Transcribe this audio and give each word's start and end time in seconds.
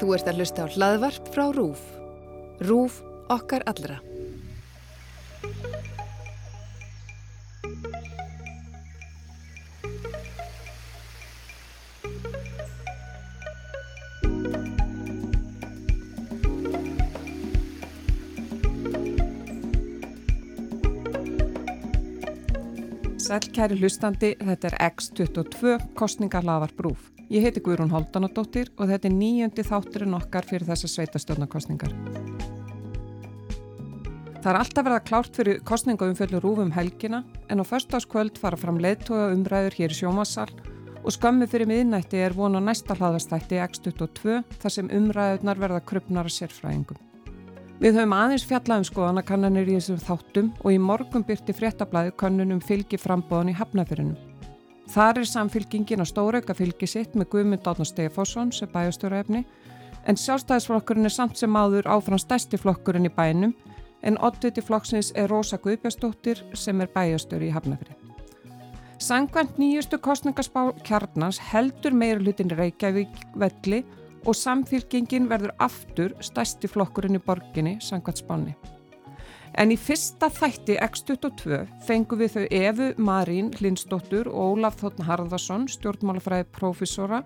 Þú 0.00 0.14
ert 0.16 0.28
að 0.30 0.40
hlusta 0.40 0.64
á 0.64 0.72
hlaðvarp 0.72 1.28
frá 1.34 1.44
RÚF. 1.54 1.82
RÚF 2.64 3.02
okkar 3.32 3.62
allra. 3.70 4.00
Sælkæri 23.22 23.78
hlustandi, 23.80 24.34
þetta 24.44 24.68
er 24.68 24.74
X22 24.90 25.78
kostningarlaðar 25.96 26.74
brúf. 26.76 27.06
Ég 27.32 27.46
heiti 27.46 27.62
Guðrún 27.64 27.88
Holdanadóttir 27.88 28.68
og 28.76 28.90
þetta 28.90 29.08
er 29.08 29.14
nýjöndi 29.16 29.62
þátturinn 29.64 30.16
okkar 30.18 30.44
fyrir 30.44 30.66
þessa 30.68 30.88
sveitastjórnarkostningar. 30.92 31.92
Það 34.42 34.48
er 34.50 34.58
alltaf 34.58 34.84
verið 34.84 34.96
að 34.98 35.06
klárt 35.08 35.38
fyrir 35.38 35.62
kostningaum 35.64 36.18
fyrir 36.18 36.42
rúfum 36.44 36.74
helgina 36.76 37.22
en 37.48 37.62
á 37.62 37.64
förstaskvöld 37.64 38.36
fara 38.42 38.58
fram 38.60 38.76
leittója 38.84 39.30
umræður 39.32 39.78
hér 39.78 39.94
í 39.94 39.96
sjómassal 39.96 40.50
og 41.00 41.14
skömmu 41.16 41.48
fyrir 41.48 41.70
miðnætti 41.70 42.20
er 42.20 42.36
vona 42.36 42.60
næsta 42.60 42.98
hlaðastætti 42.98 43.62
X22 43.64 44.42
þar 44.60 44.74
sem 44.74 44.90
umræðunar 44.92 45.62
verða 45.62 45.80
krupnar 45.88 46.28
að 46.28 46.36
sérfræðingum. 46.36 47.00
Við 47.80 47.96
höfum 47.96 48.12
aðeins 48.18 48.44
fjallað 48.44 48.82
um 48.82 48.90
skoðanakannanir 48.90 49.72
í 49.72 49.78
þessum 49.78 50.04
þáttum 50.04 50.52
og 50.60 50.68
í 50.76 50.78
morgun 50.90 51.24
byrti 51.24 51.56
fréttablaði 51.56 52.12
kannunum 52.20 52.60
fylgi 52.60 53.00
frambóðan 53.00 53.54
í 53.54 53.56
hafnafyrinum. 53.56 54.31
Þar 54.92 55.22
er 55.22 55.28
samfylgingin 55.28 56.04
á 56.04 56.06
stórauka 56.08 56.52
fylgi 56.52 56.86
sitt 56.90 57.14
með 57.16 57.30
Guðmund 57.32 57.68
Átnar 57.68 57.88
Stefásson 57.88 58.50
sem 58.52 58.68
bæjastjóraefni 58.68 59.40
en 60.04 60.18
sjálfstæðisflokkurinn 60.20 61.08
er 61.08 61.14
samt 61.14 61.40
sem 61.40 61.56
áður 61.56 61.88
áfram 61.94 62.20
stærsti 62.20 62.60
flokkurinn 62.60 63.08
í 63.08 63.12
bænum 63.16 63.54
en 64.04 64.18
oddviti 64.20 64.60
flokksins 64.60 65.14
er 65.16 65.32
Rósa 65.32 65.56
Guðbjastóttir 65.62 66.42
sem 66.58 66.84
er 66.84 66.92
bæjastjóri 66.92 67.48
í 67.48 67.54
hafnafyrin. 67.54 67.96
Sangvænt 69.00 69.56
nýjustu 69.58 69.96
kostningarspá 69.98 70.68
kjarnans 70.84 71.40
heldur 71.54 71.96
meirulutin 71.96 72.52
Reykjavík 72.52 73.16
velli 73.34 73.80
og 74.26 74.36
samfélkingin 74.36 75.30
verður 75.30 75.56
aftur 75.58 76.14
stæsti 76.20 76.68
flokkurinn 76.68 77.16
í 77.16 77.24
borginni 77.24 77.78
sangvært 77.80 78.20
spáni. 78.20 78.52
En 79.60 79.72
í 79.72 79.76
fyrsta 79.76 80.30
þætti 80.32 80.78
X22 80.80 81.58
fengum 81.86 82.22
við 82.22 82.36
þau 82.36 82.44
Efu 82.56 82.86
Marín 82.96 83.50
Lindsdóttur 83.60 84.30
og 84.30 84.56
Ólaf 84.56 84.78
Þotn 84.80 85.04
Harðarsson, 85.04 85.66
stjórnmálafræði 85.68 86.46
profesora, 86.56 87.20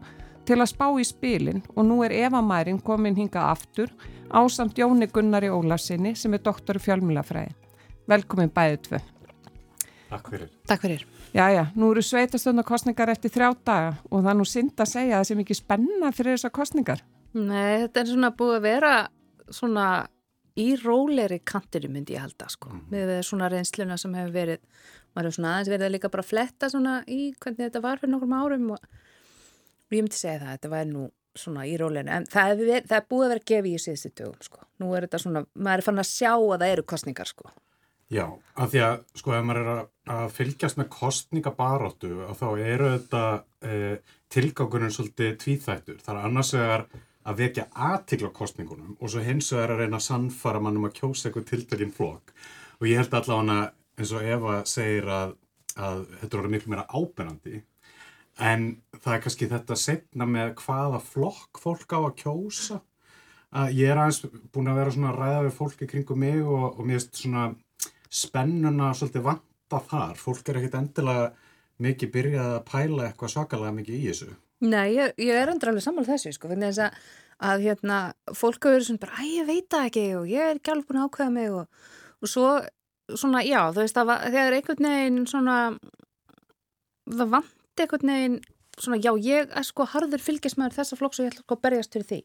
til 0.47 0.59
að 0.59 0.71
spá 0.73 0.87
í 0.99 1.05
spilin 1.07 1.63
og 1.75 1.87
nú 1.87 2.01
er 2.07 2.15
Eva 2.15 2.43
Marín 2.43 2.79
komin 2.83 3.17
hingað 3.19 3.51
aftur 3.53 3.93
á 4.31 4.43
samt 4.51 4.79
Jóni 4.79 5.09
Gunnari 5.11 5.51
Ólafsinni 5.51 6.15
sem 6.19 6.35
er 6.35 6.43
doktor 6.43 6.79
í 6.79 6.83
fjölmjölafræði. 6.83 7.55
Velkomin 8.11 8.51
bæðið 8.55 8.83
tvö. 8.87 9.01
Takk 10.07 10.29
fyrir. 10.31 10.51
Takk 10.71 10.83
fyrir. 10.87 11.07
Jæja, 11.35 11.67
nú 11.75 11.91
eru 11.91 12.03
sveitastöndakostningar 12.07 13.11
eftir 13.11 13.33
þrjá 13.35 13.49
daga 13.67 13.95
og 14.11 14.21
það 14.23 14.31
er 14.33 14.39
nú 14.39 14.47
synd 14.47 14.83
að 14.83 14.93
segja 14.93 15.17
að 15.17 15.23
það 15.23 15.31
sé 15.31 15.39
mikið 15.41 15.61
spenna 15.61 16.13
fyrir 16.15 16.37
þessar 16.37 16.55
kostningar. 16.55 17.03
Nei, 17.37 17.83
þetta 17.83 18.03
er 18.03 18.13
svona 18.13 18.31
búið 18.39 18.59
að 18.61 18.67
vera 18.67 18.93
svona 19.53 19.87
í 20.57 20.69
róleri 20.81 21.41
kantinu 21.45 21.91
myndi 21.93 22.17
ég 22.17 22.25
halda 22.25 22.49
sko, 22.53 22.73
mm. 22.73 22.87
með 22.93 23.13
svona 23.29 23.51
reynsluna 23.53 23.99
sem 24.01 24.15
hefur 24.17 24.33
verið, 24.35 24.63
maður 25.13 25.29
hefur 25.29 25.39
svona 25.39 25.53
aðeins 25.55 25.73
verið 25.73 25.89
að 25.89 25.95
líka 25.97 26.13
bara 26.15 26.27
fletta 26.27 26.71
svona 26.73 26.97
í 27.07 27.21
hvernig 27.37 27.67
þetta 27.67 27.85
var 27.85 28.01
fyrir 28.01 28.15
nokkrum 28.15 28.35
árum 28.37 28.73
og, 28.77 28.89
og 29.87 29.97
ég 29.97 30.03
myndi 30.03 30.19
segja 30.19 30.41
það, 30.43 30.57
þetta 30.57 30.73
var 30.73 30.91
nú 30.93 31.05
svona 31.37 31.67
í 31.69 31.77
rólerinu, 31.77 32.13
en 32.17 32.27
það 32.33 32.51
er, 32.51 32.59
verið, 32.63 32.89
það 32.89 32.99
er 32.99 33.07
búið 33.13 33.27
að 33.27 33.33
vera 33.35 33.47
gefið 33.53 33.77
í 33.77 33.85
síðustu 33.85 34.13
dögum 34.17 34.49
sko, 34.49 34.67
nú 34.81 34.91
er 34.97 35.07
þetta 35.07 35.23
svona, 35.27 35.45
maður 35.55 35.83
er 35.83 35.89
fann 35.91 36.03
að 36.03 36.11
sjá 36.11 36.33
að 36.33 36.55
það 36.57 36.73
eru 36.73 36.87
kostningar 36.95 37.33
sko. 37.33 37.53
Já, 38.07 38.27
af 38.55 38.71
því 38.71 38.83
að 38.87 39.01
sko 39.19 39.33
ef 39.35 39.47
maður 39.47 39.61
er 39.61 39.69
að, 39.73 39.87
að 40.15 40.29
fylgjast 40.37 40.79
með 40.79 40.89
kostningabaróttu 40.95 42.11
þá 42.39 42.47
eru 42.55 42.91
þetta 42.93 43.23
e, 43.67 43.79
tilgákunum 44.31 44.93
svolítið 44.95 45.33
tvíþættur. 45.43 45.99
Það 46.05 46.13
er 46.15 46.29
annars 46.29 46.53
vegar 46.55 46.85
að 47.27 47.41
vekja 47.43 47.67
aðtikla 47.75 48.31
kostningunum 48.35 48.97
og 49.01 49.11
svo 49.11 49.23
hins 49.25 49.51
vegar 49.55 49.75
að 49.75 49.83
reyna 49.83 49.99
að 49.99 50.07
sannfara 50.07 50.63
mannum 50.63 50.87
að 50.89 50.99
kjósa 51.01 51.29
eitthvað 51.29 51.49
tildöginn 51.51 51.95
flokk. 51.95 52.35
Og 52.81 52.89
ég 52.91 53.01
held 53.01 53.15
allavega 53.17 53.71
eins 53.97 54.13
og 54.13 54.29
Eva 54.37 54.59
segir 54.69 55.09
að, 55.11 55.33
að 55.77 56.05
þetta 56.21 56.39
voru 56.39 56.53
miklu 56.53 56.73
meira 56.73 56.87
ábyrnandi 56.93 57.63
en 58.47 58.67
það 59.01 59.15
er 59.15 59.23
kannski 59.25 59.49
þetta 59.49 59.79
setna 59.81 60.29
með 60.29 60.53
hvaða 60.61 61.01
flokk 61.03 61.61
fólk 61.63 61.97
á 61.97 62.01
að 62.03 62.17
kjósa. 62.21 62.81
Að 63.57 63.79
ég 63.79 63.91
er 63.91 64.01
aðeins 64.03 64.21
búin 64.53 64.69
að 64.69 64.81
vera 64.83 64.93
svona 64.93 65.13
að 65.15 65.21
ræða 65.23 65.45
við 65.47 65.55
fólki 65.57 65.89
kringum 65.89 66.21
mig 66.21 66.41
og, 66.43 66.67
og 66.77 66.83
mér 66.85 67.01
erst 67.01 67.23
svona 67.23 67.47
spennuna 68.13 68.93
svolítið 68.95 69.25
vanta 69.27 69.81
þar 69.91 70.19
fólk 70.21 70.51
er 70.51 70.61
ekkit 70.61 70.77
endilega 70.79 71.31
mikið 71.83 72.13
byrjað 72.13 72.51
að 72.53 72.67
pæla 72.71 73.07
eitthvað 73.07 73.33
svakalega 73.33 73.77
mikið 73.77 73.97
í 73.97 74.05
þessu 74.11 74.35
Nei, 74.65 74.95
ég, 74.97 75.13
ég 75.21 75.37
er 75.37 75.53
endur 75.53 75.69
alveg 75.69 75.85
sammála 75.85 76.15
þessu 76.15 76.33
sko, 76.33 76.49
þannig 76.49 76.79
að, 76.81 76.97
að 77.45 77.67
hérna, 77.67 77.99
fólk 78.33 78.63
hafa 78.65 78.73
verið 78.73 78.89
svona 78.89 79.03
bara, 79.03 79.19
að 79.21 79.35
ég 79.35 79.49
veit 79.51 79.69
það 79.75 79.89
ekki 79.91 80.05
og 80.17 80.31
ég 80.33 80.49
er 80.49 80.57
ekki 80.57 80.73
alveg 80.73 80.89
búin 80.89 81.01
að 81.03 81.09
ákveða 81.11 81.35
mig 81.35 81.57
og, 81.59 81.85
og 82.23 82.33
svo, 82.33 82.53
svona, 83.13 83.43
já, 83.45 83.61
þú 83.69 83.83
veist 83.83 84.01
að 84.01 84.13
þegar 84.25 84.57
einhvern 84.57 84.89
veginn 84.89 85.27
svona 85.29 85.57
það 87.13 87.33
vant 87.37 87.83
einhvern 87.85 88.13
veginn 88.15 88.39
svona, 88.81 89.01
já, 89.01 89.13
ég 89.21 89.53
er 89.53 89.67
sko 89.67 89.87
harður 89.93 90.25
fylgismæður 90.25 90.79
þessa 90.81 90.99
flokks 91.01 91.21
og 91.21 91.27
ég 91.27 91.35
ætla 91.35 91.45
sko 91.45 91.59
að 91.59 91.63
berjast 91.67 91.97
fyrir 91.97 92.09
því. 92.11 92.21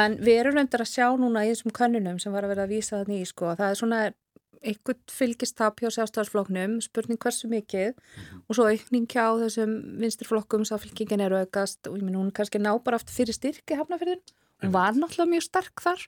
En 0.00 0.16
við 0.22 0.40
erum 0.40 0.56
reyndar 0.56 0.84
að 0.84 0.92
sjá 0.92 1.06
núna 1.18 1.44
í 1.44 1.52
þessum 1.52 1.74
kannunum 1.74 2.18
sem 2.22 2.32
var 2.32 2.46
að 2.46 2.54
vera 2.54 2.66
að 2.66 2.74
vísa 2.76 3.00
það 3.00 3.12
nýj 3.12 3.30
sko, 3.32 3.54
það 3.58 3.72
er 3.72 3.78
svona 3.80 4.02
einhvern 4.60 5.00
fylgistap 5.10 5.80
hjá 5.80 5.90
sjálfstæðarsflokknum, 5.94 6.78
spurning 6.84 7.20
hversu 7.20 7.48
mikið. 7.48 7.94
-hmm. 7.94 8.42
og 8.48 8.56
svo 8.56 8.68
aukning 8.68 9.06
hjá 9.08 9.26
þessum 9.44 9.72
vinstirflokkum 10.00 10.64
sem 10.64 10.78
fylgingin 10.78 11.20
eru 11.20 11.40
aukast. 11.40 11.86
Og 11.86 11.96
ég 11.98 12.02
minn 12.02 12.16
hún 12.16 12.32
kannski 12.32 12.58
ná 12.58 12.76
bara 12.82 12.96
aftur 12.96 13.14
fyrir 13.14 13.34
styrki 13.34 13.76
hafnafyrðin, 13.76 14.20
hún 14.62 14.72
var 14.72 14.92
náttúrulega 14.92 15.30
mjög 15.30 15.42
stark 15.42 15.80
þar. 15.80 16.06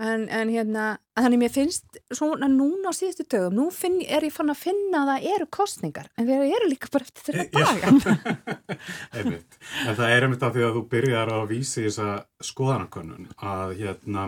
En, 0.00 0.22
en 0.32 0.48
hérna, 0.48 0.84
þannig 1.12 1.42
mér 1.42 1.50
finnst 1.52 1.98
svona 2.16 2.48
núna 2.48 2.88
á 2.88 2.92
síðustu 2.96 3.26
dögum, 3.28 3.58
nú 3.58 3.66
finn, 3.68 3.98
er 4.00 4.24
ég 4.24 4.32
fann 4.32 4.48
að 4.48 4.62
finna 4.62 5.02
að 5.02 5.10
það 5.10 5.26
eru 5.34 5.46
kostningar 5.52 6.06
en 6.16 6.28
við 6.30 6.44
eru 6.56 6.70
líka 6.70 6.88
bara 6.94 7.04
eftir 7.04 7.26
þeirra 7.26 7.44
daga. 7.52 8.14
Einmitt, 9.20 9.58
en 9.84 9.98
það 9.98 10.14
er 10.14 10.24
einmitt 10.24 10.46
af 10.48 10.54
því 10.56 10.64
að 10.64 10.78
þú 10.78 10.84
byrjar 10.94 11.32
að 11.36 11.44
vísi 11.52 11.84
þessa 11.84 12.08
skoðanakönnun 12.48 13.28
að 13.36 13.74
hérna 13.82 14.24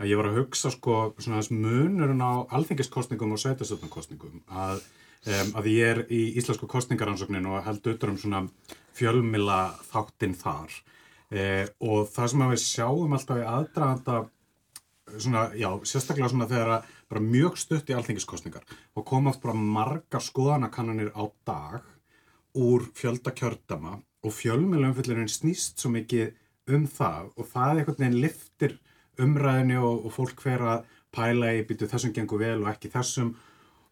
að 0.00 0.10
ég 0.10 0.20
var 0.20 0.28
að 0.30 0.38
hugsa 0.42 0.70
sko 0.74 0.96
svona 1.16 1.40
þess 1.40 1.54
munurinn 1.54 2.20
á 2.24 2.44
alþengiskostningum 2.58 3.32
og 3.32 3.42
sveitastöldnarkostningum 3.42 4.42
að, 4.46 4.82
um, 5.24 5.52
að 5.60 5.70
ég 5.72 5.92
er 5.94 6.02
í 6.12 6.22
Íslasku 6.40 6.68
kostningaransóknin 6.70 7.48
og 7.48 7.64
held 7.64 7.82
auðvitað 7.82 8.12
um 8.12 8.20
svona 8.20 8.42
fjölmila 8.96 9.60
þáttinn 9.88 10.36
þar. 10.36 10.76
E, 11.32 11.66
og 11.82 12.06
það 12.12 12.32
sem 12.32 12.44
við 12.52 12.62
sjáum 12.62 13.16
alltaf 13.16 13.40
í 13.40 13.48
aðdraðanda 13.50 14.18
svona, 15.16 15.48
já, 15.58 15.68
sérstaklega 15.86 16.30
svona 16.32 16.48
þegar 16.50 16.72
að 16.76 16.94
bara 17.10 17.22
mjög 17.22 17.58
stutt 17.60 17.90
í 17.90 17.96
alþengiskostningar 17.96 18.64
og 18.96 19.06
koma 19.06 19.32
oft 19.32 19.42
bara 19.42 19.54
margar 19.58 20.22
skoðanakannanir 20.22 21.12
á 21.14 21.24
dag 21.46 21.86
úr 22.56 22.86
fjöldakjördama 22.96 24.00
og 24.26 24.34
fjölmilumfyllurinn 24.34 25.30
snýst 25.30 25.80
svo 25.80 25.92
mikið 25.94 26.34
um 26.74 26.86
það 26.90 27.30
og 27.36 27.48
það 27.52 27.68
er 27.68 27.80
einhvern 27.80 28.02
veginn 28.02 28.22
liftir 28.24 28.76
umræðinu 29.22 29.80
og, 29.82 30.06
og 30.06 30.14
fólk 30.14 30.42
hver 30.44 30.64
að 30.74 30.88
pæla 31.16 31.52
í 31.56 31.62
býtu 31.68 31.88
þessum 31.90 32.14
gengur 32.16 32.42
vel 32.42 32.58
og 32.62 32.70
ekki 32.72 32.90
þessum 32.92 33.34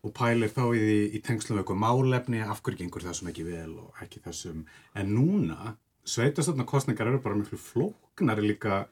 og 0.04 0.12
pælir 0.16 0.52
þá 0.52 0.64
í, 0.76 0.88
í 1.16 1.20
tengslu 1.24 1.54
með 1.54 1.62
eitthvað 1.62 1.80
málefni 1.80 2.42
af 2.44 2.60
hverju 2.64 2.82
gengur 2.82 3.06
þessum 3.06 3.30
ekki 3.30 3.46
vel 3.46 3.70
og 3.80 4.02
ekki 4.04 4.20
þessum. 4.24 4.66
En 5.00 5.14
núna 5.16 5.76
sveitastöldna 6.04 6.66
kostningar 6.68 7.08
eru 7.08 7.22
bara 7.24 7.38
mjög 7.38 7.56
flóknari 7.60 8.44
líka 8.44 8.84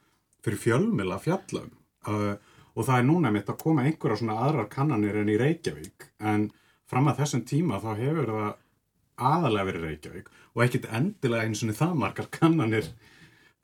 fyrir 0.43 0.59
fjölmila 0.59 1.19
fjallum 1.21 1.69
uh, 2.09 2.33
og 2.73 2.87
það 2.87 2.97
er 2.97 3.07
núna 3.07 3.31
mitt 3.33 3.49
að 3.51 3.61
koma 3.61 3.85
einhverja 3.85 4.23
svona 4.23 4.39
aðrar 4.47 4.69
kannanir 4.71 5.19
en 5.21 5.29
í 5.29 5.37
Reykjavík. 5.37 6.09
En 6.25 6.49
fram 6.89 7.09
að 7.11 7.21
þessum 7.21 7.45
tíma 7.45 7.81
þá 7.83 7.91
hefur 7.99 8.33
það 8.33 8.51
aðalega 9.29 9.67
verið 9.69 9.87
Reykjavík 9.87 10.31
og 10.53 10.63
ekkit 10.65 10.89
endilega 10.89 11.45
eins 11.45 11.61
og 11.61 11.75
það 11.77 11.99
margar 12.01 12.29
kannanir 12.33 12.89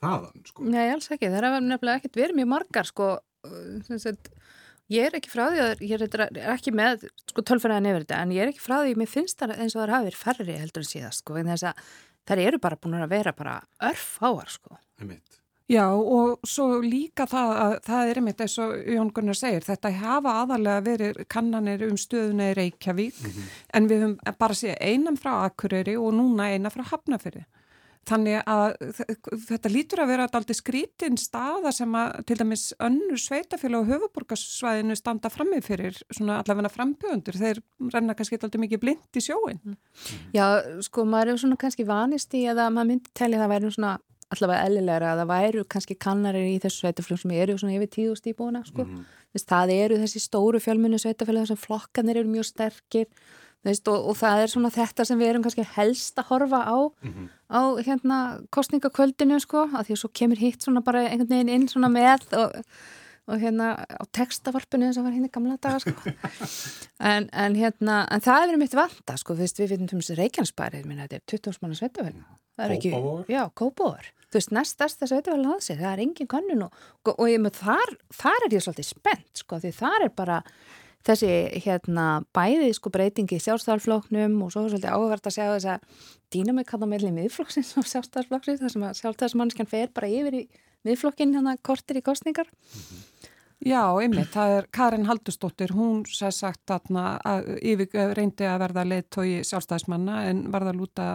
þaðan 0.04 0.46
sko. 0.48 0.68
Nei, 0.68 0.86
alls 0.94 1.12
ekki, 1.12 1.31
það 1.31 1.48
er 1.50 1.66
nefnilega 1.66 2.01
ekkert 2.01 2.19
verið 2.22 2.40
mjög 2.40 2.51
margar 2.54 2.90
sko, 2.90 3.10
sagt, 3.98 4.31
ég 4.94 5.07
er 5.07 5.18
ekki 5.19 5.31
frá 5.31 5.46
því 5.54 5.63
að 5.63 5.84
ég 5.86 6.06
er 6.06 6.54
ekki 6.56 6.75
með 6.75 7.07
sko 7.30 7.46
tölfræðan 7.46 7.90
yfir 7.92 8.06
þetta 8.06 8.22
en 8.24 8.36
ég 8.36 8.46
er 8.46 8.54
ekki 8.54 8.63
frá 8.63 8.78
því 8.81 8.94
að 8.94 9.01
mér 9.01 9.12
finnst 9.12 9.42
það 9.42 9.57
eins 9.57 9.75
og 9.75 9.84
það 9.84 9.96
hafi 9.96 10.10
verið 10.10 10.24
færri 10.24 10.62
heldur 10.62 10.86
en 10.86 10.94
síðast 10.94 11.24
sko 11.24 11.40
en 11.40 11.51
þess 11.54 11.68
að 11.69 11.84
það 12.30 12.46
eru 12.46 12.62
bara 12.62 12.80
búin 12.80 13.01
að 13.01 13.12
vera 13.13 13.36
bara 13.36 13.60
örf 13.90 14.07
áar 14.24 14.50
sko. 14.54 14.80
Já 15.69 15.86
og 15.94 16.48
svo 16.50 16.80
líka 16.81 17.28
það 17.30 17.51
að 17.62 17.74
það 17.86 18.07
er 18.10 18.19
einmitt 18.19 18.40
eins 18.42 18.56
og 18.63 18.72
Jón 18.90 19.12
Gunnar 19.13 19.38
segir 19.38 19.66
þetta 19.68 19.92
hafa 20.00 20.31
aðalega 20.42 20.86
verið 20.88 21.19
kannanir 21.30 21.84
um 21.86 22.00
stöðuna 22.00 22.50
í 22.50 22.56
Reykjavík 22.57 23.19
mm 23.22 23.30
-hmm. 23.36 23.51
en 23.78 23.90
við 23.92 24.01
höfum 24.04 24.38
bara 24.40 24.57
séð 24.57 24.81
einam 24.81 25.18
frá 25.18 25.46
Akureyri 25.46 25.96
og 25.98 26.13
núna 26.18 26.50
eina 26.50 26.74
frá 26.74 26.81
Hafnafyrði 26.90 27.46
þannig 28.10 28.42
að 28.50 28.74
þetta 29.48 29.72
lítur 29.72 30.02
að 30.04 30.12
vera 30.12 30.26
alltaf 30.28 30.58
skrítin 30.58 31.18
staða 31.20 31.72
sem 31.76 31.96
að 31.98 32.20
til 32.30 32.38
dæmis 32.42 32.66
önnur 32.82 33.22
sveitafélag 33.22 33.84
og 33.84 33.94
höfuborgarsvæðinu 33.94 34.98
standa 34.98 35.32
frammið 35.34 35.66
fyrir 35.68 36.02
svona 36.10 36.40
allavegna 36.42 36.72
frambjöðundur. 36.74 37.40
Þeir 37.40 37.64
renna 37.94 38.18
kannski 38.18 38.40
alltaf 38.40 38.62
mikið 38.64 38.84
blind 38.84 39.20
í 39.20 39.24
sjóin. 39.24 39.62
Mm. 39.64 39.80
Já, 40.36 40.46
sko, 40.86 41.06
maður 41.10 41.36
er 41.36 41.42
svona 41.44 41.60
kannski 41.62 41.88
vanist 41.88 42.34
í 42.38 42.46
að 42.50 42.66
maður 42.68 42.94
myndi 42.94 43.18
telja 43.18 43.42
það 43.44 43.54
væri 43.56 43.74
svona 43.78 43.98
allavega 44.30 44.66
ellilegra 44.70 45.14
að 45.14 45.22
það 45.24 45.32
væru 45.32 45.64
kannski 45.74 45.98
kannarir 45.98 46.50
í 46.52 46.58
þessu 46.62 46.84
sveitafélag 46.84 47.22
sem 47.24 47.32
eru 47.34 47.56
svona 47.58 47.78
yfir 47.80 47.92
tíðust 47.96 48.28
íbúna, 48.30 48.62
sko. 48.68 48.86
Mm. 48.86 49.06
Það 49.40 49.74
eru 49.76 49.98
þessi 50.02 50.22
stóru 50.22 50.62
fjölmunni 50.62 51.00
sveitafélag 51.02 51.50
sem 51.50 51.58
flokkanir 51.60 52.22
eru 52.22 52.30
mjög 52.30 52.50
sterkir 52.50 53.10
Veist, 53.68 53.88
og, 53.92 54.06
og 54.08 54.16
það 54.16 54.42
er 54.44 54.52
svona 54.54 54.70
þetta 54.72 55.04
sem 55.04 55.20
við 55.20 55.34
erum 55.34 55.44
kannski 55.44 55.66
helst 55.76 56.20
að 56.22 56.30
horfa 56.30 56.62
á 56.64 56.80
mm 56.80 57.10
-hmm. 57.12 57.26
á 57.52 57.62
hérna 57.84 58.18
kostningakvöldinu 58.56 59.40
sko 59.44 59.68
að 59.68 59.90
því 59.90 59.94
að 59.96 60.02
svo 60.02 60.10
kemur 60.14 60.40
hitt 60.40 60.64
svona 60.64 60.82
bara 60.82 61.04
einhvern 61.10 61.30
veginn 61.30 61.50
inn 61.50 61.68
svona 61.68 61.90
með 61.92 62.24
og, 62.40 62.56
og 63.28 63.36
hérna 63.40 63.84
á 63.84 64.04
textavarpinu 64.16 64.88
og 64.90 65.04
var 65.04 65.12
hérna 65.12 65.28
gamla 65.28 65.58
daga 65.58 65.80
sko. 65.80 65.92
En, 67.00 67.30
en 67.32 67.56
hérna, 67.56 68.08
en 68.12 68.22
það 68.22 68.42
er 68.42 68.48
verið 68.48 68.60
mitt 68.60 68.74
vanda 68.76 69.18
sko, 69.18 69.34
þú 69.34 69.40
veist, 69.40 69.60
við 69.60 69.70
veitum 69.70 69.98
um 69.98 70.02
þessi 70.02 70.16
Reykjanesbæri 70.18 70.84
þetta 70.84 71.16
er 71.16 71.22
20 71.28 71.60
manna 71.62 71.76
sveitafell 71.76 72.16
það 72.56 72.66
er 72.66 72.72
ekki, 72.76 72.92
já, 73.32 73.44
Kópóður 73.56 74.10
þú 74.30 74.40
veist, 74.40 74.52
næstast 74.52 75.00
þessu 75.00 75.16
sveitafell 75.16 75.46
að 75.46 75.62
sig, 75.64 75.80
það 75.80 75.94
er 75.94 76.00
engin 76.00 76.28
kannun 76.28 76.66
og, 76.68 76.74
og 77.16 77.30
ég 77.30 77.40
með 77.40 77.60
þar, 77.60 77.96
þar 78.14 78.46
er 78.46 78.54
ég 78.54 78.64
svolítið 78.64 78.90
spennt 78.90 79.44
sko, 79.44 79.60
því 79.60 79.72
þar 79.72 80.06
er 80.06 80.14
bara 80.16 80.44
þessi 81.07 81.31
hérna 81.63 82.06
bæði 82.36 82.72
sko 82.75 82.92
breytingi 82.94 83.38
í 83.38 83.44
sjálfstæðarfloknum 83.44 84.40
og 84.44 84.54
svo 84.54 84.66
svolítið 84.68 84.92
áhverð 84.92 85.30
að 85.30 85.36
sjá 85.36 85.46
þess 85.54 85.69
að 85.74 86.07
dýnamik 86.34 86.74
hann 86.74 86.84
á 86.86 86.92
meðli 86.92 87.12
miðflokksins 87.16 87.75
og 87.80 87.88
sjálfstæðarflokksins 87.90 88.63
þar 88.63 88.74
sem 88.74 88.88
að 88.88 88.98
sjálfstæðarsmanniskan 89.00 89.69
fer 89.69 89.94
bara 89.96 90.12
yfir 90.12 90.42
í 90.42 90.44
miðflokkin 90.88 91.36
hérna 91.36 91.56
kortir 91.63 92.00
í 92.00 92.04
kostningar. 92.06 92.50
Já, 93.60 93.81
einmitt, 94.00 94.30
það 94.31 94.54
er 94.56 94.68
Karin 94.72 95.07
Haldustóttir, 95.10 95.74
hún 95.75 96.06
sæði 96.07 96.36
sagt 96.38 96.72
að 96.72 97.50
yfir 97.60 98.13
reyndi 98.16 98.48
að 98.48 98.62
verða 98.63 98.86
leittói 98.88 99.42
sjálfstæðismanna 99.48 100.22
en 100.30 100.46
varða 100.54 100.72
að 100.72 100.80
lúta 100.80 101.07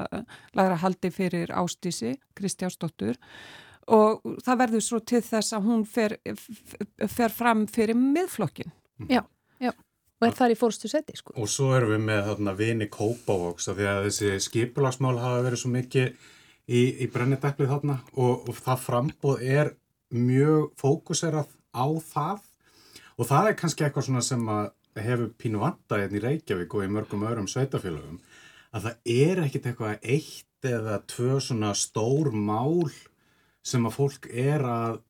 lagra 0.57 0.81
haldi 0.83 1.13
fyrir 1.13 1.53
ástísi, 1.57 2.19
Kristjánsdóttur 2.37 3.17
og 3.95 4.21
það 4.45 4.61
verður 4.61 4.85
svo 4.85 5.01
til 5.05 5.21
þess 5.25 5.57
að 5.57 5.67
hún 5.69 5.87
fer, 5.89 6.17
fer 7.09 7.33
fram 7.33 7.65
fyrir 7.69 7.97
miðflokkin. 7.97 8.73
Já 9.09 9.25
og 10.25 10.29
er 10.29 10.37
þar 10.39 10.55
í 10.55 10.59
fórstu 10.59 10.91
seti 10.91 11.17
sko. 11.19 11.35
Og 11.37 11.51
svo 11.51 11.73
erum 11.77 11.95
við 11.95 12.07
með 12.07 12.23
þarna 12.29 12.55
vini 12.59 12.89
Kópavóks 12.93 13.69
af 13.71 13.79
því 13.79 13.91
að 13.91 14.07
þessi 14.07 14.31
skipulagsmál 14.47 15.19
hafa 15.21 15.43
verið 15.45 15.63
svo 15.63 15.73
mikið 15.75 16.07
í, 16.65 16.83
í 17.05 17.09
brennideplið 17.13 17.73
þarna 17.75 17.99
og, 18.15 18.49
og 18.49 18.61
það 18.61 18.85
frambóð 18.87 19.45
er 19.45 19.75
mjög 20.15 20.71
fókuserað 20.81 21.51
á 21.75 21.87
það. 22.07 22.41
Og 23.19 23.29
það 23.31 23.51
er 23.51 23.59
kannski 23.59 23.87
eitthvað 23.87 24.09
svona 24.09 24.25
sem 24.25 24.49
að 24.51 24.65
hefur 25.05 25.31
pínu 25.39 25.61
vanda 25.63 25.99
hérna 25.99 26.19
í 26.21 26.23
Reykjavík 26.23 26.75
og 26.75 26.87
í 26.87 26.93
mörgum 26.93 27.27
öðrum 27.27 27.51
sveitafélagum 27.51 28.21
að 28.75 28.87
það 28.87 29.11
er 29.15 29.41
ekkit 29.45 29.67
eitthvað 29.71 30.07
eitt 30.15 30.69
eða 30.69 31.01
tvö 31.11 31.41
svona 31.43 31.73
stór 31.77 32.31
mál 32.35 32.87
sem 33.65 33.85
að 33.87 33.97
fólk 33.97 34.29
er 34.31 34.65
að 34.67 35.03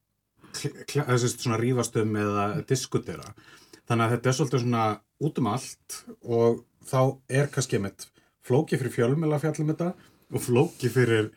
svona 0.54 1.58
rífast 1.60 1.96
um 2.00 2.16
eða 2.16 2.46
diskutera 2.68 3.28
Þannig 3.88 4.04
að 4.04 4.14
þetta 4.14 4.30
er 4.30 4.36
svolítið 4.38 4.64
svona 4.64 4.84
út 5.24 5.40
um 5.40 5.48
allt 5.52 5.96
og 6.24 6.60
þá 6.88 7.00
er 7.40 7.50
kannski 7.52 7.80
með 7.80 8.06
flóki 8.44 8.78
fyrir 8.80 8.94
fjölmjöla 8.94 9.40
fjallum 9.42 9.72
þetta 9.72 9.90
og 10.34 10.44
flóki 10.44 10.90
fyrir 10.92 11.30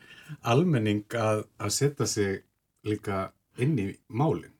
almenning 0.48 1.04
að, 1.16 1.44
að 1.60 1.74
setja 1.76 2.08
sig 2.08 2.42
líka 2.88 3.28
inn 3.60 3.76
í 3.80 3.88
málinn. 4.08 4.54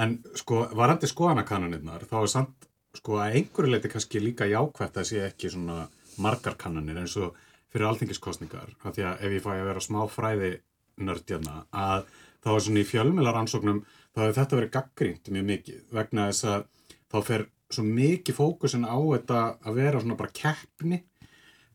En 0.00 0.18
sko, 0.38 0.64
varandi 0.76 1.08
skoðanakannanirnar, 1.10 2.06
þá 2.08 2.16
er 2.22 2.30
samt 2.32 2.68
sko 2.96 3.18
að 3.20 3.38
einhverju 3.38 3.72
leiti 3.72 3.90
kannski 3.92 4.20
líka 4.22 4.48
jákvæmt 4.48 4.98
að 5.00 5.08
sé 5.08 5.22
ekki 5.26 5.50
svona 5.52 5.86
margar 6.22 6.56
kannanir 6.60 7.00
eins 7.02 7.16
og 7.20 7.36
fyrir 7.72 7.88
alþingiskostningar. 7.88 8.74
Því 8.82 9.06
að 9.08 9.24
ef 9.26 9.36
ég 9.36 9.44
fæ 9.44 9.52
að 9.54 9.68
vera 9.70 9.84
smá 9.84 10.02
fræði 10.12 10.52
nördjana 11.00 11.64
að 11.72 12.06
þá 12.42 12.50
er 12.52 12.64
svona 12.66 12.82
í 12.82 12.88
fjölmjölaransóknum 12.88 13.82
þá 14.12 14.20
hefur 14.20 14.38
þetta 14.38 14.58
verið 14.58 14.74
gaggrínt 14.76 15.30
mjög 15.32 15.48
mikið 15.48 15.84
vegna 15.96 16.28
þess 16.30 16.48
að 16.52 16.66
þá 17.12 17.18
fer 17.26 17.46
svo 17.72 17.84
mikið 17.86 18.36
fókusin 18.36 18.88
á 18.88 18.96
þetta 18.96 19.40
að 19.64 19.80
vera 19.80 20.02
svona 20.02 20.18
bara 20.18 20.36
keppni. 20.36 21.02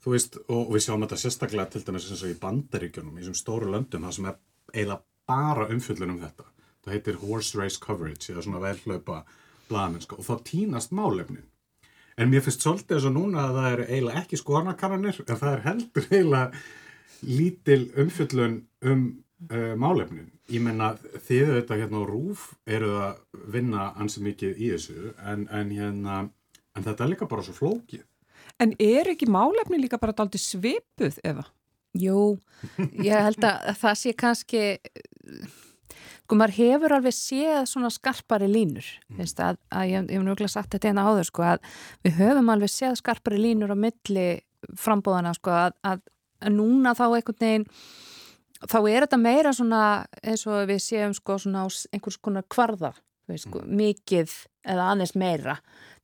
Þú 0.03 0.13
veist, 0.13 0.37
og 0.53 0.71
við 0.73 0.85
sjáum 0.85 1.03
þetta 1.03 1.19
sérstaklega 1.21 1.71
til 1.73 1.83
dæmis 1.87 2.07
eins 2.11 2.23
og 2.23 2.31
í 2.31 2.39
bandaríkjunum 2.41 3.17
í 3.17 3.23
þessum 3.23 3.37
stóru 3.37 3.71
löndum, 3.73 4.05
það 4.05 4.15
sem 4.17 4.29
er 4.29 4.37
eiginlega 4.73 5.01
bara 5.27 5.67
umfjöldun 5.73 6.13
um 6.13 6.21
þetta. 6.21 6.47
Það 6.85 6.95
heitir 6.95 7.19
horse 7.23 7.59
race 7.59 7.81
coverage 7.83 8.31
eða 8.31 8.45
svona 8.45 8.63
velhlaupa 8.63 9.21
blaðmennska 9.67 10.17
og 10.17 10.27
þá 10.27 10.35
týnast 10.47 10.93
málefnin. 10.95 11.45
En 12.17 12.31
mér 12.31 12.45
finnst 12.45 12.63
svolítið 12.63 12.95
þess 12.95 13.09
að 13.09 13.17
núna 13.17 13.43
að 13.43 13.57
það 13.57 13.67
er 13.71 13.81
eiginlega 13.87 14.21
ekki 14.23 14.39
skoðanakannanir 14.41 15.19
en 15.25 15.39
það 15.41 15.51
er 15.51 15.65
heldur 15.65 16.07
eiginlega 16.07 16.61
lítil 17.27 17.81
umfjöldun 18.03 18.55
um 18.87 19.03
uh, 19.51 19.73
málefnin 19.79 20.31
Ég 20.47 20.63
menna 20.63 20.93
þið 21.27 21.49
auðvitað 21.49 21.81
hérna 21.81 21.99
á 21.99 22.03
Rúf 22.07 22.43
eru 22.71 22.91
að 23.03 23.17
vinna 23.51 23.89
ansi 23.99 24.21
mikið 24.23 24.61
í 24.63 24.69
þessu 24.71 25.11
en, 25.19 25.43
en, 25.51 25.73
hérna, 25.75 26.21
en 26.71 26.85
þetta 26.85 27.03
er 27.03 27.11
líka 27.11 27.27
bara 27.27 27.43
svo 27.43 27.55
flókið. 27.57 28.05
En 28.63 28.71
er 28.79 29.11
ekki 29.11 29.27
málefni 29.27 29.81
líka 29.81 29.99
bara 29.99 30.15
aldrei 30.23 30.39
svipuð 30.39 31.19
eða? 31.27 31.43
Jú, 31.99 32.37
ég 33.03 33.27
held 33.27 33.43
að 33.43 33.75
það 33.81 33.99
sé 33.99 34.15
kannski, 34.15 34.63
sko 36.23 36.39
maður 36.39 36.57
hefur 36.61 36.95
alveg 36.95 37.15
séð 37.17 37.61
svona 37.67 37.91
skarpari 37.91 38.47
línur, 38.47 38.87
mm. 39.09 39.19
veist, 39.19 39.43
að, 39.43 39.59
að 39.67 39.91
ég, 39.91 40.07
ég 40.07 40.15
hef 40.15 40.27
nögulega 40.29 40.55
sagt 40.55 40.75
þetta 40.77 40.93
eina 40.93 41.07
áður 41.09 41.31
sko 41.33 41.47
að 41.51 41.71
við 42.07 42.19
höfum 42.21 42.53
alveg 42.55 42.71
séð 42.71 42.99
skarpari 43.01 43.43
línur 43.43 43.75
á 43.75 43.77
milli 43.83 44.27
frambóðana 44.79 45.35
sko 45.35 45.57
að, 45.57 45.79
að, 45.91 46.05
að 46.39 46.55
núna 46.55 46.95
þá 46.95 47.07
einhvern 47.09 47.41
veginn 47.43 47.71
þá 48.63 48.77
er 48.89 49.05
þetta 49.05 49.19
meira 49.21 49.53
svona 49.55 49.81
eins 50.23 50.45
og 50.49 50.67
við 50.69 50.81
séum 50.83 51.15
sko 51.17 51.37
svona 51.41 51.65
á 51.65 51.67
einhvers 51.93 52.19
konar 52.21 52.45
kvarða, 52.49 52.93
sko, 53.35 53.61
mm. 53.61 53.73
mikið 53.81 54.35
eða 54.67 54.89
aðeins 54.93 55.15
meira. 55.19 55.57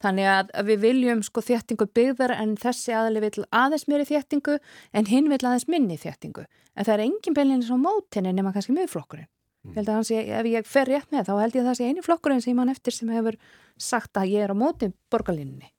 Þannig 0.04 0.30
að, 0.30 0.50
að 0.60 0.72
við 0.72 0.82
viljum 0.84 1.22
sko 1.24 1.44
þéttingu 1.44 1.88
byggðar 1.96 2.36
en 2.36 2.56
þessi 2.60 2.96
aðli 2.96 3.24
vil 3.24 3.46
aðeins 3.52 3.88
meiri 3.92 4.08
þéttingu 4.08 4.58
en 4.94 5.08
hinn 5.10 5.30
vil 5.32 5.40
aðeins 5.42 5.70
minni 5.72 6.00
þéttingu. 6.00 6.46
En 6.76 6.88
það 6.88 6.96
er 6.96 7.06
engin 7.08 7.38
beilinni 7.38 7.68
svo 7.68 7.78
mótinni 7.80 8.34
nema 8.36 8.52
kannski 8.56 8.76
miðflokkurinn. 8.76 9.30
Mm. 9.64 10.04
sé, 10.04 10.18
ef 10.28 10.48
ég 10.50 10.66
fer 10.68 10.90
rétt 10.92 11.12
með 11.14 11.30
þá 11.30 11.38
held 11.40 11.54
ég 11.56 11.62
að 11.62 11.68
það 11.70 11.78
sé 11.78 11.86
eini 11.88 12.02
flokkurinn 12.04 12.42
sem 12.44 12.58
mann 12.58 12.72
eftir 12.74 12.92
sem 12.92 13.08
hefur 13.16 13.38
sagt 13.80 14.20
að 14.20 14.34
ég 14.34 14.44
er 14.44 14.52
á 14.52 14.56
móti 14.60 14.90
borgarlinni 15.08 15.70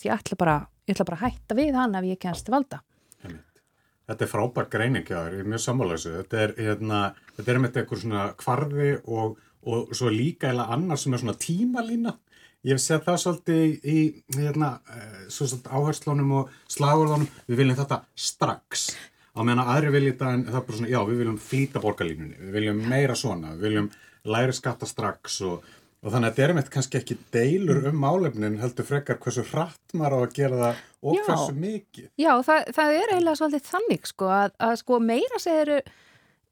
ég 0.00 0.14
ætla 0.14 0.38
bara, 0.38 0.54
ég 0.86 0.94
ætla 0.94 1.08
bara 1.08 1.18
að 1.18 1.24
hætta 1.26 1.56
við 1.58 1.74
hann 1.76 1.96
ef 1.98 2.06
ég 2.06 2.20
kennst 2.22 2.48
valda 2.52 2.80
Þetta 4.10 4.24
er 4.26 4.30
frábær 4.32 4.68
greining, 4.72 5.06
já, 5.06 5.20
ég 5.30 5.44
er 5.44 5.48
mjög 5.48 5.62
sammálaðis. 5.62 6.08
Þetta 6.18 6.40
er, 6.42 6.52
hérna, 6.58 7.00
þetta 7.36 7.52
er 7.52 7.60
með 7.62 7.78
eitthvað 7.80 8.02
svona 8.02 8.24
kvarði 8.40 8.90
og, 9.06 9.38
og 9.62 9.94
svo 9.96 10.10
líka 10.12 10.50
eða 10.50 10.68
annars 10.74 11.06
sem 11.06 11.14
er 11.14 11.22
svona 11.22 11.38
tímalína. 11.38 12.16
Ég 12.62 12.76
hef 12.76 12.82
sett 12.82 13.06
það 13.06 13.20
svolítið 13.22 13.86
í, 13.90 14.00
hérna, 14.36 14.72
eh, 14.94 15.22
svona 15.34 15.78
áherslunum 15.78 16.34
og 16.40 16.52
slagurðunum. 16.70 17.30
Við 17.48 17.62
viljum 17.62 17.78
þetta 17.78 18.02
strax. 18.14 18.90
Á 19.32 19.40
meðan 19.40 19.64
aðri 19.64 19.94
vilja 19.94 20.12
þetta 20.12 20.32
en 20.36 20.44
það 20.46 20.58
er 20.58 20.66
bara 20.66 20.78
svona, 20.78 20.92
já, 20.92 21.00
við 21.08 21.22
viljum 21.22 21.38
flýta 21.42 21.82
borgarlínunni. 21.82 22.38
Við 22.42 22.58
viljum 22.58 22.82
meira 22.90 23.16
svona. 23.18 23.54
Við 23.56 23.66
viljum 23.68 23.88
læri 24.30 24.54
skatta 24.54 24.86
strax 24.86 25.40
og 25.48 25.70
Og 26.02 26.10
þannig 26.10 26.28
að 26.28 26.32
þetta 26.34 26.44
er 26.44 26.54
með 26.56 26.68
kannski 26.74 26.98
ekki 26.98 27.16
deilur 27.34 27.84
um 27.92 28.00
málefnin 28.02 28.56
heldur 28.58 28.86
frekar 28.88 29.20
hversu 29.22 29.44
hratt 29.52 29.94
maður 29.94 30.16
á 30.18 30.18
að 30.18 30.32
gera 30.34 30.56
það 30.58 30.80
og 31.02 31.18
já, 31.18 31.22
hversu 31.28 31.54
mikið. 31.62 32.08
Já, 32.18 32.32
það, 32.48 32.70
það 32.78 32.94
er 32.96 33.12
eiginlega 33.12 33.38
svolítið 33.38 33.68
þannig 33.68 34.08
sko 34.10 34.30
að, 34.34 34.56
að 34.66 34.74
sko 34.80 34.98
meira 35.12 35.42
segir 35.42 35.70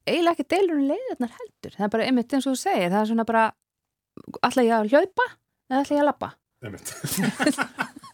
eiginlega 0.06 0.36
ekki 0.36 0.46
deilur 0.54 0.78
um 0.78 0.86
leiðarnar 0.92 1.34
heldur. 1.40 1.74
Það 1.74 1.86
er 1.88 1.94
bara 1.96 2.06
einmitt 2.06 2.36
eins 2.36 2.46
og 2.46 2.54
þú 2.54 2.62
segir, 2.62 2.92
það 2.92 3.00
er 3.00 3.10
svona 3.10 3.26
bara 3.32 3.46
ætla 4.46 4.66
ég 4.68 4.76
að 4.76 4.94
hlaupa 4.94 5.26
eða 5.70 5.82
ætla 5.82 5.98
ég 5.98 6.04
að 6.04 6.10
lappa. 6.12 6.30
Einmitt. 6.60 6.94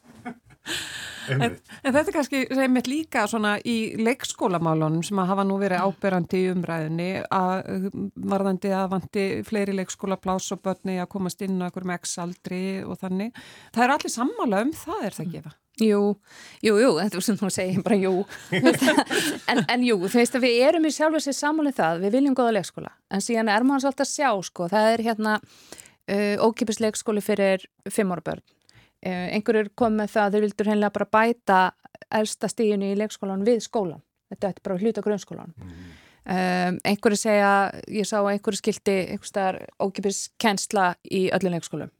En, 1.32 1.56
en 1.82 1.94
þetta 1.94 2.04
er 2.04 2.14
kannski 2.14 2.40
reymitt 2.52 2.88
líka 2.90 3.26
svona 3.30 3.56
í 3.66 3.76
leikskólamálunum 4.00 5.04
sem 5.06 5.20
að 5.20 5.30
hafa 5.32 5.44
nú 5.48 5.58
verið 5.60 5.84
áberandi 5.86 6.42
í 6.42 6.48
umræðinni 6.52 7.10
að 7.34 7.90
varðandi 8.32 8.72
að 8.76 8.88
vanti 8.94 9.26
fleiri 9.46 9.76
leikskólaplás 9.76 10.48
og 10.54 10.62
börni 10.64 10.98
að 11.02 11.10
komast 11.12 11.42
inn 11.44 11.60
á 11.60 11.68
einhverjum 11.68 11.94
x-aldri 11.98 12.64
og 12.86 12.98
þannig. 13.02 13.38
Það 13.74 13.86
er 13.86 13.94
allir 13.96 14.14
sammála 14.16 14.64
um 14.66 14.74
það 14.76 15.06
er 15.08 15.16
það 15.18 15.32
gefa. 15.36 15.54
Jú, 15.76 16.02
jú, 16.64 16.74
jú, 16.80 16.92
þetta 16.96 17.18
er 17.18 17.24
sem 17.24 17.36
þú 17.36 17.48
segir 17.52 17.82
bara 17.84 17.98
jú. 18.00 18.12
en, 19.52 19.58
en 19.60 19.82
jú, 19.84 19.98
þú 20.06 20.22
veist 20.22 20.38
að 20.38 20.46
við 20.46 20.60
erum 20.70 20.88
í 20.88 20.92
sjálf 20.94 21.18
og 21.18 21.24
sér 21.26 21.36
sammálið 21.36 21.74
um 21.74 21.80
það, 21.82 22.04
við 22.06 22.16
viljum 22.16 22.36
góða 22.38 22.54
leikskóla. 22.56 22.94
En 23.12 23.24
síðan 23.24 23.52
er 23.52 23.66
maður 23.68 23.84
svolítið 23.84 24.06
að 24.06 24.12
sjá 24.14 24.30
sko, 24.48 24.70
það 24.72 24.88
er 24.94 25.04
hérna 25.10 25.34
uh, 25.36 26.46
ókipis 26.48 26.80
leikskóli 26.80 27.24
fyrir 27.24 27.68
fimm 27.92 28.14
ára 28.16 28.24
börn 28.30 28.44
einhverjur 29.06 29.70
kom 29.78 30.00
með 30.00 30.14
það 30.14 30.26
að 30.26 30.34
þeir 30.34 30.46
vildur 30.46 30.70
hennilega 30.70 30.96
bara 30.96 31.12
bæta 31.18 31.60
elsta 32.20 32.50
stíðinu 32.50 32.92
í 32.92 32.98
leikskólan 32.98 33.44
við 33.46 33.62
skólan 33.66 34.02
þetta 34.30 34.50
er 34.50 34.60
bara 34.64 34.80
hluta 34.82 35.04
grunnskólan 35.04 35.54
mm. 35.56 35.86
Um, 36.26 36.80
einhverju 36.82 37.20
segja, 37.20 37.50
ég 37.86 38.02
sá 38.02 38.16
einhverju 38.18 38.58
skildi 38.58 38.96
einhver 39.12 39.28
staðar 39.28 39.58
ókipis 39.78 40.24
kennsla 40.42 40.88
í 41.06 41.28
öllum 41.30 41.54
leikskólum 41.54 41.92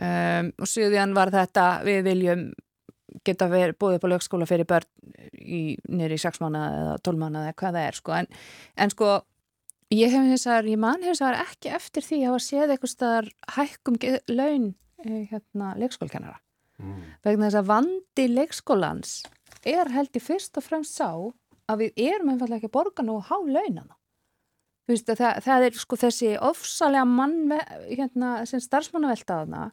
um, 0.00 0.48
og 0.56 0.70
síðan 0.70 1.12
var 1.12 1.28
þetta 1.34 1.66
við 1.84 1.98
viljum 2.06 2.46
geta 3.28 3.50
verið 3.52 3.76
búið 3.76 3.98
upp 3.98 4.06
á 4.08 4.12
leikskóla 4.14 4.48
fyrir 4.48 4.68
börn 4.70 4.88
í, 5.36 5.76
nýri 5.84 6.16
í 6.16 6.22
6 6.22 6.40
mánu 6.40 6.62
eða 6.64 6.96
12 7.04 7.20
mánu 7.20 7.42
eða 7.42 7.58
hvað 7.60 7.76
það 7.76 7.88
er 7.90 7.98
sko. 8.00 8.16
en, 8.16 8.30
en 8.80 8.94
sko 8.94 9.10
ég 9.92 10.16
hef 10.16 10.30
hins 10.30 10.46
vegar, 10.48 10.70
ég 10.72 10.80
man 10.80 11.04
hins 11.04 11.20
vegar 11.20 11.42
ekki 11.44 11.74
eftir 11.76 12.08
því 12.08 12.22
að 12.22 12.30
hafa 12.30 12.44
séð 12.46 12.72
eitthvað 12.72 12.94
staðar 12.94 13.30
hækkum 13.58 14.00
laun 14.32 14.70
eh, 14.70 14.76
hérna, 15.04 15.74
leikskólkennara 15.80 16.38
mm. 16.78 17.02
vegna 17.24 17.48
þess 17.48 17.60
að 17.62 17.70
vandi 17.70 18.28
leikskólans 18.28 19.16
er 19.64 19.90
held 19.94 20.16
í 20.16 20.22
fyrst 20.22 20.56
og 20.58 20.66
fremst 20.66 20.98
sá 20.98 21.10
að 21.70 21.84
við 21.84 22.06
erum 22.10 22.32
einfallega 22.32 22.62
ekki 22.62 22.70
að 22.72 22.78
borga 22.78 23.06
nú 23.06 23.18
há 23.20 23.36
launana 23.38 23.96
það, 24.90 25.38
það 25.44 25.66
er 25.66 25.78
sko 25.78 25.98
þessi 26.00 26.32
ofsalega 26.42 27.04
mann 27.08 27.54
hérna, 27.88 28.42
sem 28.48 28.60
starfsmannaveltaðana 28.60 29.70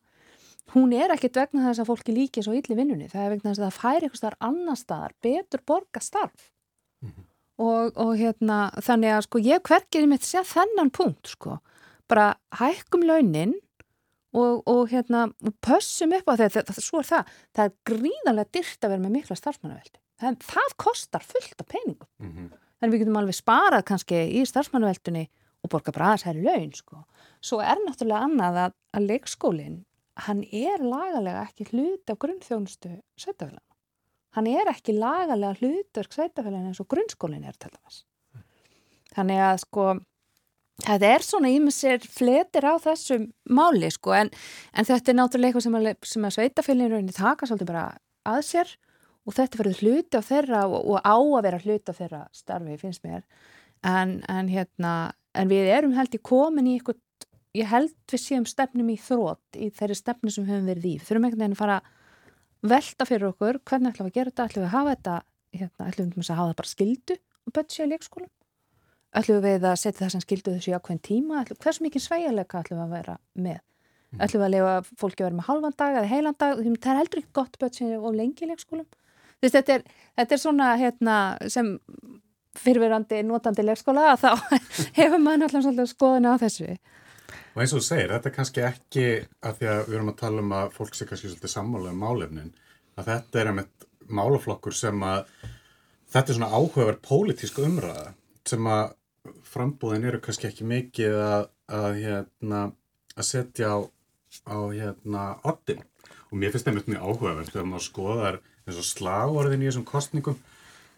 hún 0.76 0.94
er 0.94 1.14
ekkit 1.16 1.40
vegna 1.40 1.66
þess 1.68 1.82
að 1.82 1.90
fólki 1.90 2.16
líki 2.16 2.44
svo 2.46 2.54
ylli 2.58 2.78
vinnunni, 2.78 3.10
það 3.10 3.26
er 3.26 3.34
vegna 3.34 3.52
þess 3.52 3.62
að 3.62 3.66
það 3.66 3.80
fær 3.80 4.06
eitthvað 4.06 4.22
starf 4.22 4.46
annar 4.50 4.80
staðar, 4.80 5.16
betur 5.24 5.64
borga 5.66 6.02
starf. 6.04 6.52
Mm 7.00 7.10
-hmm. 7.10 7.26
og, 7.66 7.98
og 7.98 8.12
hérna 8.20 8.60
þannig 8.84 9.16
að 9.16 9.26
sko 9.26 9.40
ég 9.40 9.64
hverkir 9.64 10.06
í 10.06 10.10
mitt 10.12 10.28
sé 10.28 10.44
þennan 10.44 10.92
punkt 10.92 11.28
sko, 11.28 11.60
bara 12.08 12.36
hækkum 12.60 13.06
launin 13.08 13.56
og, 14.34 14.62
og 14.70 14.84
hérna 14.92 15.28
pössum 15.66 16.14
upp 16.18 16.30
á 16.30 16.34
þetta, 16.44 16.66
það, 16.70 16.84
svo 16.86 17.02
er 17.02 17.10
það 17.10 17.34
það 17.58 17.66
er 17.66 17.76
gríðanlega 17.92 18.54
dyrt 18.58 18.86
að 18.86 18.96
vera 18.96 19.04
með 19.06 19.16
mikla 19.18 19.40
starfsmannaveldi, 19.40 20.02
það, 20.22 20.40
það 20.54 20.78
kostar 20.86 21.26
fullt 21.26 21.62
af 21.64 21.68
peningum, 21.68 22.10
mm 22.20 22.32
-hmm. 22.32 22.50
þannig 22.80 22.96
við 22.96 23.06
getum 23.06 23.22
alveg 23.22 23.40
sparað 23.40 23.86
kannski 23.92 24.24
í 24.40 24.46
starfsmannaveldunni 24.46 25.28
og 25.64 25.70
borga 25.70 25.92
bara 25.92 26.14
aðeins 26.14 26.28
hæri 26.30 26.44
laun 26.46 26.74
sko 26.74 27.04
svo 27.42 27.60
er 27.60 27.80
náttúrulega 27.86 28.26
annað 28.28 28.60
að, 28.66 28.76
að 28.96 29.08
leikskólinn 29.12 29.80
hann 30.26 30.44
er 30.44 30.84
lagalega 30.84 31.46
ekki 31.48 31.70
hlut 31.72 32.12
af 32.12 32.20
grunnþjónustu 32.22 32.92
sveitafélagana. 33.20 33.66
Hann 34.36 34.48
er 34.52 34.70
ekki 34.72 34.96
lagalega 34.98 35.58
hlutverk 35.60 36.14
sveitafélagana 36.16 36.72
eins 36.72 36.82
og 36.84 36.90
grunnskólinn 36.92 37.48
er 37.48 37.58
til 37.58 37.72
dæmis. 37.74 38.04
Þannig 39.16 39.42
að 39.42 39.56
sko, 39.64 39.86
þetta 40.86 41.14
er 41.14 41.26
svona 41.26 41.52
ímessir 41.54 42.04
fletir 42.04 42.68
á 42.68 42.74
þessum 42.82 43.30
máli 43.50 43.90
sko, 43.94 44.14
en, 44.18 44.32
en 44.74 44.88
þetta 44.88 45.12
er 45.12 45.18
náttúrulega 45.20 45.52
eitthvað 45.52 45.66
sem 45.66 46.24
að, 46.24 46.30
að 46.30 46.36
sveitafélaginu 46.38 47.16
taka 47.16 47.50
svolítið 47.50 47.72
bara 47.72 47.86
að 48.30 48.42
sér 48.48 48.74
og 49.28 49.36
þetta 49.38 49.60
verður 49.62 49.84
hluti 49.84 50.20
á 50.20 50.24
þeirra 50.26 50.64
og, 50.68 50.80
og 50.80 51.04
á 51.06 51.18
að 51.18 51.46
vera 51.46 51.62
hluti 51.64 51.94
á 51.94 52.00
þeirra 52.00 52.22
starfi, 52.34 52.80
finnst 52.82 53.04
mér. 53.06 53.24
En, 53.86 54.20
en, 54.28 54.50
hérna, 54.52 55.14
en 55.38 55.52
við 55.52 55.70
erum 55.72 55.94
held 55.96 56.16
í 56.16 56.22
komin 56.24 56.68
í 56.68 56.80
eitthvað 56.80 57.00
ég 57.58 57.70
held 57.70 57.94
við 58.12 58.22
séum 58.22 58.46
stefnum 58.48 58.90
í 58.92 58.98
þrótt 59.02 59.58
í 59.58 59.70
þeirri 59.74 59.98
stefnu 59.98 60.34
sem 60.34 60.46
höfum 60.48 60.68
verið 60.70 60.90
í 60.90 60.98
þurfum 61.02 61.26
einhvern 61.28 61.44
veginn 61.44 61.56
að 61.58 61.62
fara 61.64 61.80
velta 62.70 63.08
fyrir 63.10 63.30
okkur 63.32 63.62
hvernig 63.66 63.94
ætlum 63.94 64.10
við 64.10 64.12
að 64.12 64.20
gera 64.20 64.34
þetta, 64.34 64.46
ætlum 64.50 64.64
við 64.64 64.68
að 64.68 64.76
hafa 64.76 64.96
þetta 64.96 65.16
hérna, 65.60 65.88
ætlum 65.88 66.12
við 66.14 66.20
að 66.26 66.40
hafa 66.40 66.52
það 66.52 66.60
bara 66.62 66.74
skildu 66.74 67.18
og 67.18 67.56
bötsi 67.56 67.88
á 67.88 67.90
leikskólum 67.90 68.32
ætlum 69.18 69.42
við 69.44 69.66
að 69.66 69.80
setja 69.82 70.04
það 70.04 70.14
sem 70.14 70.24
skildu 70.26 70.54
þessu 70.54 70.72
í 70.72 70.78
ákveðin 70.78 71.02
tíma? 71.08 71.42
Ætlum, 71.42 71.60
hversu 71.64 71.86
mikið 71.86 72.06
sveigalega 72.06 72.62
ætlum 72.62 72.80
við 72.80 72.86
að 72.86 72.96
vera 72.98 73.18
með? 73.34 73.60
Mm. 74.10 74.22
ætlum 74.26 74.42
við 74.42 74.48
að 74.48 74.54
lefa 74.56 74.76
fólki 74.98 75.22
að 75.22 75.28
vera 75.28 75.38
með 75.38 75.48
halvan 75.50 75.76
dag 75.78 75.98
eða 76.00 76.10
heilan 76.10 76.38
dag, 76.42 76.62
það 76.66 76.92
er 76.92 77.00
heldur 77.00 77.20
ekki 77.22 77.36
gott 77.38 77.60
bötsi 77.62 77.90
og 77.98 78.16
lengi 78.18 78.46
í 78.46 78.50
leikskólum. 78.50 78.88
Þess, 79.40 79.54
þetta, 79.54 79.76
er, 79.76 79.84
þetta 80.18 80.36
er 80.36 80.42
svona 80.42 80.70
hérna, 80.80 81.18
sem 81.54 81.70
fyrirverandi 82.60 83.20
notandi 83.28 83.66
leikskóla 83.66 84.16
þá 84.20 84.32
hefur 85.00 85.22
maður 85.22 85.44
náttúrulega 85.44 85.86
skoðin 85.92 86.30
á 86.30 86.34
þessu. 86.42 86.80
Og 87.54 87.62
eins 87.62 87.76
og 87.76 87.84
þú 87.84 87.86
segir, 87.86 88.16
þetta 88.16 88.30
er 88.32 88.36
kannski 88.36 88.66
ekki 88.66 89.06
að 89.46 89.60
því 89.60 89.70
að 89.70 89.80
við 89.86 90.00
erum 90.00 90.12
að 90.12 90.20
tala 90.24 90.44
um 90.44 90.56
að 90.58 90.74
fólk 90.76 90.98
sé 90.98 91.08
kannski 91.10 91.30
svolítið 91.30 91.54
sammála 91.54 91.94
um 91.94 92.04
málefnin, 92.04 92.52
að 92.98 93.12
þetta 93.14 93.42
er 93.42 93.52
einmitt 93.52 93.88
málaflokkur 94.10 94.76
sem 94.76 95.06
að 95.06 95.28
þetta 96.10 96.26
er 96.26 96.40
svona 96.40 96.52
áhugaverð 96.56 97.04
pólitísk 97.06 97.62
umræða 97.62 98.08
sem 98.50 98.70
að 98.70 98.96
frambúðin 99.48 100.08
eru 100.10 100.20
kannski 100.24 100.50
ekki 100.50 100.68
mikið 100.68 101.18
að, 101.24 101.48
að, 101.80 101.90
hérna, 102.04 102.62
að 103.16 103.28
setja 103.30 103.74
á, 103.74 103.78
á 104.48 104.58
hérna, 104.74 105.26
oddin. 105.48 105.82
Og 106.30 106.38
mér 106.38 106.54
finnst 106.54 106.68
það 106.68 106.76
einmitt 106.76 106.92
mjög 106.94 107.06
áhugaverð 107.08 107.52
þegar 107.54 107.70
maður 107.72 107.88
skoðar 107.88 108.40
eins 108.66 108.80
og 108.80 108.88
slagorðin 108.88 109.66
í 109.66 109.70
þessum 109.70 109.88
kostningum, 109.90 110.40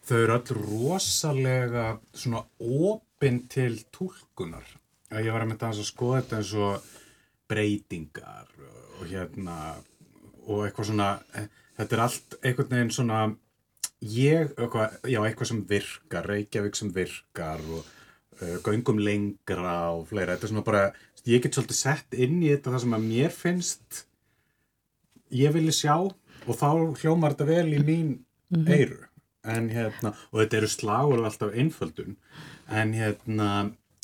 þau 0.08 0.18
eru 0.18 0.38
öll 0.38 0.58
rosalega 0.60 1.86
svona 2.12 2.44
opinn 2.60 3.44
til 3.52 3.76
tólkunar 3.96 4.68
að 5.12 5.28
ég 5.28 5.36
var 5.36 5.46
að 5.46 5.52
mynda 5.52 5.70
að 5.72 5.86
skoða 5.88 6.22
þetta 6.22 6.40
eins 6.40 6.52
og 6.58 6.92
breytingar 7.52 8.52
og 9.00 9.08
hérna 9.10 9.58
og 10.48 10.66
eitthvað 10.66 10.90
svona, 10.90 11.10
þetta 11.78 11.98
er 11.98 12.04
allt 12.06 12.38
einhvern 12.42 12.76
veginn 12.76 12.94
svona 12.96 13.22
ég, 14.02 14.54
eitthvað, 14.56 14.96
já, 15.12 15.20
eitthvað 15.22 15.52
sem 15.52 15.64
virkar 15.70 16.30
Reykjavík 16.32 16.80
sem 16.80 16.94
virkar 16.96 17.64
og 17.70 17.90
göngum 18.66 19.02
lengra 19.04 19.76
og 19.96 20.08
fleira, 20.10 20.36
þetta 20.36 20.48
er 20.48 20.54
svona 20.54 20.66
bara, 20.66 20.86
ég 21.30 21.44
get 21.44 21.58
svolítið 21.58 21.80
sett 21.80 22.18
inn 22.18 22.40
í 22.42 22.50
þetta 22.54 22.74
það 22.74 22.84
sem 22.86 22.98
að 22.98 23.08
mér 23.10 23.36
finnst 23.36 24.02
ég 25.36 25.54
vilja 25.54 25.78
sjá 25.78 25.96
og 26.02 26.56
þá 26.58 26.70
hljómar 27.02 27.36
þetta 27.36 27.50
vel 27.52 27.76
í 27.76 27.82
mín 27.84 28.10
mm 28.50 28.64
-hmm. 28.64 28.72
eiru 28.74 29.06
en 29.42 29.70
hérna, 29.74 30.14
og 30.32 30.42
þetta 30.42 30.58
eru 30.58 30.68
slagur 30.70 31.24
alltaf 31.26 31.54
einföldun 31.54 32.18
en 32.70 32.94
hérna 32.94 33.52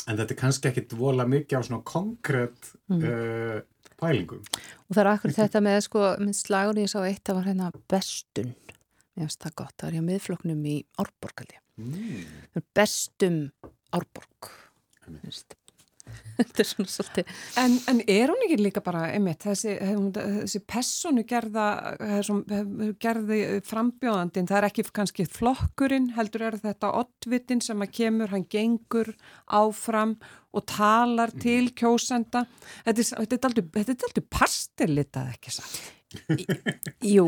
En 0.08 0.16
þetta 0.16 0.34
er 0.34 0.40
kannski 0.40 0.70
ekkit 0.70 0.96
vola 0.96 1.26
mikið 1.28 1.60
á 1.60 1.62
svona 1.68 1.84
konkrétt 1.88 2.72
mm. 2.88 3.02
uh, 3.04 3.88
pælingum. 4.00 4.44
Og 4.88 4.96
það 4.96 5.02
er 5.04 5.10
akkur 5.12 5.36
þetta 5.36 5.62
með, 5.66 5.80
sko, 5.90 6.04
með 6.22 6.38
slagur 6.40 6.80
ég 6.80 6.92
sá 6.92 7.02
eitt, 7.02 7.24
það 7.28 7.40
var 7.42 7.50
hérna 7.50 7.72
bestun. 7.92 8.54
Mér 9.18 9.28
finnst 9.28 9.44
það 9.44 9.58
gott, 9.64 9.74
það 9.76 9.90
er 9.90 9.98
hjá 9.98 10.06
miðfloknum 10.08 10.62
í 10.64 10.78
Árborgaldi. 11.04 11.60
Mm. 11.78 12.62
Bestum 12.78 13.42
Árborg. 13.96 14.52
þetta 16.38 16.62
er 16.62 16.68
svona 16.68 16.92
svolítið 16.92 17.32
en, 17.62 17.76
en 17.92 18.00
er 18.10 18.32
hún 18.32 18.44
ekki 18.46 18.58
líka 18.60 18.84
bara 18.86 19.08
einmitt, 19.12 19.44
þessi, 19.44 19.74
þessi 20.16 20.62
personu 20.70 21.24
gerða 21.28 21.66
gerði 23.04 23.40
frambjóðandin, 23.68 24.50
það 24.50 24.60
er 24.60 24.70
ekki 24.70 24.88
kannski 25.00 25.28
flokkurinn, 25.30 26.12
heldur 26.18 26.48
er 26.50 26.60
þetta 26.62 26.94
oddvitin 27.02 27.64
sem 27.64 27.84
að 27.84 27.94
kemur, 28.00 28.34
hann 28.34 28.48
gengur 28.52 29.14
áfram 29.48 30.18
og 30.58 30.66
talar 30.70 31.34
til 31.38 31.70
kjósenda. 31.78 32.46
Þetta 32.88 33.38
er 33.38 33.50
aldrei 33.52 34.26
pastilitað 34.32 35.36
ekki 35.36 35.54
satt 35.54 35.97
Jú, 37.04 37.26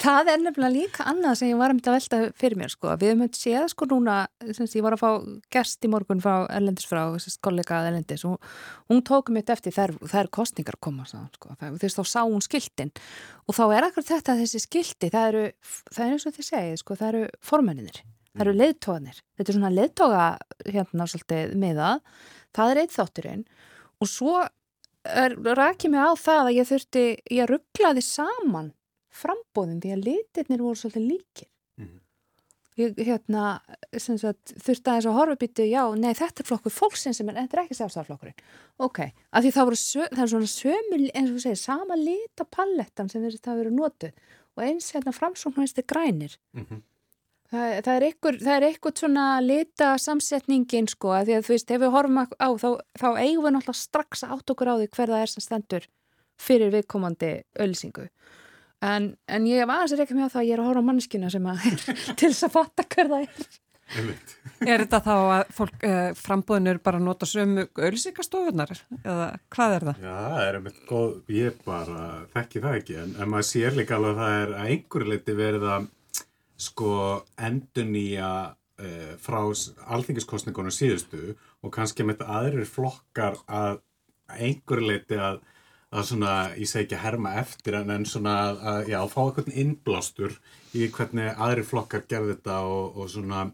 það 0.00 0.30
er 0.32 0.38
nefnilega 0.40 0.72
líka 0.72 1.04
annað 1.10 1.34
sem 1.40 1.50
ég 1.50 1.58
var 1.60 1.74
að 1.74 1.88
velta 1.90 2.20
fyrir 2.38 2.56
mér 2.56 2.72
sko. 2.72 2.94
Við 2.96 3.12
höfum 3.12 3.34
séð 3.36 3.66
sko 3.74 3.88
núna, 3.90 4.14
semst, 4.56 4.76
ég 4.78 4.84
var 4.84 4.96
að 4.96 5.02
fá 5.02 5.10
gerst 5.52 5.84
í 5.84 5.90
morgun 5.92 6.22
frá 6.24 6.46
Erlendis 6.48 6.88
frá 6.88 7.02
kollega 7.44 7.82
Erlendis 7.90 8.24
og 8.28 8.40
hún 8.88 9.02
tók 9.04 9.28
mér 9.34 9.52
eftir 9.52 9.74
þær, 9.76 9.92
þær 10.00 10.30
kostningar 10.32 10.78
koma 10.80 11.04
sko. 11.04 11.52
þess 11.60 11.98
þá 11.98 12.02
sá 12.08 12.20
hún 12.22 12.44
skiltin 12.44 12.94
og 13.44 13.58
þá 13.58 13.64
er 13.76 13.88
akkur 13.90 14.08
þetta 14.08 14.38
þessi 14.40 14.62
skilti, 14.64 15.12
það 15.12 15.28
eru, 15.28 15.44
það 15.92 16.06
er 16.06 16.16
eins 16.16 16.26
og 16.26 16.36
þið 16.38 16.48
segið, 16.48 16.80
sko, 16.80 16.96
það 16.96 17.12
eru 17.12 17.22
formenninir, 17.52 18.00
það 18.32 18.46
eru 18.46 18.56
leðtóðanir, 18.62 19.20
þetta 19.36 19.52
er 19.52 19.58
svona 19.58 19.74
leðtóga 19.76 20.24
hérna 20.70 21.08
svolítið 21.10 21.54
miðað, 21.60 22.00
það 22.56 22.72
er 22.72 22.82
eitt 22.86 22.96
þátturinn 22.96 23.46
og 24.00 24.08
svo 24.10 24.40
rækja 25.04 25.90
mig 25.90 26.00
á 26.00 26.12
það 26.14 26.46
að 26.46 26.56
ég 26.56 26.68
þurfti, 26.68 27.04
ég 27.30 27.50
rugglaði 27.50 28.02
saman 28.06 28.72
frambóðin 29.12 29.80
því 29.82 29.94
að 29.94 30.04
litirnir 30.06 30.62
voru 30.62 30.78
svolítið 30.78 31.08
líkir. 31.08 31.48
Mm 31.76 31.86
-hmm. 31.86 32.00
Ég 32.76 32.94
hérna, 32.96 33.60
sagt, 33.98 34.54
þurfti 34.56 34.88
aðeins 34.88 35.06
að 35.06 35.18
horfa 35.18 35.36
býtu, 35.36 35.64
já, 35.68 35.82
nei, 35.94 36.14
þetta 36.14 36.40
er 36.40 36.48
flokkur 36.48 36.72
fólksinn 36.72 37.14
sem 37.14 37.28
er, 37.28 37.34
þetta 37.34 37.56
er 37.56 37.62
ekki 37.64 37.74
sjálfstæðarflokkurinn. 37.74 38.38
Ok, 38.78 38.98
af 39.32 39.44
því 39.44 39.50
það 39.52 39.64
voru, 39.64 39.76
það 40.14 40.22
er 40.22 40.32
svona 40.32 40.46
sömu, 40.46 41.10
eins 41.14 41.30
og 41.30 41.40
segir, 41.40 41.56
sama 41.56 41.94
litapalettan 41.96 43.08
sem 43.08 43.30
það 43.30 43.58
verið 43.58 43.76
notuð 43.76 44.12
og 44.56 44.64
eins 44.64 44.92
hérna 44.92 45.12
framsóknarstu 45.12 45.82
grænir. 45.82 46.38
Mm 46.52 46.66
-hmm. 46.66 46.82
Það, 47.52 47.72
það 47.84 47.94
er 47.94 48.04
eitthvað, 48.06 48.36
eitthvað 48.64 49.00
svona 49.02 49.24
lita 49.44 49.90
samsetningin 50.00 50.86
sko 50.88 51.10
að 51.12 51.26
því 51.28 51.34
að 51.36 51.42
þú 51.44 51.52
veist 51.52 51.72
ef 51.74 51.82
við 51.82 51.90
horfum 51.92 52.20
á 52.22 52.48
þá, 52.56 52.68
þá 52.96 53.08
eigum 53.20 53.44
við 53.44 53.54
náttúrulega 53.58 53.80
strax 53.82 54.24
átt 54.24 54.52
okkur 54.54 54.70
á 54.72 54.74
því 54.78 54.86
hver 54.94 55.12
það 55.12 55.24
er 55.24 55.32
sem 55.32 55.44
stendur 55.44 55.88
fyrir 56.40 56.72
viðkomandi 56.72 57.32
ölsingu 57.60 58.06
en, 58.82 59.10
en 59.28 59.50
ég 59.50 59.66
var 59.68 59.82
aðeins 59.82 60.04
ekki 60.04 60.16
með 60.16 60.32
það 60.32 60.42
að 60.42 60.48
ég 60.48 60.56
er 60.56 60.62
að 60.62 60.70
horfa 60.70 60.82
á 60.82 60.88
mannskina 60.88 61.30
sem 61.32 61.50
að 61.52 61.68
er 61.68 61.76
til 62.18 62.30
þess 62.30 62.48
að 62.48 62.56
fatta 62.56 62.88
hver 62.88 63.12
það 63.12 63.26
er. 63.26 63.52
Er 64.64 64.80
þetta 64.80 65.00
þá 65.04 65.14
að 65.18 65.50
fólk 65.52 65.82
eh, 65.84 66.10
frambúðinur 66.16 66.78
bara 66.80 67.00
nota 67.02 67.26
sömu 67.28 67.66
ölsingastofunar 67.76 68.70
eða 69.02 69.26
hvað 69.52 69.74
er 69.76 69.86
það? 69.88 70.06
Já, 70.06 70.14
það 70.16 70.44
er 70.46 70.58
einmitt 70.58 70.78
góð, 70.88 71.10
ég 71.36 71.58
bara 71.66 72.04
þekki 72.32 72.62
það 72.64 72.78
ekki 72.78 72.96
en, 73.02 73.12
en 73.18 73.32
maður 73.34 73.48
sér 73.50 73.76
líka 73.76 73.98
alveg 73.98 74.14
að 74.14 74.22
það 74.22 74.38
er 74.38 74.54
að 74.54 74.70
einhverju 74.72 75.12
leiti 75.12 75.36
verið 75.36 75.66
að 75.74 75.90
sko 76.62 76.92
endun 77.40 77.96
í 77.98 78.08
að 78.22 78.52
uh, 78.82 79.14
frá 79.22 79.40
alþingiskostningunum 79.96 80.74
síðustu 80.74 81.34
og 81.62 81.72
kannski 81.74 82.06
með 82.06 82.24
aðrir 82.26 82.68
flokkar 82.68 83.38
að 83.46 83.80
einhverju 84.32 84.88
leiti 84.88 85.18
að, 85.20 85.40
að 85.92 86.06
svona, 86.08 86.36
ég 86.56 86.70
segi 86.70 86.86
ekki 86.86 86.98
að 86.98 87.04
herma 87.06 87.34
eftir 87.42 87.78
en, 87.80 87.90
en 87.94 88.06
svona 88.08 88.36
að, 88.46 88.62
að 88.72 88.92
já, 88.92 89.00
fá 89.12 89.20
eitthvað 89.24 89.58
innblástur 89.64 90.38
í 90.72 90.86
hvernig 90.94 91.42
aðrir 91.46 91.68
flokkar 91.68 92.06
gerði 92.08 92.36
þetta 92.36 92.62
og, 92.68 92.96
og 92.96 93.10
svona 93.12 93.44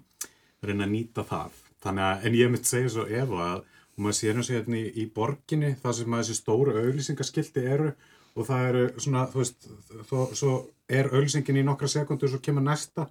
reyna 0.65 0.87
að 0.87 0.95
nýta 0.95 1.25
það. 1.27 1.59
Þannig 1.83 2.07
að, 2.09 2.23
en 2.27 2.38
ég 2.38 2.53
myndi 2.53 2.69
segja 2.71 2.95
svo 2.95 3.07
ef 3.07 3.35
að, 3.35 3.67
og 3.95 4.05
maður 4.05 4.19
sér 4.19 4.41
og 4.41 4.53
hérna 4.53 4.79
í, 4.79 4.87
í 5.03 5.05
borginni, 5.15 5.75
það 5.83 5.99
sem 5.99 6.15
að 6.15 6.23
þessi 6.25 6.38
stóru 6.38 6.75
auðlýsingaskildi 6.79 7.67
eru 7.75 7.93
og 8.38 8.47
það 8.47 8.68
eru 8.68 8.85
svona, 9.02 9.25
þú 9.33 9.42
veist, 9.42 9.66
þó, 10.07 10.18
svo 10.37 10.52
er 10.88 11.11
auðlýsingin 11.11 11.59
í 11.61 11.64
nokkra 11.66 11.90
sekundur 11.90 12.28
og 12.28 12.37
svo 12.37 12.45
kemur 12.45 12.64
næsta. 12.64 13.09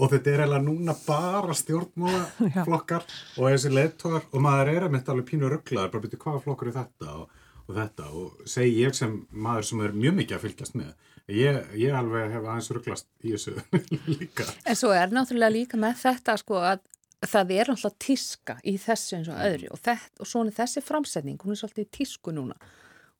Og 0.00 0.08
þetta 0.08 0.32
er 0.32 0.42
eiginlega 0.46 0.64
núna 0.64 0.94
bara 1.04 1.54
stjórnmálaflokkar 1.58 3.04
og 3.36 3.44
þessi 3.44 3.72
leittógar 3.74 4.24
og 4.30 4.44
maður 4.46 4.72
er 4.72 4.86
að 4.86 4.94
mynda 4.94 5.12
alveg 5.12 5.28
pínu 5.28 5.50
rugglaður, 5.52 5.92
bara 5.92 6.04
byrja 6.06 6.22
hvaða 6.22 6.44
flokkur 6.46 6.70
er 6.70 6.76
þetta 6.78 7.16
og, 7.18 7.42
og 7.66 7.74
þetta? 7.76 8.06
Og 8.16 8.48
segi 8.48 8.78
ég 8.80 8.96
sem 8.96 9.18
maður 9.30 9.68
sem 9.68 9.84
er 9.84 9.98
mjög 9.98 10.16
mikið 10.22 10.38
að 10.38 10.46
fylgjast 10.46 10.78
með. 10.80 10.94
Ég, 11.30 11.60
ég 11.78 11.94
alveg 11.94 12.32
hef 12.32 12.46
aðeins 12.46 12.70
rugglast 12.74 13.10
í 13.20 13.34
þessu 13.36 13.58
líka. 14.16 14.48
En 14.64 14.80
svo 14.80 14.94
er 14.96 15.12
náttúrulega 15.12 15.58
líka 15.58 15.78
með 15.78 16.00
þetta 16.00 16.38
sko 16.40 16.64
að 16.64 16.80
það 17.28 17.56
er 17.58 17.68
náttúrulega 17.74 18.04
tíska 18.06 18.56
í 18.64 18.78
þessu 18.80 19.18
eins 19.18 19.28
og 19.28 19.44
öðru. 19.50 19.74
Og, 19.76 19.84
þetta, 19.84 20.24
og 20.24 20.32
svona 20.32 20.56
þessi 20.56 20.82
framsetning, 20.86 21.44
hún 21.44 21.52
er 21.52 21.60
svolítið 21.60 21.92
tísku 22.00 22.32
núna 22.32 22.56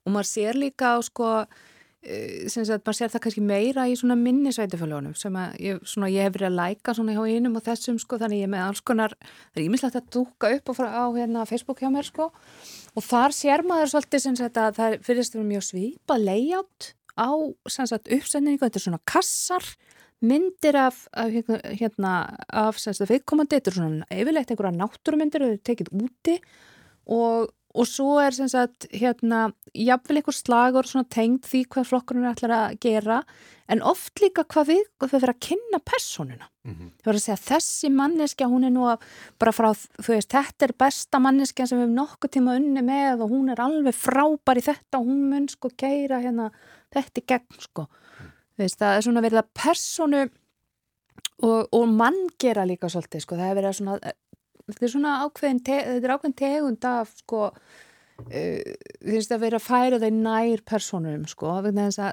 og 0.05 0.15
maður 0.15 0.31
sér 0.31 0.59
líka 0.59 0.95
á 0.95 0.99
sko 1.05 1.31
Eh, 2.01 2.47
sem 2.49 2.63
að 2.65 2.79
maður 2.81 2.97
sér 2.97 3.11
það 3.13 3.21
kannski 3.21 3.41
meira 3.45 3.83
í 3.85 3.91
svona 3.93 4.15
minnisveituföljónum 4.17 5.13
sem 5.13 5.35
að 5.37 5.51
ég, 5.61 5.81
svona, 5.85 6.07
ég 6.09 6.25
hef 6.25 6.33
verið 6.33 6.47
að 6.47 6.55
læka 6.57 6.95
svona 6.97 7.13
hjá 7.13 7.21
einum 7.29 7.59
og 7.59 7.63
þessum 7.67 7.99
sko 8.01 8.17
þannig 8.17 8.41
ég 8.41 8.49
með 8.49 8.63
alls 8.65 8.81
konar, 8.89 9.13
það 9.51 9.59
er 9.59 9.65
ímislegt 9.67 9.99
að 9.99 10.07
dúka 10.15 10.49
upp 10.55 10.71
á, 10.73 10.73
á 10.81 11.05
hérna, 11.13 11.45
Facebook 11.45 11.83
hjá 11.83 11.91
mér 11.93 12.09
sko. 12.09 12.31
Og 12.97 13.05
þar 13.05 13.37
sér 13.37 13.61
maður 13.69 13.93
svolítið 13.93 14.23
sem 14.25 14.39
að 14.41 14.73
það 14.79 14.97
fyrirst 15.05 15.37
verið 15.37 15.51
mjög 15.51 15.67
svipa 15.67 16.17
layout 16.17 16.89
á 17.21 17.29
uppsendingu, 17.29 18.63
þetta 18.65 18.81
er 18.81 18.85
svona 18.87 19.03
kassar 19.13 19.71
myndir 20.25 20.81
af, 20.81 21.05
af 21.13 21.29
hérna 21.69 22.15
af 22.49 22.81
viðkomandi, 22.81 23.59
þetta 23.59 23.75
er 23.75 23.77
svona 23.77 24.09
yfirleitt 24.09 24.49
einhverja 24.49 24.73
náttúrumyndir, 24.81 25.45
þau 25.53 25.65
tekið 25.69 25.93
úti 26.01 26.39
og 27.05 27.53
og 27.71 27.87
svo 27.87 28.17
er 28.19 28.35
sem 28.35 28.49
sagt 28.51 28.87
hérna 28.91 29.51
jafnvel 29.77 30.19
einhver 30.19 30.35
slagur 30.35 30.87
tengd 31.09 31.45
því 31.47 31.61
hvað 31.71 31.87
flokkurinn 31.87 32.25
er 32.27 32.33
allar 32.35 32.55
að 32.57 32.79
gera 32.83 33.21
en 33.71 33.83
oft 33.87 34.19
líka 34.19 34.43
hvað 34.43 34.73
við, 34.73 34.81
hvað 34.99 35.13
við 35.13 35.21
verðum 35.23 35.35
að 35.35 35.45
kynna 35.47 35.79
personuna. 35.79 36.49
Mm 36.67 36.73
-hmm. 36.73 36.89
Þú 36.99 37.05
verður 37.05 37.19
að 37.19 37.25
segja 37.25 37.45
þessi 37.47 37.89
manneskja 37.89 38.47
hún 38.51 38.65
er 38.65 38.71
nú 38.71 38.83
að 38.85 38.99
bara 39.39 39.51
frá 39.51 39.71
þú 39.71 40.09
veist 40.13 40.31
þetta 40.31 40.65
er 40.65 40.73
besta 40.77 41.19
manneskja 41.19 41.67
sem 41.67 41.77
við 41.77 41.83
hefum 41.85 41.95
nokkuð 41.95 42.31
tíma 42.31 42.55
unni 42.55 42.81
með 42.81 43.23
og 43.23 43.29
hún 43.31 43.51
er 43.51 43.61
alveg 43.61 43.95
frábær 43.95 44.57
í 44.57 44.67
þetta 44.67 44.99
og 44.99 45.05
hún 45.05 45.29
mun 45.29 45.47
sko 45.47 45.69
keira 45.77 46.19
hérna 46.19 46.51
þetta 46.91 47.21
í 47.21 47.25
gegn 47.27 47.59
sko. 47.59 47.87
Mm. 47.87 48.31
Veist, 48.57 48.79
það 48.79 48.97
er 48.97 49.01
svona 49.01 49.21
verið 49.21 49.39
að 49.39 49.53
personu 49.53 50.29
og, 51.41 51.67
og 51.71 51.87
mann 51.87 52.27
gera 52.39 52.65
líka 52.65 52.89
svolítið 52.89 53.23
sko 53.23 53.35
það 53.39 53.49
er 53.49 53.55
verið 53.55 53.69
að 53.69 53.79
svona 53.79 54.13
þetta 54.73 54.87
er 54.87 54.93
svona 54.95 55.15
ákveðin, 55.25 55.63
þetta 55.67 55.97
er 56.01 56.15
ákveðin 56.15 56.37
tegund 56.41 56.87
af 56.91 57.13
sko 57.19 57.41
uh, 57.47 58.71
þú 59.01 59.17
veist 59.17 59.35
að 59.35 59.43
vera 59.45 59.59
að 59.59 59.67
færa 59.67 60.01
þeir 60.01 60.17
nær 60.17 60.63
personum 60.67 61.27
sko, 61.29 61.57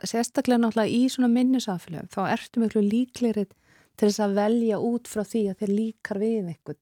sérstaklega 0.09 0.61
náttúrulega 0.65 0.93
í 0.93 1.07
svona 1.13 1.33
minnisaflöfum 1.33 2.13
þá 2.15 2.21
ertu 2.35 2.65
miklu 2.65 2.85
líklerið 2.85 3.55
til 3.99 4.07
þess 4.11 4.23
að 4.23 4.37
velja 4.39 4.83
út 4.83 5.11
frá 5.11 5.25
því 5.27 5.49
að 5.51 5.63
þeir 5.63 5.75
líkar 5.75 6.23
við 6.23 6.53
eitthvað 6.53 6.79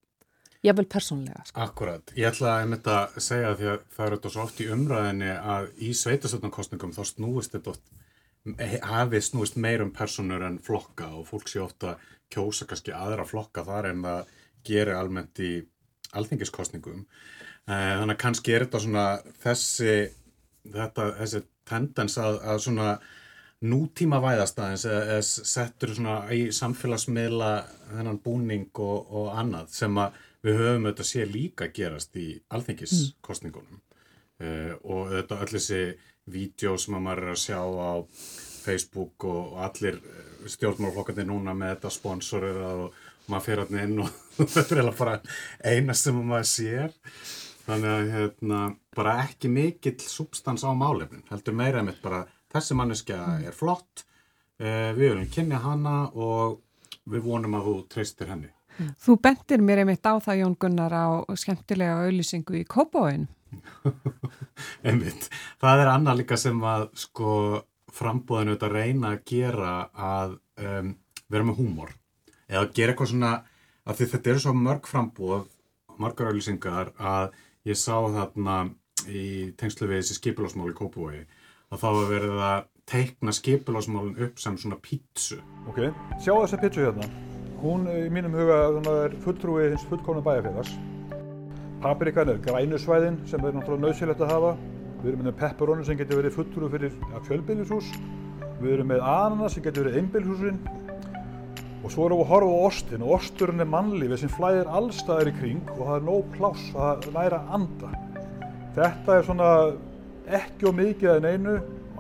jafnvel 0.66 0.87
persónlega. 0.90 1.45
Sko. 1.47 1.61
Akkurat, 1.62 2.12
ég 2.18 2.30
ætla 2.30 2.56
að 2.62 2.90
að 2.92 3.21
segja 3.23 3.52
því 3.59 3.68
að 3.73 3.85
það 3.95 4.06
eru 4.06 4.18
þetta 4.18 4.33
svo 4.35 4.45
oft 4.47 4.61
í 4.61 4.68
umræðinni 4.75 5.30
að 5.37 5.68
í 5.78 5.92
sveitastöldunarkostningum 6.00 6.95
þá 6.97 7.02
snúist 7.10 7.54
þetta 7.54 7.75
oft, 7.75 7.93
hafi 8.86 9.23
snúist 9.25 9.58
meirum 9.62 9.93
personur 9.95 10.45
en 10.47 10.58
flokka 10.62 11.10
og 11.19 11.28
fólk 11.30 11.50
sé 11.50 11.62
ofta 11.62 11.97
kjósa 12.32 12.67
kannski 12.67 12.95
aðra 12.95 13.26
flokka 13.26 13.65
þar 13.67 13.91
en 13.93 14.04
það 14.06 14.34
gerir 14.67 14.95
almennt 14.97 15.41
í 15.43 15.52
alþingiskostningum. 16.17 17.05
Eh, 17.67 17.93
þannig 18.00 18.17
að 18.17 18.23
kannski 18.23 18.55
er 18.55 18.67
þetta 18.67 18.83
svona 18.85 19.07
þessi, 19.43 19.95
þetta, 20.75 21.11
þessi 21.21 21.43
tendens 21.67 22.19
að, 22.23 22.41
að 22.47 22.61
svona 22.69 22.91
nútíma 23.67 24.21
væðastæðins 24.21 24.85
eða 24.91 25.21
settur 25.25 25.95
svona 25.97 26.17
í 26.35 26.47
samfélagsmiðla 26.55 27.50
þennan 27.95 28.21
búning 28.23 28.69
og, 28.85 29.09
og 29.09 29.31
annað 29.41 29.71
sem 29.75 30.00
að 30.00 30.19
við 30.47 30.61
höfum 30.61 30.85
auðvitað 30.87 31.09
sé 31.09 31.25
líka 31.26 31.71
gerast 31.75 32.19
í 32.21 32.26
alþingiskostningunum 32.55 33.79
mm. 33.81 33.81
uh, 34.45 34.75
og 34.85 35.09
auðvitað 35.09 35.47
öll 35.47 35.52
þessi 35.57 35.81
vídeo 36.37 36.76
sem 36.79 36.99
að 36.99 37.05
maður 37.07 37.25
er 37.25 37.33
að 37.33 37.43
sjá 37.43 37.61
á 37.65 37.95
Facebook 38.67 39.26
og, 39.31 39.43
og 39.57 39.65
allir 39.67 39.99
stjórnmálflokkandi 40.50 41.26
núna 41.26 41.55
með 41.57 41.76
þetta 41.76 41.93
sponsorir 41.95 42.63
og 42.67 43.00
maður 43.30 43.47
fyrir 43.47 43.65
hann 43.65 43.82
inn 43.82 44.02
og 44.04 44.10
þetta 44.54 44.80
er 44.80 44.91
bara 44.99 45.19
eina 45.65 45.97
sem 45.97 46.19
maður 46.21 46.49
sér. 46.50 46.97
Þannig 47.67 47.93
að 47.93 48.10
hérna, 48.15 48.58
bara 48.95 49.15
ekki 49.25 49.49
mikill 49.50 49.99
substans 49.99 50.62
á 50.62 50.71
málefnin 50.71 51.25
heldur 51.32 51.56
meira 51.58 51.82
með 51.82 51.99
bara 52.04 52.21
þessi 52.54 52.76
manneskja 52.78 53.17
mm. 53.25 53.47
er 53.50 53.56
flott 53.56 54.04
eh, 54.62 54.93
við 54.95 55.17
viljum 55.17 55.32
kynja 55.34 55.62
hana 55.65 55.97
og 56.15 56.60
við 57.10 57.26
vonum 57.26 57.56
að 57.58 57.67
þú 57.67 57.75
treystir 57.91 58.30
henni. 58.30 58.52
Mm. 58.76 58.93
Þú 59.02 59.17
bentir 59.25 59.65
mér 59.65 59.82
einmitt 59.82 60.06
á 60.06 60.15
það 60.23 60.43
Jón 60.45 60.54
Gunnar 60.62 60.95
á 60.95 61.06
skemmtilega 61.34 62.04
auðlýsingu 62.06 62.60
í 62.60 62.67
Kópáin 62.69 63.26
einmitt, 64.86 65.28
það 65.62 65.82
er 65.82 65.91
annað 65.91 66.21
líka 66.23 66.39
sem 66.41 66.58
að 66.67 66.89
sko 66.99 67.30
frambóðinu 67.97 68.56
þetta 68.56 68.71
reyna 68.73 69.12
að 69.15 69.23
gera 69.30 69.75
að 69.93 70.36
um, 70.60 70.91
vera 71.32 71.47
með 71.49 71.60
húmor 71.62 71.95
eða 72.50 72.71
gera 72.76 72.95
eitthvað 72.95 73.13
svona 73.13 73.32
af 73.87 73.99
því 73.99 74.09
þetta 74.13 74.32
eru 74.32 74.43
svo 74.43 74.54
mörg 74.56 74.89
frambúð 74.91 75.47
margar 76.02 76.30
auðlýsingar 76.30 76.93
að 76.97 77.37
ég 77.67 77.78
sá 77.78 77.95
þarna 77.95 78.56
í 79.06 79.52
tengslu 79.59 79.89
við 79.91 80.02
þessi 80.02 80.19
skipilásmál 80.19 80.73
í 80.73 80.76
Kópavogi 80.76 81.23
að 81.71 81.82
þá 81.82 81.87
að 81.91 82.11
verið 82.11 82.43
að 82.49 82.59
teikna 82.87 83.35
skipilásmálun 83.35 84.21
upp 84.26 84.39
sem 84.39 84.59
svona 84.61 84.78
pítsu. 84.82 85.41
Ok, 85.67 85.89
sjá 86.23 86.32
þessa 86.35 86.61
pítsu 86.63 86.85
hérna. 86.85 87.09
Hún 87.63 87.89
í 87.91 88.06
mínum 88.13 88.37
huga 88.37 88.61
er 89.06 89.17
fulltrúið 89.25 89.73
hins 89.75 89.87
fullkóna 89.91 90.23
bæjarfélags. 90.26 90.76
Paprikan 91.82 92.30
er 92.30 92.43
grænusvæðin 92.45 93.19
sem 93.28 93.43
er 93.43 93.56
náttúrulega 93.56 93.89
nöðsilegt 93.89 94.23
að 94.23 94.35
hafa. 94.35 94.52
Við 95.02 95.11
erum 95.13 95.26
með 95.26 95.39
pepperoni 95.41 95.87
sem 95.87 95.99
getur 95.99 96.23
verið 96.23 96.39
fulltrúið 96.39 96.76
fyrir 96.76 96.95
fjölbillishús 97.26 97.91
við 98.61 98.76
erum 98.76 98.91
með 98.93 99.04
ananas 99.04 99.56
sem 99.56 99.65
getur 99.65 99.87
verið 99.87 100.00
einbillishúsin 100.00 100.61
Og 101.87 101.93
svo 101.95 102.09
erum 102.09 102.19
við 102.19 102.25
að 102.25 102.31
horfa 102.33 102.55
á 102.59 102.67
ostin 102.67 103.03
og 103.07 103.13
osturinn 103.15 103.63
er 103.63 103.69
mannlífið 103.71 104.19
sem 104.19 104.31
flæðir 104.35 104.71
allstaðir 104.75 105.29
í 105.31 105.35
kring 105.37 105.69
og 105.77 105.83
það 105.85 105.93
er 105.97 106.07
nóg 106.09 106.31
pláss 106.35 106.65
að 106.75 107.05
læra 107.15 107.39
að 107.39 107.53
anda. 107.61 107.91
Þetta 108.75 109.15
er 109.15 109.27
svona 109.29 109.51
ekki 110.41 110.67
og 110.67 110.75
mikið 110.81 111.13
en 111.13 111.29
einu 111.31 111.53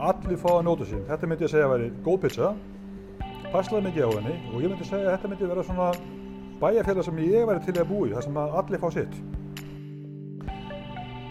allir 0.08 0.40
fá 0.42 0.48
að 0.56 0.64
njóta 0.66 0.88
sín. 0.88 1.04
Þetta 1.06 1.28
myndi 1.30 1.46
ég 1.46 1.52
segja 1.52 1.68
að 1.68 1.74
veri 1.76 1.92
góð 2.02 2.16
pizza, 2.24 2.48
passlaði 3.52 3.84
mikið 3.86 4.10
á 4.10 4.10
henni 4.16 4.34
og 4.50 4.64
ég 4.64 4.72
myndi 4.72 4.88
segja 4.88 5.06
að 5.06 5.14
þetta 5.14 5.30
myndi 5.30 5.50
vera 5.52 5.64
svona 5.68 5.88
bæjarfélag 6.64 7.06
sem 7.06 7.20
ég 7.22 7.46
væri 7.52 7.62
til 7.68 7.76
að 7.78 7.90
búi, 7.92 8.10
þar 8.16 8.26
sem 8.26 8.40
allir 8.42 8.82
fá 8.82 8.88
sitt. 8.96 9.20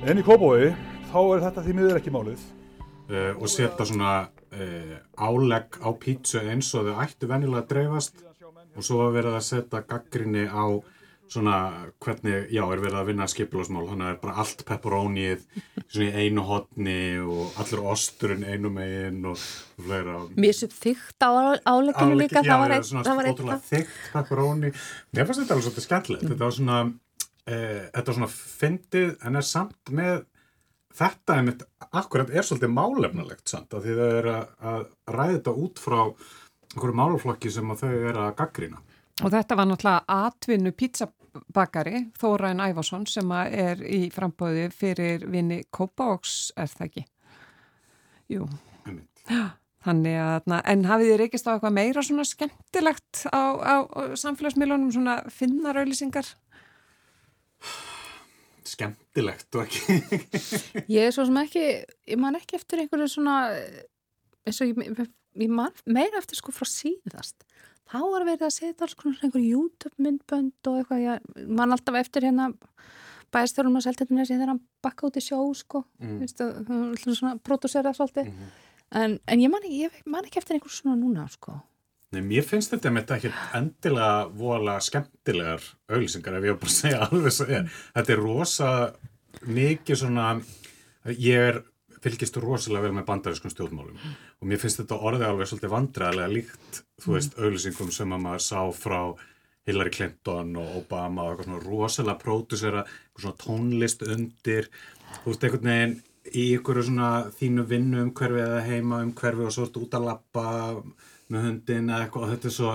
En 0.08 0.22
í 0.22 0.24
Kópói 0.24 0.72
þá 1.12 1.20
er 1.26 1.44
þetta 1.50 1.66
því 1.66 1.76
miður 1.82 2.00
ekki 2.00 2.16
málið. 2.16 2.48
Uh, 3.06 3.36
og 3.36 3.52
setja 3.52 3.86
svona 3.86 4.14
uh, 4.56 4.96
álegg 5.22 5.76
á 5.78 5.90
pítsu 6.02 6.40
eins 6.42 6.72
og 6.74 6.88
þau 6.88 7.04
ættu 7.04 7.28
vennilega 7.30 7.62
að 7.62 7.68
dreifast 7.76 8.24
og 8.76 8.86
svo 8.86 9.06
er 9.08 9.16
verið 9.16 9.40
að 9.40 9.48
setja 9.48 9.82
gaggrinni 9.88 10.46
á 10.52 10.66
svona 11.32 11.56
hvernig, 12.04 12.50
já, 12.54 12.62
er 12.70 12.82
verið 12.82 12.98
að 13.00 13.08
vinna 13.10 13.28
skipilásmál, 13.30 13.86
þannig 13.90 14.06
að 14.06 14.10
það 14.10 14.14
er 14.14 14.20
bara 14.22 14.36
allt 14.44 14.62
pepperónið 14.68 15.46
svona 15.82 16.06
í 16.06 16.26
einu 16.26 16.44
hodni 16.46 17.00
og 17.24 17.58
allur 17.62 17.88
osturinn 17.94 18.46
einu 18.46 18.72
megin 18.74 19.26
og 19.32 19.40
fleira. 19.40 20.20
Mér 20.38 20.58
sem 20.58 20.72
þygt 20.74 21.26
á 21.26 21.30
álegginu 21.66 22.20
líka, 22.20 22.44
já, 22.44 22.52
það 22.52 22.62
var 22.62 22.76
eitt. 22.76 22.86
Já, 22.86 23.02
svona 23.10 23.34
ótrúlega 23.34 23.60
þygt 23.72 23.98
pepperóni. 24.14 24.72
Mér 25.16 25.28
fannst 25.28 25.44
þetta 25.44 25.58
alveg 25.58 25.68
svolítið 25.68 25.88
skemmtilegt. 25.88 26.30
Þetta 26.30 26.46
var 26.46 26.56
svona, 26.60 26.80
e, 27.42 27.60
þetta 27.90 28.08
var 28.12 28.20
svona 28.20 28.32
fyndið 28.36 29.12
en 29.26 29.42
er 29.42 29.50
samt 29.50 29.94
með 30.02 30.16
þetta 30.96 31.42
mitt, 31.44 31.68
akkurat 31.90 32.32
er 32.32 32.46
svolítið 32.48 32.74
málefnalegt 32.76 33.52
samt 33.52 33.74
að 33.76 33.88
því 33.88 34.00
það 34.00 34.18
er 34.22 34.32
að, 34.32 34.50
að 34.72 34.84
ræða 35.12 35.38
þetta 35.38 35.56
út 35.66 35.82
frá 35.82 36.00
einhverju 36.76 37.00
máluflokki 37.00 37.52
sem 37.52 37.76
þau 37.80 37.92
er 37.96 38.20
að 38.20 38.36
gaggrina. 38.40 38.82
Og 39.24 39.32
þetta 39.32 39.56
var 39.56 39.68
náttúrulega 39.70 40.22
atvinnu 40.28 40.72
pizzabakari 40.76 42.02
Þórain 42.20 42.64
Ævarsson 42.66 43.06
sem 43.08 43.30
er 43.48 43.84
í 43.88 44.10
frambóði 44.12 44.68
fyrir 44.76 45.24
vini 45.32 45.62
Kópavóks 45.72 46.52
er 46.60 46.72
það 46.72 46.90
ekki? 46.90 47.06
Jú. 48.36 48.48
Þannig 49.86 50.18
að, 50.18 50.50
en 50.66 50.88
hafið 50.90 51.12
þið 51.12 51.20
reykist 51.22 51.48
á 51.48 51.54
eitthvað 51.54 51.76
meira 51.78 52.04
svona 52.04 52.26
skemmtilegt 52.26 53.22
á, 53.30 53.44
á 53.62 53.76
samfélagsmiðlunum, 54.18 54.90
svona 54.92 55.20
finnarauðlýsingar? 55.30 56.32
Skemmtilegt 58.66 59.56
og 59.56 59.68
ekki. 59.68 60.00
ég 60.98 61.06
er 61.06 61.14
svo 61.14 61.28
sem 61.30 61.38
ekki, 61.44 61.68
ég 62.10 62.20
man 62.20 62.36
ekki 62.40 62.58
eftir 62.58 62.82
einhverju 62.82 63.12
svona, 63.14 63.38
eins 64.46 64.62
og 64.62 64.72
ég, 64.72 65.02
ég 65.42 65.52
man 65.52 65.74
meira 65.86 66.22
eftir 66.22 66.40
sko 66.40 66.54
frá 66.56 66.68
síðast. 66.70 67.48
Þá 67.86 68.00
var 68.02 68.26
verið 68.26 68.48
að 68.48 68.56
setja 68.56 68.86
alls 68.86 68.98
konar 68.98 69.22
einhverju 69.22 69.60
YouTube 69.60 70.02
myndbönd 70.02 70.70
og 70.70 70.80
eitthvað, 70.80 71.04
ég 71.04 71.50
man 71.60 71.76
alltaf 71.76 72.00
eftir 72.00 72.26
hérna 72.26 72.52
bæðstjórnum 73.36 73.78
að 73.78 73.86
selta 73.86 74.06
þetta 74.06 74.26
þegar 74.32 74.52
hann 74.54 74.64
bakka 74.86 75.10
út 75.10 75.20
í 75.20 75.24
sjó 75.24 75.40
sko, 75.58 75.84
mm. 76.02 76.18
Vistu, 76.24 76.50
svona 77.12 77.36
pródúsera 77.38 77.94
svolítið. 77.94 78.32
Mm 78.32 78.40
-hmm. 78.40 78.62
En, 78.96 79.20
en 79.28 79.40
ég, 79.42 79.50
man, 79.52 79.66
ég 79.66 79.92
man 80.06 80.26
ekki 80.26 80.40
eftir 80.40 80.56
einhversu 80.56 80.84
svona 80.84 80.98
núna 81.00 81.28
sko. 81.30 81.58
Nei, 82.14 82.22
mér 82.22 82.46
finnst 82.48 82.72
þetta 82.72 82.92
með 82.94 83.02
þetta 83.02 83.16
ekki 83.16 83.32
endilega 83.58 84.28
vola 84.40 84.76
skemmtilegar 84.80 85.64
auðlýsingar 85.90 86.38
ef 86.38 86.46
ég 86.48 86.60
bara 86.62 86.76
segja 86.76 87.08
alveg 87.10 87.34
svo 87.34 87.48
er. 87.50 87.72
Þetta 87.96 88.14
er 88.14 88.22
rosa 88.22 88.70
mikið 89.42 90.00
svona, 90.00 90.28
ég 91.12 91.50
er 91.50 91.64
fylgist 92.06 92.40
rosalega 92.42 92.86
vel 92.86 92.96
með 92.96 93.08
bandarískum 93.10 93.54
stjórnmálum. 93.54 94.02
Og 94.40 94.50
mér 94.50 94.62
finnst 94.62 94.82
þetta 94.82 95.00
orðið 95.10 95.30
alveg 95.30 95.50
svolítið 95.52 95.74
vandræðilega 95.74 96.34
líkt, 96.34 96.82
þú 97.04 97.16
veist, 97.18 97.40
auðlýsingum 97.40 97.94
sem 97.96 98.16
að 98.16 98.26
maður 98.26 98.46
sá 98.46 98.60
frá 98.78 99.00
Hillary 99.66 99.94
Clinton 99.94 100.52
og 100.62 100.76
Obama 100.84 101.26
og 101.26 101.32
eitthvað 101.32 101.50
svona 101.50 101.64
rosalega 101.66 102.22
pródusera, 102.22 102.84
eitthvað 102.86 103.26
svona 103.26 103.42
tónlist 103.42 104.06
undir, 104.06 104.70
þú 105.24 105.32
veist, 105.32 105.48
einhvern 105.48 105.72
veginn 105.72 105.98
í 106.36 106.46
ykkur 106.58 106.82
svona 106.86 107.10
þínu 107.38 107.66
vinnu 107.70 108.02
um 108.02 108.14
hverfi 108.18 108.42
eða 108.42 108.62
heima 108.66 109.02
um 109.06 109.12
hverfi 109.18 109.46
og 109.46 109.54
svo 109.54 109.68
ertu 109.68 109.84
út 109.86 109.98
að 109.98 110.08
lappa 110.10 110.46
með 111.34 111.48
hundin 111.50 111.90
eða 111.90 112.06
eitthvað. 112.06 112.26
Og 112.26 112.34
þetta 112.34 112.50
er 112.50 112.56
svo 112.56 112.72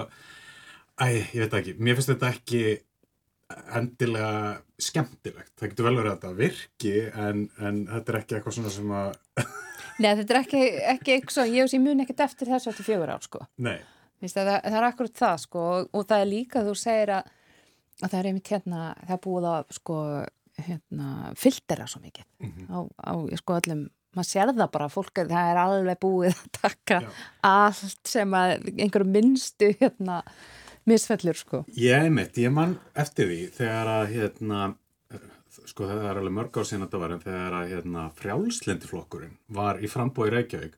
æ, 1.01 1.07
ég 1.35 1.43
veit 1.45 1.59
ekki, 1.61 1.77
mér 1.79 1.99
finnst 1.99 2.12
þetta 2.12 2.33
ekki 2.35 2.62
endilega 3.76 4.60
skemmtilegt, 4.80 5.54
það 5.58 5.72
getur 5.72 5.88
vel 5.88 5.96
verið 5.98 6.10
að 6.10 6.18
þetta 6.18 6.36
virki 6.38 6.96
en, 7.10 7.46
en 7.58 7.80
þetta 7.88 8.12
er 8.12 8.20
ekki 8.20 8.36
eitthvað 8.38 8.58
svona 8.58 8.74
sem 8.74 8.92
að 9.00 9.16
Nei, 10.00 10.12
þetta 10.16 10.32
er 10.32 10.38
ekki, 10.40 10.60
ekki 10.94 11.14
eitthvað 11.16 11.54
ég 11.54 11.72
ég 11.74 11.82
mun 11.84 12.04
ekkert 12.04 12.22
eftir 12.24 12.48
þessu 12.48 12.70
eftir 12.72 12.86
fjögur 12.86 13.12
ár 13.12 13.24
sko 13.26 13.42
Nei 13.60 13.80
það, 14.28 14.50
það 14.64 14.76
er 14.78 14.88
akkurat 14.88 15.22
það 15.22 15.38
sko 15.44 15.62
og, 15.70 15.88
og 15.96 16.08
það 16.08 16.24
er 16.24 16.28
líka 16.30 16.64
þú 16.66 16.74
segir 16.78 17.14
að, 17.16 17.30
að 18.00 18.12
það 18.12 18.18
er 18.20 18.28
einmitt 18.30 18.52
hérna, 18.52 18.82
það 19.08 19.22
búið 19.26 19.48
að 19.52 19.72
sko 19.78 19.96
hérna, 20.60 21.08
filtera 21.40 21.88
svo 21.88 22.02
mikið 22.04 22.26
mm 22.26 22.52
-hmm. 22.52 22.66
á, 22.68 22.78
á 23.00 23.12
sko 23.40 23.58
öllum 23.60 23.88
maður 24.10 24.28
sér 24.28 24.52
það 24.52 24.70
bara, 24.72 24.88
fólk, 24.88 25.14
það 25.14 25.50
er 25.50 25.60
alveg 25.62 26.00
búið 26.00 26.34
að 26.34 26.48
taka 26.62 27.00
Já. 27.00 27.10
allt 27.42 28.08
sem 28.08 28.34
að 28.34 28.66
einhverju 28.76 29.06
minnstu 29.06 29.70
hérna 29.80 30.22
misfellur 30.90 31.38
sko. 31.38 31.64
Ég 31.79 32.09
mitt, 32.14 32.38
ég 32.40 32.55
mann 32.55 32.76
eftir 32.98 33.31
því 33.31 33.40
þegar 33.57 33.92
að 33.94 34.14
hérna, 34.14 34.62
sko 35.64 35.88
það 35.88 36.09
er 36.11 36.20
alveg 36.20 36.37
mörg 36.38 36.59
ár 36.61 36.68
síðan 36.68 36.90
það 36.90 37.05
var 37.05 37.14
en 37.16 37.24
þegar 37.24 37.59
að 37.61 37.70
hérna 37.74 38.09
frjálslendiflokkurinn 38.20 39.38
var 39.61 39.81
í 39.81 39.90
frambói 39.90 40.29
Reykjavík 40.35 40.76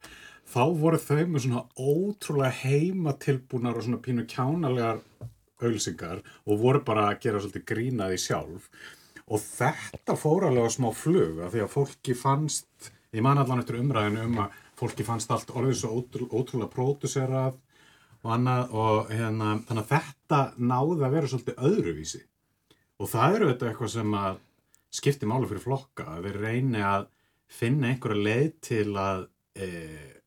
þá 0.52 0.62
voru 0.78 0.98
þau 1.00 1.20
með 1.26 1.44
svona 1.44 1.62
ótrúlega 1.78 2.56
heimatilbúnar 2.62 3.78
og 3.78 3.86
svona 3.86 4.02
pínu 4.04 4.26
kjánalegar 4.28 5.00
auðlsingar 5.62 6.22
og 6.46 6.60
voru 6.60 6.82
bara 6.86 7.06
að 7.10 7.20
gera 7.26 7.42
svolítið 7.42 7.66
grínaði 7.70 8.18
sjálf 8.20 8.68
og 9.28 9.42
þetta 9.42 10.16
fór 10.18 10.48
alveg 10.48 10.74
smá 10.74 10.90
flug 10.96 11.40
af 11.44 11.54
því 11.54 11.64
að 11.64 11.72
fólki 11.72 12.16
fannst 12.18 12.90
ég 13.14 13.24
man 13.24 13.40
allan 13.40 13.62
eftir 13.62 13.78
umræðinu 13.80 14.26
um 14.26 14.40
að 14.44 14.58
fólki 14.78 15.06
fannst 15.06 15.30
allt 15.30 15.52
orðið 15.54 15.78
svo 15.78 15.92
ótrú, 16.00 16.28
ótrúlega 16.32 16.72
próduserað 16.72 17.60
og 18.22 18.34
annað 18.36 18.76
og 18.78 19.10
hérna, 19.10 19.56
þannig 19.66 19.82
að 19.82 19.92
þetta 19.92 20.40
náði 20.58 20.96
að 21.02 21.14
vera 21.16 21.30
svolítið 21.30 21.66
öðruvísi 21.68 22.22
og 23.02 23.10
það 23.10 23.36
eru 23.36 23.50
þetta 23.50 23.68
eitthvað 23.68 23.92
sem 23.96 24.16
að 24.18 24.40
skipti 24.92 25.28
málu 25.28 25.48
fyrir 25.50 25.64
flokka 25.64 26.06
að 26.14 26.28
við 26.28 26.40
reyni 26.44 26.82
að 26.86 27.06
finna 27.52 27.90
einhverja 27.90 28.24
leið 28.26 28.50
til 28.64 28.88
að 29.00 29.24
e, 29.56 29.68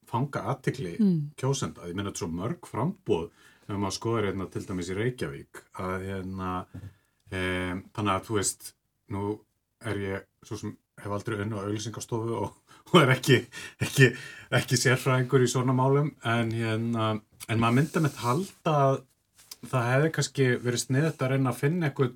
fanga 0.10 0.43
aðtikli 0.51 0.95
mm. 0.99 1.19
kjósenda, 1.39 1.88
ég 1.89 1.97
menna 1.97 2.12
þetta 2.12 2.23
svo 2.25 2.31
mörg 2.34 2.69
frambóð 2.69 3.29
ef 3.65 3.77
maður 3.79 3.97
skoður 3.97 4.27
hérna 4.29 4.49
til 4.53 4.63
dæmis 4.67 4.91
í 4.91 4.97
Reykjavík 4.99 5.62
að 5.81 6.08
hérna 6.10 6.51
e, 7.31 7.39
þannig 7.95 8.12
að 8.13 8.27
þú 8.27 8.38
veist 8.39 8.71
nú 9.13 9.31
er 9.86 10.01
ég 10.01 10.27
svo 10.45 10.60
sem 10.60 10.75
hef 11.01 11.15
aldrei 11.15 11.39
unnu 11.43 11.58
á 11.60 11.63
auðlýsingarstofu 11.65 12.38
og, 12.41 12.53
og 12.91 13.02
er 13.02 13.15
ekki, 13.15 13.39
ekki, 13.84 14.12
ekki 14.60 14.80
sérfræðingur 14.80 15.45
í 15.45 15.50
svona 15.52 15.76
málum 15.76 16.13
en, 16.28 16.54
hérna, 16.56 17.10
en 17.50 17.62
maður 17.62 17.80
mynda 17.80 18.06
með 18.06 18.21
halda 18.24 18.76
að 18.86 19.02
það 19.65 19.89
hefði 19.91 20.13
kannski 20.17 20.48
verið 20.62 20.84
sniðt 20.84 21.26
að 21.26 21.34
reyna 21.34 21.52
að 21.52 21.62
finna 21.62 21.89
einhver, 21.89 22.13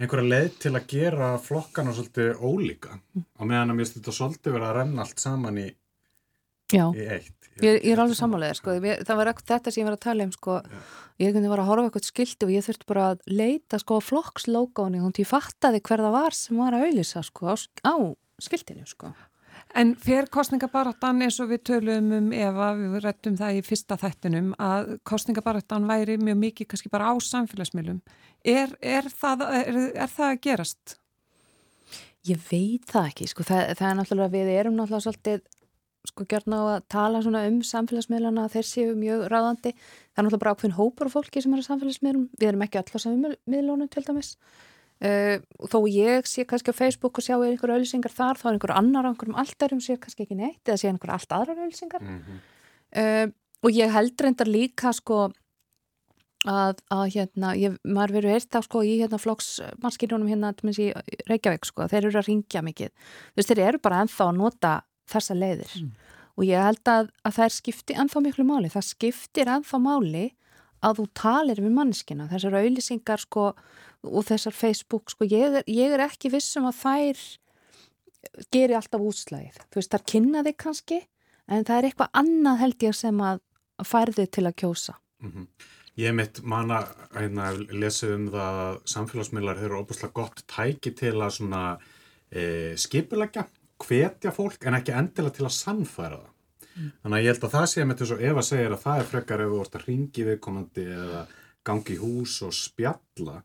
einhverja 0.00 0.30
leið 0.34 0.56
til 0.64 0.72
að 0.74 0.88
gera 0.92 1.34
flokkana 1.42 1.94
svolítið 1.96 2.40
ólíka 2.40 2.96
og 3.16 3.44
meðan 3.44 3.74
að 3.74 3.78
mér 3.80 3.90
styrta 3.90 4.16
svolítið 4.16 4.56
verið 4.56 4.70
að 4.70 4.80
renna 4.80 5.06
allt 5.06 5.22
saman 5.22 5.60
í, 5.60 5.68
í 6.76 7.06
eitt. 7.06 7.36
Ég, 7.60 7.80
ég 7.82 7.90
er 7.92 8.00
alveg 8.00 8.16
sammálega, 8.16 8.56
sko. 8.56 8.76
það 8.80 9.18
var 9.18 9.32
þetta 9.36 9.72
sem 9.72 9.82
ég 9.82 9.88
var 9.88 9.96
að 9.96 10.04
tala 10.06 10.24
um 10.24 10.30
sko. 10.32 10.60
ég 11.20 11.34
var 11.36 11.60
að 11.60 11.68
horfa 11.68 11.88
eitthvað 11.88 12.06
skildi 12.06 12.46
og 12.46 12.52
ég 12.54 12.64
þurfti 12.64 12.88
bara 12.88 13.08
að 13.12 13.24
leita 13.28 13.80
sko, 13.82 13.98
flokkslógáni 14.04 15.02
og 15.04 15.20
ég 15.20 15.28
fattaði 15.28 15.82
hver 15.84 16.04
það 16.06 16.16
var 16.16 16.36
sem 16.36 16.60
var 16.60 16.76
að 16.76 16.86
auðvisa 16.88 17.24
sko, 17.26 17.52
á, 17.52 17.54
á 17.84 17.94
skildinu 18.40 18.86
sko. 18.88 19.12
En 19.78 19.92
fyrir 20.02 20.26
kostningabarattan 20.34 21.22
eins 21.22 21.36
og 21.42 21.52
við 21.52 21.60
töluðum 21.68 22.10
um 22.16 22.32
Eva, 22.34 22.72
við 22.78 22.96
rettum 23.04 23.36
það 23.38 23.60
í 23.60 23.60
fyrsta 23.62 23.98
þættinum 24.00 24.48
að 24.58 24.96
kostningabarattan 25.06 25.86
væri 25.86 26.16
mjög 26.18 26.40
mikið 26.40 26.68
kannski 26.72 26.90
bara 26.90 27.12
á 27.12 27.14
samfélagsmiðlum. 27.22 28.00
Er, 28.42 28.74
er, 28.82 29.06
það, 29.20 29.44
er, 29.60 29.78
er 29.94 30.10
það 30.10 30.32
að 30.32 30.42
gerast? 30.46 30.96
Ég 32.26 32.40
veit 32.50 32.90
það 32.90 33.12
ekki, 33.12 33.28
sko, 33.30 33.46
það, 33.46 33.62
það 33.78 33.90
er 33.90 33.98
náttúrulega, 34.00 34.34
við 34.34 34.52
erum 34.56 34.76
náttúrulega 34.76 35.06
svolítið 35.06 35.46
sko 36.10 36.24
gjörna 36.24 36.58
á 36.58 36.64
að 36.74 36.84
tala 36.90 37.20
svona 37.22 37.44
um 37.46 37.60
samfélagsmiðlana 37.64 38.48
þeir 38.50 38.66
séu 38.66 38.96
mjög 38.98 39.26
ráðandi. 39.30 39.74
Það 39.76 40.20
er 40.20 40.26
náttúrulega 40.26 40.42
bara 40.42 40.54
ákveðin 40.56 40.76
hópar 40.80 41.10
og 41.10 41.14
fólki 41.14 41.44
sem 41.44 41.54
er 41.54 41.62
á 41.62 41.68
samfélagsmiðlum. 41.68 42.26
Við 42.40 42.50
erum 42.50 42.64
ekki 42.66 42.80
alltaf 42.80 43.04
samfélagsmiðlunum 43.04 43.90
til 43.92 44.04
dæmis 44.08 44.34
uh, 45.00 45.36
þó 45.72 45.78
ég 45.88 46.28
sé 46.28 46.46
kannski 46.48 46.74
á 46.74 46.80
Facebook 46.80 47.18
og 47.18 47.26
sjá 47.26 47.36
einhverju 47.38 47.80
ölsingar 47.80 48.14
þar 48.14 48.40
þá 48.40 48.46
er 48.46 48.54
einhverju 48.54 48.78
annar 48.78 49.08
á 49.08 49.10
einhverjum 49.10 49.40
alltarum 49.42 49.82
sé 49.84 49.98
kannski 50.00 50.26
ekki 50.26 50.38
neitt 50.38 50.64
eða 50.68 50.80
sé 50.82 50.90
einhverju 50.90 51.16
allt 51.16 51.36
aðrar 51.36 51.66
ölsingar 51.66 52.02
mm 52.04 52.18
-hmm. 52.18 52.40
uh, 53.02 53.26
og 53.64 53.70
ég 53.76 53.92
held 53.92 54.20
reyndar 54.20 54.48
líka 54.48 54.92
sko 54.96 55.30
að, 56.48 56.80
að 56.92 57.04
hérna, 57.14 57.52
ég, 57.58 57.76
maður 57.84 58.20
verið 58.20 58.36
eitt 58.36 58.56
á 58.56 58.60
sko 58.64 58.82
í 58.86 58.94
hérna 59.00 59.18
flokksmarskirjónum 59.20 60.30
hérna 60.30 60.54
í 60.72 60.88
Reykjavík 61.28 61.68
sko, 61.68 61.88
þeir 61.90 62.06
eru 62.06 62.20
að 62.20 62.28
ringja 62.30 62.62
mikið, 62.64 62.94
þú 63.34 63.40
veist, 63.40 63.50
þeir 63.52 63.64
eru 63.66 63.78
bara 63.82 64.00
ennþá 64.04 64.28
að 64.28 64.38
nota 64.38 64.72
þessa 65.10 65.34
leiðir. 65.34 65.72
Mm. 65.76 65.90
og 66.38 66.44
ég 66.46 66.64
held 66.64 66.88
að, 66.88 67.10
að 67.26 67.36
það 67.36 67.54
skipti 67.58 67.96
ennþá 67.98 68.20
miklu 68.24 68.44
máli, 68.48 68.70
það 68.72 68.86
skiptir 68.88 69.50
ennþá 69.50 69.80
máli 69.82 70.26
að 70.80 71.00
þú 71.00 71.06
talir 71.12 71.60
við 71.60 71.74
mannskina, 71.76 72.28
þessar 72.30 72.56
auðlýsingar 72.62 73.20
sko 73.20 73.50
og 74.06 74.24
þessar 74.28 74.56
Facebook 74.56 75.12
sko, 75.12 75.28
ég 75.28 75.60
er, 75.60 75.66
ég 75.68 75.94
er 75.94 76.04
ekki 76.06 76.32
vissum 76.32 76.68
að 76.70 76.80
þær 76.80 77.24
geri 78.52 78.76
alltaf 78.76 79.04
útslæðið, 79.04 79.60
þú 79.68 79.80
veist, 79.80 79.92
þar 79.92 80.06
kynna 80.12 80.44
þig 80.46 80.58
kannski, 80.60 81.00
en 81.50 81.66
það 81.66 81.76
er 81.76 81.88
eitthvað 81.88 82.16
annað 82.22 82.62
held 82.64 82.86
ég 82.86 82.96
sem 82.96 83.22
að 83.24 83.44
færði 83.86 84.26
til 84.28 84.46
að 84.46 84.58
kjósa. 84.62 84.96
Mm 85.20 85.30
-hmm. 85.32 85.46
Ég 86.00 86.14
mitt 86.14 86.42
manna 86.46 86.84
að 87.18 87.64
lesa 87.76 88.08
um 88.14 88.28
það 88.30 88.58
að 88.64 88.76
samfélagsmiðlar 88.92 89.64
eru 89.64 89.80
óbúslega 89.82 90.12
gott 90.12 90.44
tæki 90.46 90.94
til 90.96 91.16
að 91.18 91.30
svona 91.30 91.78
e, 92.30 92.76
skipulegja 92.76 93.46
hvetja 93.80 94.32
fólk 94.32 94.64
en 94.64 94.78
ekki 94.78 94.94
endilega 94.96 95.36
til 95.36 95.46
að 95.48 95.56
sannfæra 95.56 96.20
það. 96.20 96.32
Mm. 96.70 96.90
Þannig 97.02 97.16
að 97.16 97.24
ég 97.24 97.32
held 97.32 97.44
að 97.44 97.54
það 97.56 97.66
sé 97.72 97.84
með 97.84 98.00
þess 98.00 98.14
að 98.14 98.24
Eva 98.30 98.42
segir 98.46 98.74
að 98.74 98.82
það 98.84 99.00
er 99.00 99.08
frekar 99.10 99.42
ef 99.44 99.50
þú 99.50 99.60
vart 99.60 99.76
að 99.76 99.86
ringi 99.88 100.26
viðkomandi 100.28 100.86
eða 100.96 101.22
gangi 101.66 101.96
í 101.96 102.00
hús 102.00 102.36
og 102.46 102.54
spjalla. 102.56 103.36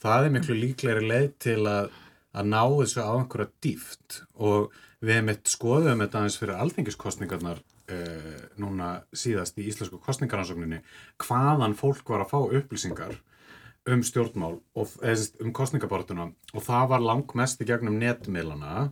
Það 0.00 0.26
er 0.26 0.34
miklu 0.36 0.56
líklegri 0.56 1.08
leið 1.08 1.32
til 1.44 1.58
að, 1.68 1.90
að 2.32 2.52
ná 2.52 2.62
þessu 2.62 3.04
á 3.04 3.12
einhverja 3.12 3.50
dýft 3.64 4.20
og 4.40 4.70
við 5.00 5.16
hefum 5.16 5.32
eitt 5.32 5.50
skoðum 5.50 6.04
þetta 6.04 6.20
aðeins 6.20 6.38
fyrir 6.40 6.62
alþengiskostningarnar 6.64 7.60
eh, 7.92 8.38
núna 8.60 8.92
síðast 9.12 9.58
í 9.60 9.66
Íslensku 9.68 10.00
kostningaransókninni 10.04 10.80
hvaðan 11.24 11.76
fólk 11.76 12.12
var 12.12 12.24
að 12.24 12.32
fá 12.32 12.40
upplýsingar 12.60 13.18
um 13.88 14.02
stjórnmál 14.04 14.58
og 14.76 14.96
um 15.40 15.52
kostningabortuna 15.56 16.30
og 16.52 16.64
það 16.64 16.88
var 16.92 17.04
langmest 17.04 17.62
í 17.62 17.68
gegnum 17.68 17.96
netmiðlana 18.00 18.90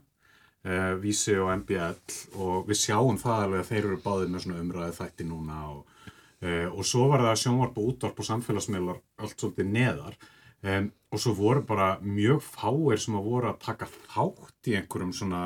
uh, 0.65 0.95
Vísi 1.03 1.37
og 1.39 1.53
MBL 1.61 1.99
og 2.41 2.69
við 2.69 2.81
sjáum 2.81 3.21
það 3.21 3.45
alveg 3.45 3.63
að 3.63 3.71
þeir 3.71 3.83
eru 3.83 4.01
báðið 4.05 4.33
með 4.33 4.45
svona 4.45 4.63
umræði 4.65 4.97
þætti 4.99 5.29
núna 5.29 5.61
og, 5.75 6.09
uh, 6.41 6.67
og 6.73 6.89
svo 6.89 7.11
var 7.13 7.27
það 7.27 7.41
sjónvarp 7.43 7.79
og 7.79 7.93
útvarp 7.93 8.23
og 8.23 8.29
samfélagsmiðlar 8.31 9.01
allt 9.21 9.37
svolítið 9.37 9.73
neðar 9.77 10.19
um, 10.63 10.91
og 11.09 11.23
svo 11.23 11.35
voru 11.39 11.63
bara 11.67 11.93
mjög 12.05 12.43
fáir 12.45 13.01
sem 13.01 13.17
að 13.17 13.29
voru 13.31 13.51
að 13.53 13.63
taka 13.65 13.89
þátt 14.11 14.71
í 14.71 14.77
einhverjum 14.79 15.15
svona 15.17 15.43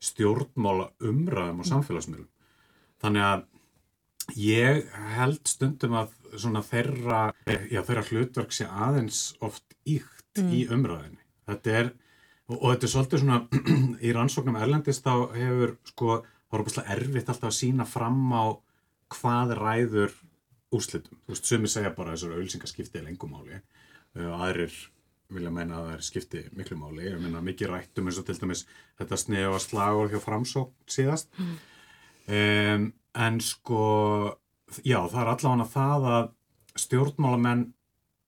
stjórnmála 0.00 0.90
umræðum 1.10 1.64
og 1.64 1.68
samfélagsmiðlum 1.68 2.28
þannig 3.02 3.26
að 3.26 3.48
ég 4.38 4.84
held 5.16 5.40
stundum 5.48 5.96
að 5.98 6.12
svona 6.38 6.62
þeirra, 6.64 7.22
já, 7.46 7.80
þeirra 7.86 8.04
hlutverk 8.10 8.54
sé 8.54 8.66
aðeins 8.68 9.22
oft 9.42 9.64
íkt 9.88 10.38
mm. 10.38 10.52
í 10.54 10.60
umræðinni. 10.70 11.22
Þetta 11.50 11.76
er, 11.80 11.92
og, 12.50 12.56
og 12.56 12.66
þetta 12.72 12.86
er 12.86 12.92
svolítið 12.94 13.22
svona, 13.24 13.40
í 14.06 14.12
rannsóknum 14.14 14.58
erlendist 14.60 15.06
þá 15.06 15.14
hefur, 15.34 15.76
sko, 15.90 16.18
þá 16.46 16.56
er 16.58 16.64
opastlega 16.64 16.96
erfitt 16.96 17.32
alltaf 17.32 17.50
að 17.50 17.58
sína 17.58 17.88
fram 17.88 18.22
á 18.30 18.44
hvað 19.10 19.56
ræður 19.58 20.16
úrslitum. 20.70 21.18
Þú 21.24 21.34
veist, 21.34 21.50
sumi 21.50 21.70
segja 21.70 21.94
bara 21.96 22.14
þessar 22.14 22.36
auðlýsingaskipti 22.36 23.00
er 23.00 23.08
lengumáli 23.08 23.58
aðrir 24.14 24.74
vilja 25.30 25.50
meina 25.54 25.78
að 25.78 25.86
það 25.86 25.94
er 25.94 26.04
skipti 26.06 26.42
miklu 26.58 26.76
máli. 26.78 27.06
Ég 27.06 27.20
meina 27.22 27.42
mikið 27.44 27.70
rættum 27.70 28.10
eins 28.10 28.18
og 28.18 28.26
til 28.26 28.38
dæmis 28.40 28.64
þetta 28.98 29.18
snefa 29.20 29.60
slagur 29.62 30.10
hjá 30.10 30.22
framsók 30.22 30.72
síðast. 30.90 31.30
Mm. 31.38 31.52
Um, 32.30 32.86
en 33.18 33.40
sko, 33.42 33.84
já, 34.82 34.98
það 35.10 35.20
er 35.22 35.32
allavega 35.34 35.68
það 35.72 36.08
að 36.14 36.28
stjórnmálamenn 36.78 37.64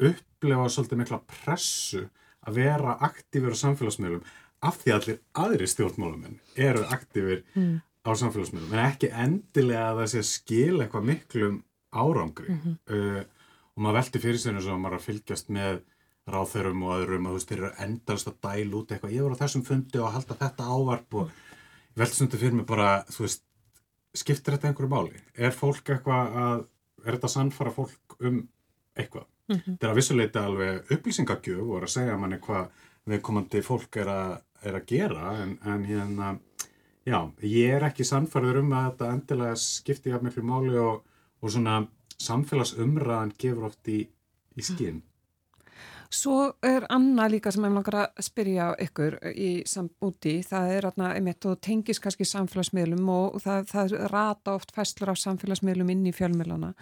upplefa 0.02 0.68
svolítið 0.72 1.02
mikla 1.02 1.20
pressu 1.30 2.06
að 2.42 2.58
vera 2.58 2.96
aktífur 3.06 3.54
á 3.54 3.62
samfélagsmiðlum 3.62 4.24
af 4.66 4.78
því 4.82 4.94
allir 4.96 5.20
aðri 5.38 5.68
stjórnmálamenn 5.70 6.40
eru 6.58 6.82
aktífur 6.90 7.44
mm. 7.54 7.76
á 8.02 8.10
samfélagsmiðlum 8.18 8.74
en 8.74 8.84
ekki 8.88 9.12
endilega 9.12 9.92
að 9.92 10.00
það 10.02 10.10
sé 10.14 10.24
skil 10.26 10.80
eitthvað 10.80 11.08
miklum 11.12 11.60
árangri 11.92 12.50
mm 12.50 12.60
-hmm. 12.64 12.76
uh, 12.96 13.22
og 13.76 13.84
maður 13.84 13.98
veldi 13.98 14.22
fyrir 14.22 14.46
eins 14.52 14.68
og 14.68 14.80
maður 14.80 14.98
að 14.98 15.06
fylgjast 15.06 15.50
með 15.52 15.80
ráþörum 16.32 16.84
og 16.86 16.92
öðrum 17.00 17.26
og 17.26 17.32
þú 17.32 17.38
veist, 17.38 17.48
þeir 17.50 17.62
eru 17.62 17.70
endalast 17.86 18.28
að 18.30 18.36
dæla 18.46 18.76
út 18.78 18.92
eitthvað, 18.92 19.14
ég 19.16 19.24
voru 19.24 19.38
á 19.38 19.42
þessum 19.42 19.64
fundi 19.66 19.98
og 19.98 20.12
halda 20.14 20.36
þetta 20.38 20.68
ávarp 20.70 21.16
og 21.18 21.32
veldi 21.98 22.18
stundu 22.18 22.38
fyrir 22.38 22.58
mig 22.58 22.68
bara, 22.68 22.90
þú 23.10 23.24
veist, 23.26 23.44
skiptir 24.22 24.56
þetta 24.56 24.70
einhverju 24.70 24.92
máli? 24.92 25.22
Er 25.34 25.56
fólk 25.56 25.90
eitthvað 25.90 26.38
að, 26.44 26.64
er 27.02 27.16
þetta 27.16 27.32
sannfara 27.32 27.74
fólk 27.74 28.16
um 28.20 28.42
eitthvað? 28.94 29.26
Mm 29.48 29.56
-hmm. 29.56 29.72
Þetta 29.72 29.86
er 29.86 29.90
að 29.92 29.98
vissuleita 29.98 30.44
alveg 30.46 30.92
upplýsingagjöf 30.94 31.62
og 31.66 31.76
er 31.76 31.82
að 31.88 31.94
segja 31.96 32.16
manni 32.18 32.38
hvað 32.38 32.68
viðkomandi 33.06 33.62
fólk 33.62 33.96
er 33.96 34.08
að, 34.08 34.40
er 34.62 34.74
að 34.74 34.86
gera 34.86 35.36
en, 35.42 35.58
en 35.64 35.84
hérna, 35.84 36.38
já, 37.04 37.32
ég 37.42 37.74
er 37.74 37.82
ekki 37.82 38.04
sannfarður 38.04 38.60
um 38.60 38.72
að 38.72 38.90
þetta 38.90 39.12
endilega 39.12 39.56
skipti 39.56 40.10
hjá 40.10 40.22
miklu 40.22 40.42
máli 40.42 40.78
og 40.78 41.02
og 41.42 41.50
svona 41.50 41.82
samfélagsumræðan 42.20 43.32
gefur 43.38 43.70
oft 43.70 43.88
í, 43.88 44.02
í 44.56 44.66
skinn. 44.66 45.02
Svo 46.12 46.50
er 46.60 46.84
Anna 46.92 47.24
líka 47.32 47.48
sem 47.54 47.64
ég 47.64 47.72
langar 47.72 47.94
að 47.96 48.18
spyrja 48.20 48.66
ykkur 48.84 49.14
í 49.32 49.62
úti, 50.04 50.34
það 50.44 50.72
er 50.74 50.86
atna, 50.90 51.14
einmitt 51.16 51.46
og 51.48 51.62
tengis 51.64 52.02
kannski 52.04 52.26
samfélagsmiðlum 52.28 53.08
og 53.08 53.38
það, 53.40 53.62
það 53.70 53.94
rata 54.12 54.56
oft 54.58 54.74
fæslur 54.76 55.14
af 55.14 55.22
samfélagsmiðlum 55.22 55.92
inn 55.94 56.04
í 56.10 56.12
fjölmiðlana. 56.12 56.74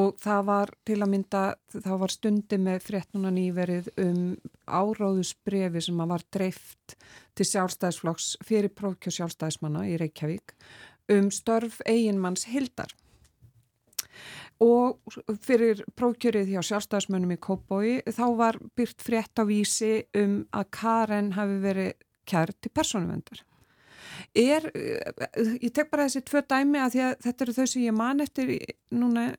Og 0.00 0.16
það 0.22 0.40
var 0.48 0.72
til 0.88 0.96
að 0.96 1.12
mynda, 1.12 1.42
það 1.74 2.00
var 2.00 2.14
stundi 2.14 2.60
með 2.62 2.86
fréttnuna 2.86 3.34
nýverið 3.36 3.92
um 4.00 4.22
áráðusbrefi 4.64 5.84
sem 5.84 6.00
var 6.14 6.24
dreift 6.32 6.96
til 7.36 7.48
sjálfstæðisflokks 7.50 8.30
fyrir 8.48 8.72
prófkjó 8.72 9.12
sjálfstæðismanna 9.18 9.84
í 9.90 10.00
Reykjavík 10.00 10.56
um 11.10 11.28
störf 11.34 11.82
eiginmanns 11.84 12.46
Hildar 12.48 12.96
og 14.60 15.14
fyrir 15.40 15.80
prókjörið 15.96 16.52
hjá 16.52 16.60
sjálfstæðismönnum 16.68 17.32
í 17.34 17.40
Kópói 17.40 17.92
þá 18.12 18.24
var 18.36 18.58
byrt 18.76 19.00
frétt 19.04 19.40
á 19.40 19.44
vísi 19.48 20.02
um 20.20 20.42
að 20.52 20.66
Karen 20.76 21.32
hafi 21.36 21.56
verið 21.62 21.92
kært 22.28 22.58
til 22.60 22.72
personuvendar. 22.74 23.42
Er, 24.36 24.66
ég 25.60 25.72
tek 25.74 25.90
bara 25.90 26.06
þessi 26.06 26.22
tvö 26.28 26.42
dæmi 26.44 26.80
að, 26.82 26.96
að 27.02 27.14
þetta 27.24 27.44
eru 27.46 27.54
þau 27.56 27.66
sem 27.72 27.84
ég 27.86 27.96
man 27.96 28.22
eftir 28.22 28.52
núna 28.92 29.30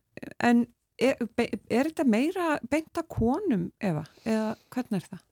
en 0.41 0.65
er, 1.01 1.21
er 1.69 1.89
þetta 1.89 2.07
meira 2.07 2.55
beint 2.69 2.97
að 2.97 3.10
konum 3.13 3.67
efa 3.79 4.05
eða 4.25 4.55
hvernig 4.73 5.01
er 5.01 5.07
það? 5.12 5.23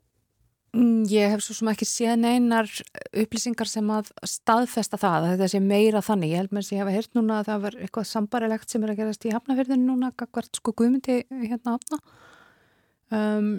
Mm, 0.69 1.07
ég 1.09 1.31
hef 1.33 1.41
svo 1.41 1.55
sem 1.57 1.69
ekki 1.71 1.85
séð 1.89 2.19
neinar 2.21 2.69
upplýsingar 3.17 3.69
sem 3.69 3.87
að 3.89 4.11
staðfesta 4.27 4.99
það 5.01 5.15
að 5.17 5.31
þetta 5.31 5.47
sé 5.49 5.61
meira 5.65 6.01
þannig. 6.05 6.33
Ég 6.33 6.43
held 6.43 6.53
með 6.53 6.61
þess 6.61 6.73
að 6.73 6.77
ég 6.77 6.83
hef 6.83 6.97
heyrt 6.97 7.17
núna 7.17 7.37
að 7.39 7.47
það 7.47 7.63
var 7.63 7.77
eitthvað 7.79 8.09
sambarilegt 8.11 8.69
sem 8.69 8.85
er 8.85 8.93
að 8.93 8.99
gerast 9.01 9.25
í 9.25 9.33
hafnafyrðinu 9.33 9.87
núna, 9.87 10.11
hvert 10.19 10.59
sko 10.61 10.73
guðmyndi 10.77 11.15
hérna 11.31 11.73
hafna. 11.77 11.99
Um, 13.09 13.49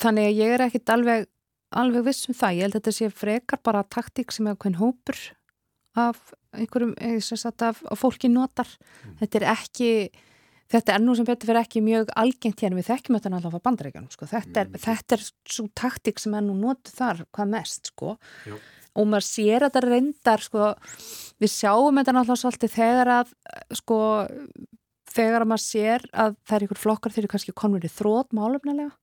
þannig 0.00 0.30
að 0.30 0.40
ég 0.40 0.54
er 0.54 0.64
ekkit 0.64 0.94
alveg, 0.94 1.28
alveg 1.76 2.06
viss 2.08 2.30
um 2.30 2.38
það. 2.38 2.56
Ég 2.56 2.66
held 2.66 2.78
að 2.78 2.80
þetta 2.80 2.96
sé 2.96 3.10
frekar 3.12 3.62
bara 3.68 3.84
taktík 3.92 4.32
sem 4.32 4.48
er 4.48 4.56
okkur 4.56 4.80
hópur 4.80 5.20
af 5.96 6.32
einhverjum, 6.56 6.96
eða 6.96 7.20
sem 7.24 7.40
sagt 7.40 7.64
af, 7.68 7.84
af 7.84 8.00
fólki 8.00 8.32
notar. 8.32 8.68
Mm. 9.04 9.18
Þetta 9.20 9.42
er 9.42 9.46
ekki 9.52 9.90
Þetta 10.72 10.96
er 10.96 11.02
nú 11.02 11.14
sem 11.14 11.26
betur 11.26 11.50
fyrir 11.50 11.62
ekki 11.62 11.82
mjög 11.84 12.08
algengt 12.18 12.62
hérna 12.62 12.78
við 12.78 12.88
þekkjum 12.88 13.18
þetta 13.18 13.30
náttúrulega 13.32 13.60
á 13.62 13.66
bandaríkjanum 13.68 14.10
sko. 14.10 14.26
þetta, 14.30 14.62
er, 14.62 14.70
mm. 14.70 14.82
þetta 14.82 15.16
er 15.16 15.26
svo 15.56 15.66
taktík 15.78 16.22
sem 16.22 16.34
er 16.34 16.42
nú 16.46 16.56
notuð 16.58 16.96
þar 16.96 17.22
hvað 17.36 17.52
mest 17.52 17.92
sko. 17.92 18.16
og 18.96 19.08
maður 19.12 19.26
sér 19.28 19.66
að 19.66 19.68
þetta 19.68 19.82
reyndar 19.84 20.42
sko, 20.42 20.72
við 21.42 21.52
sjáum 21.52 22.00
þetta 22.00 22.16
náttúrulega 22.16 22.42
svolítið 22.42 22.74
þegar 22.74 23.12
að 23.14 23.32
sko, 23.78 23.98
þegar 25.14 25.44
að 25.44 25.50
maður 25.52 25.66
sér 25.66 26.06
að 26.12 26.38
það 26.42 26.56
er 26.58 26.66
ykkur 26.66 26.82
flokkar 26.82 27.14
þegar 27.14 27.32
kannski 27.34 27.56
komur 27.62 27.86
í 27.86 27.92
þrótt 27.92 28.34
málumnalega 28.36 28.96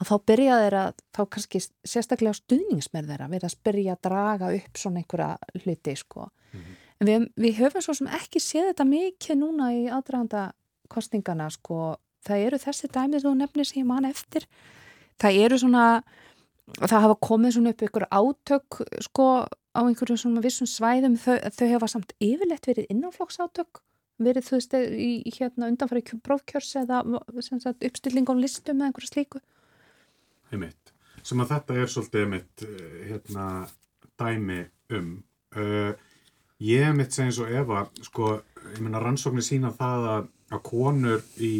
að 0.00 0.08
þá 0.08 0.14
byrja 0.30 0.60
þeirra, 0.64 0.84
þá 1.12 1.22
kannski 1.36 1.60
sérstaklega 1.60 2.36
stuðningsmerð 2.38 3.10
þeirra 3.12 3.32
verða 3.32 3.50
að 3.50 3.58
byrja 3.68 3.96
að 3.96 4.04
draga 4.06 4.52
upp 4.56 4.78
svona 4.80 5.02
einhverja 5.02 5.60
hluti 5.60 5.96
sko. 6.00 6.30
Mm 6.56 6.70
en 7.00 7.08
við, 7.08 7.26
við 7.40 7.60
höfum 7.60 7.84
svo 7.84 7.96
sem 7.96 8.10
ekki 8.20 8.42
séð 8.42 8.70
þetta 8.70 8.86
mikið 8.88 9.40
núna 9.40 9.70
í 9.76 9.84
aðdraganda 9.90 10.50
kostningana 10.90 11.48
sko, 11.54 11.96
það 12.26 12.46
eru 12.48 12.60
þessi 12.62 12.90
dæmið 12.92 13.26
þú 13.26 13.36
nefnir 13.38 13.68
sem 13.68 13.82
ég 13.82 13.88
man 13.88 14.08
eftir. 14.08 14.46
Það 15.20 15.40
eru 15.44 15.60
svona 15.62 15.84
það 16.78 17.04
hafa 17.06 17.20
komið 17.26 17.56
svona 17.56 17.74
upp 17.74 17.84
ykkur 17.86 18.06
átök 18.10 18.80
sko 19.06 19.28
á 19.48 19.80
einhverjum 19.80 20.20
svona 20.20 20.42
vissum 20.44 20.68
svæðum. 20.70 21.16
Þau, 21.20 21.36
þau 21.56 21.66
hefa 21.74 21.88
samt 21.94 22.14
yfirlegt 22.22 22.68
verið 22.70 22.90
innanflokksátök 22.92 23.82
verið 24.20 24.46
þú 24.46 24.58
veist 24.58 24.76
í, 24.76 25.10
hérna 25.36 25.70
undanfæri 25.70 26.02
bróðkjörs 26.26 26.74
eða 26.82 27.00
sagt, 27.40 27.84
uppstilling 27.86 28.28
á 28.28 28.34
listum 28.36 28.80
eða 28.80 28.90
einhverju 28.90 29.10
slíku. 29.10 29.40
Einmitt. 30.50 30.92
sem 31.22 31.40
að 31.40 31.50
þetta 31.54 31.76
er 31.76 31.90
svolítið 31.92 32.22
einmitt 32.24 32.62
eh, 32.66 33.00
hérna 33.10 33.46
dæmi 34.20 34.60
um. 34.96 35.10
Uh, 35.50 35.92
ég 36.60 36.84
hef 36.84 36.96
mitt 36.96 37.16
segins 37.16 37.40
og 37.40 37.50
Eva 37.50 37.86
sko, 38.04 38.36
ég 38.74 38.82
menna 38.84 39.00
rannsóknir 39.02 39.46
sína 39.46 39.72
það 39.76 40.08
að 40.14 40.28
að 40.50 40.62
konur 40.66 41.22
í 41.38 41.52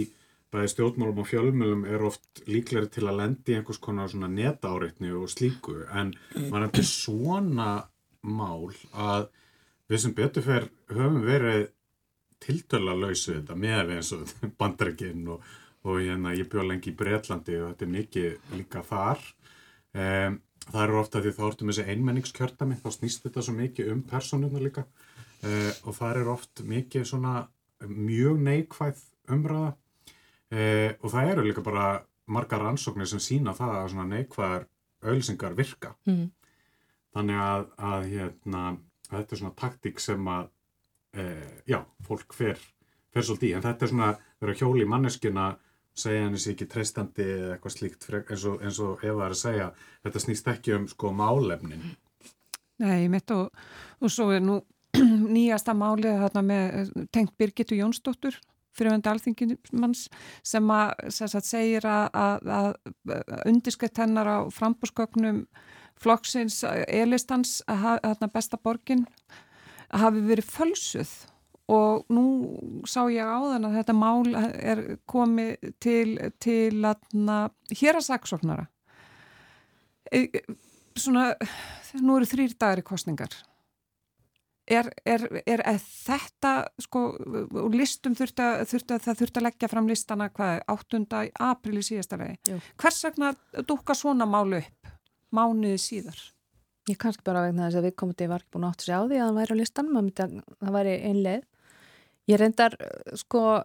bæði 0.51 0.73
stjórnmálum 0.73 1.21
og 1.23 1.29
fjölmjölum 1.31 1.85
er 1.87 2.05
oft 2.07 2.43
líkleri 2.51 2.91
til 2.91 3.07
að 3.07 3.21
lendi 3.21 3.55
einhvers 3.55 3.79
konar 3.83 4.11
svona 4.11 4.31
netáreitni 4.33 5.13
og 5.15 5.31
slíku. 5.31 5.85
En 5.95 6.13
mann 6.51 6.67
er 6.67 6.73
til 6.75 6.87
svona 6.89 7.71
mál 8.27 8.73
að 8.91 9.29
við 9.91 10.03
sem 10.05 10.17
betur 10.17 10.47
fer 10.47 10.67
höfum 10.91 11.23
verið 11.27 11.69
tiltöla 12.43 12.97
lausu 12.97 13.37
þetta 13.37 13.57
með 13.63 13.95
eins 13.97 14.13
og 14.17 14.35
bandrækinn 14.61 15.29
og, 15.31 15.45
og 15.87 16.01
hérna, 16.01 16.35
ég 16.35 16.51
bjóð 16.51 16.71
lengi 16.73 16.91
í 16.91 16.99
Breitlandi 16.99 17.61
og 17.61 17.71
þetta 17.71 17.87
er 17.87 17.95
mikið 17.95 18.55
líka 18.57 18.83
þar. 18.87 19.23
Um, 19.91 20.41
það 20.67 20.83
eru 20.85 20.99
ofta 21.01 21.23
því 21.25 21.33
þá 21.37 21.45
ertum 21.49 21.73
þessi 21.73 21.87
einmenningskjörtami 21.95 22.81
þá 22.83 22.91
snýst 22.97 23.25
þetta 23.25 23.47
svo 23.47 23.57
mikið 23.57 23.95
um 23.95 24.03
personuna 24.11 24.63
líka. 24.63 24.85
Uh, 25.41 25.73
og 25.89 25.97
það 25.97 26.19
eru 26.21 26.33
oft 26.35 26.63
mikið 26.69 27.07
svona 27.09 27.35
mjög 27.89 28.43
neikvæð 28.45 29.01
umræða. 29.33 29.73
Eh, 30.51 30.97
og 31.01 31.13
það 31.13 31.33
eru 31.33 31.47
líka 31.47 31.63
bara 31.63 31.87
margar 32.31 32.65
ansóknir 32.67 33.09
sem 33.09 33.23
sína 33.23 33.55
það 33.55 33.75
að 33.77 33.89
svona 33.93 34.09
neikvæðar 34.11 34.67
auðsingar 35.11 35.57
virka. 35.57 35.95
Mm. 36.07 36.31
þannig 37.11 37.39
að, 37.43 37.65
að, 37.83 38.05
hérna, 38.07 38.61
þetta 39.09 39.35
er 39.35 39.39
svona 39.41 39.57
taktík 39.59 39.97
sem 39.99 40.29
að 40.31 40.45
eh, 41.19 41.57
já, 41.67 41.81
fólk 42.07 42.37
fer, 42.39 42.61
fer 43.11 43.25
svolítið 43.27 43.49
í, 43.49 43.55
en 43.57 43.65
þetta 43.65 43.85
er 43.85 43.91
svona 43.91 44.11
vera 44.39 44.55
hjóli 44.61 44.85
í 44.85 44.91
manneskina 44.91 45.47
segja 46.01 46.27
henni 46.27 46.41
sér 46.41 46.57
ekki 46.57 46.69
treystandi 46.73 47.27
eða 47.37 47.55
eitthvað 47.55 47.77
slíkt 47.77 48.09
eins 48.21 48.45
og, 48.49 48.61
eins 48.65 48.83
og 48.83 49.01
það 49.03 49.25
er 49.27 49.37
að 49.37 49.41
segja. 49.43 49.71
Þetta 50.05 50.25
snýst 50.27 50.53
ekki 50.55 50.77
um 50.77 50.87
sko 50.91 51.15
málefnin. 51.17 51.89
Nei, 52.81 53.09
mitt 53.13 53.31
og, 53.37 53.51
og 54.01 54.13
svo 54.13 54.31
er 54.33 54.45
nú 54.45 54.61
nýjasta 55.35 55.75
málið 55.77 56.23
þarna 56.25 56.47
með 56.47 56.95
tengt 57.15 57.37
Birgitu 57.39 57.79
Jónsdóttur 57.79 58.39
fyrirvendu 58.77 59.11
alþingimanns 59.11 60.07
sem 60.47 60.73
að 60.73 60.93
sagt, 61.13 61.47
segir 61.49 61.87
að, 61.89 62.07
að, 62.15 62.51
að 63.11 63.35
undirskett 63.51 63.99
hennar 64.01 64.31
á 64.31 64.39
frambúrsköknum 64.55 65.45
flokksins 66.01 66.63
elistans 66.87 67.59
að 67.69 68.25
besta 68.33 68.61
borgin 68.63 69.05
hafi 69.91 70.23
verið 70.25 70.49
fölsuð 70.55 71.13
og 71.71 72.07
nú 72.13 72.25
sá 72.89 73.05
ég 73.13 73.27
á 73.27 73.39
þann 73.39 73.69
að 73.69 73.77
þetta 73.79 73.97
mál 73.97 74.35
er 74.35 74.83
komið 75.11 75.71
til, 75.83 76.17
til 76.43 76.81
hér 76.81 78.01
að 78.01 78.07
saksóknara 78.09 78.67
e, 80.11 80.27
svona, 80.99 81.31
nú 82.01 82.19
eru 82.19 82.29
þrýr 82.29 82.57
dagir 82.59 82.83
í 82.83 82.89
kostningar 82.91 83.39
Er, 84.71 84.87
er, 85.03 85.25
er 85.51 85.61
þetta, 85.83 86.51
sko, 86.79 87.01
listum 87.75 88.15
þurft 88.15 88.39
að, 88.39 88.61
það 89.03 89.17
þurft 89.19 89.39
að 89.41 89.45
leggja 89.49 89.69
fram 89.73 89.89
listana 89.91 90.29
hvað, 90.31 90.61
8. 90.71 91.01
april 91.43 91.81
í 91.81 91.83
síðasta 91.83 92.19
legi. 92.21 92.59
Hvers 92.79 93.01
vegna 93.09 93.33
dúka 93.67 93.97
svona 93.99 94.29
málu 94.31 94.61
upp 94.61 94.93
mánuði 95.35 95.81
síðar? 95.83 96.21
Ég 96.91 97.01
kannski 97.03 97.27
bara 97.27 97.49
vegna 97.49 97.67
þess 97.67 97.81
að 97.81 97.89
við 97.89 97.97
komum 97.99 98.19
til 98.19 98.29
var 98.31 98.45
ekki 98.45 98.55
búin 98.55 98.69
átt 98.69 98.85
að 98.85 98.87
sjá 98.87 98.97
því 99.01 99.19
að 99.19 99.27
það 99.27 99.41
væri 99.41 99.57
á 99.59 99.61
listanum, 99.61 99.99
að 99.99 100.37
það 100.61 100.77
væri 100.79 100.95
einleið. 101.11 101.45
Ég 102.29 102.39
reyndar, 102.39 102.77
sko, 103.19 103.63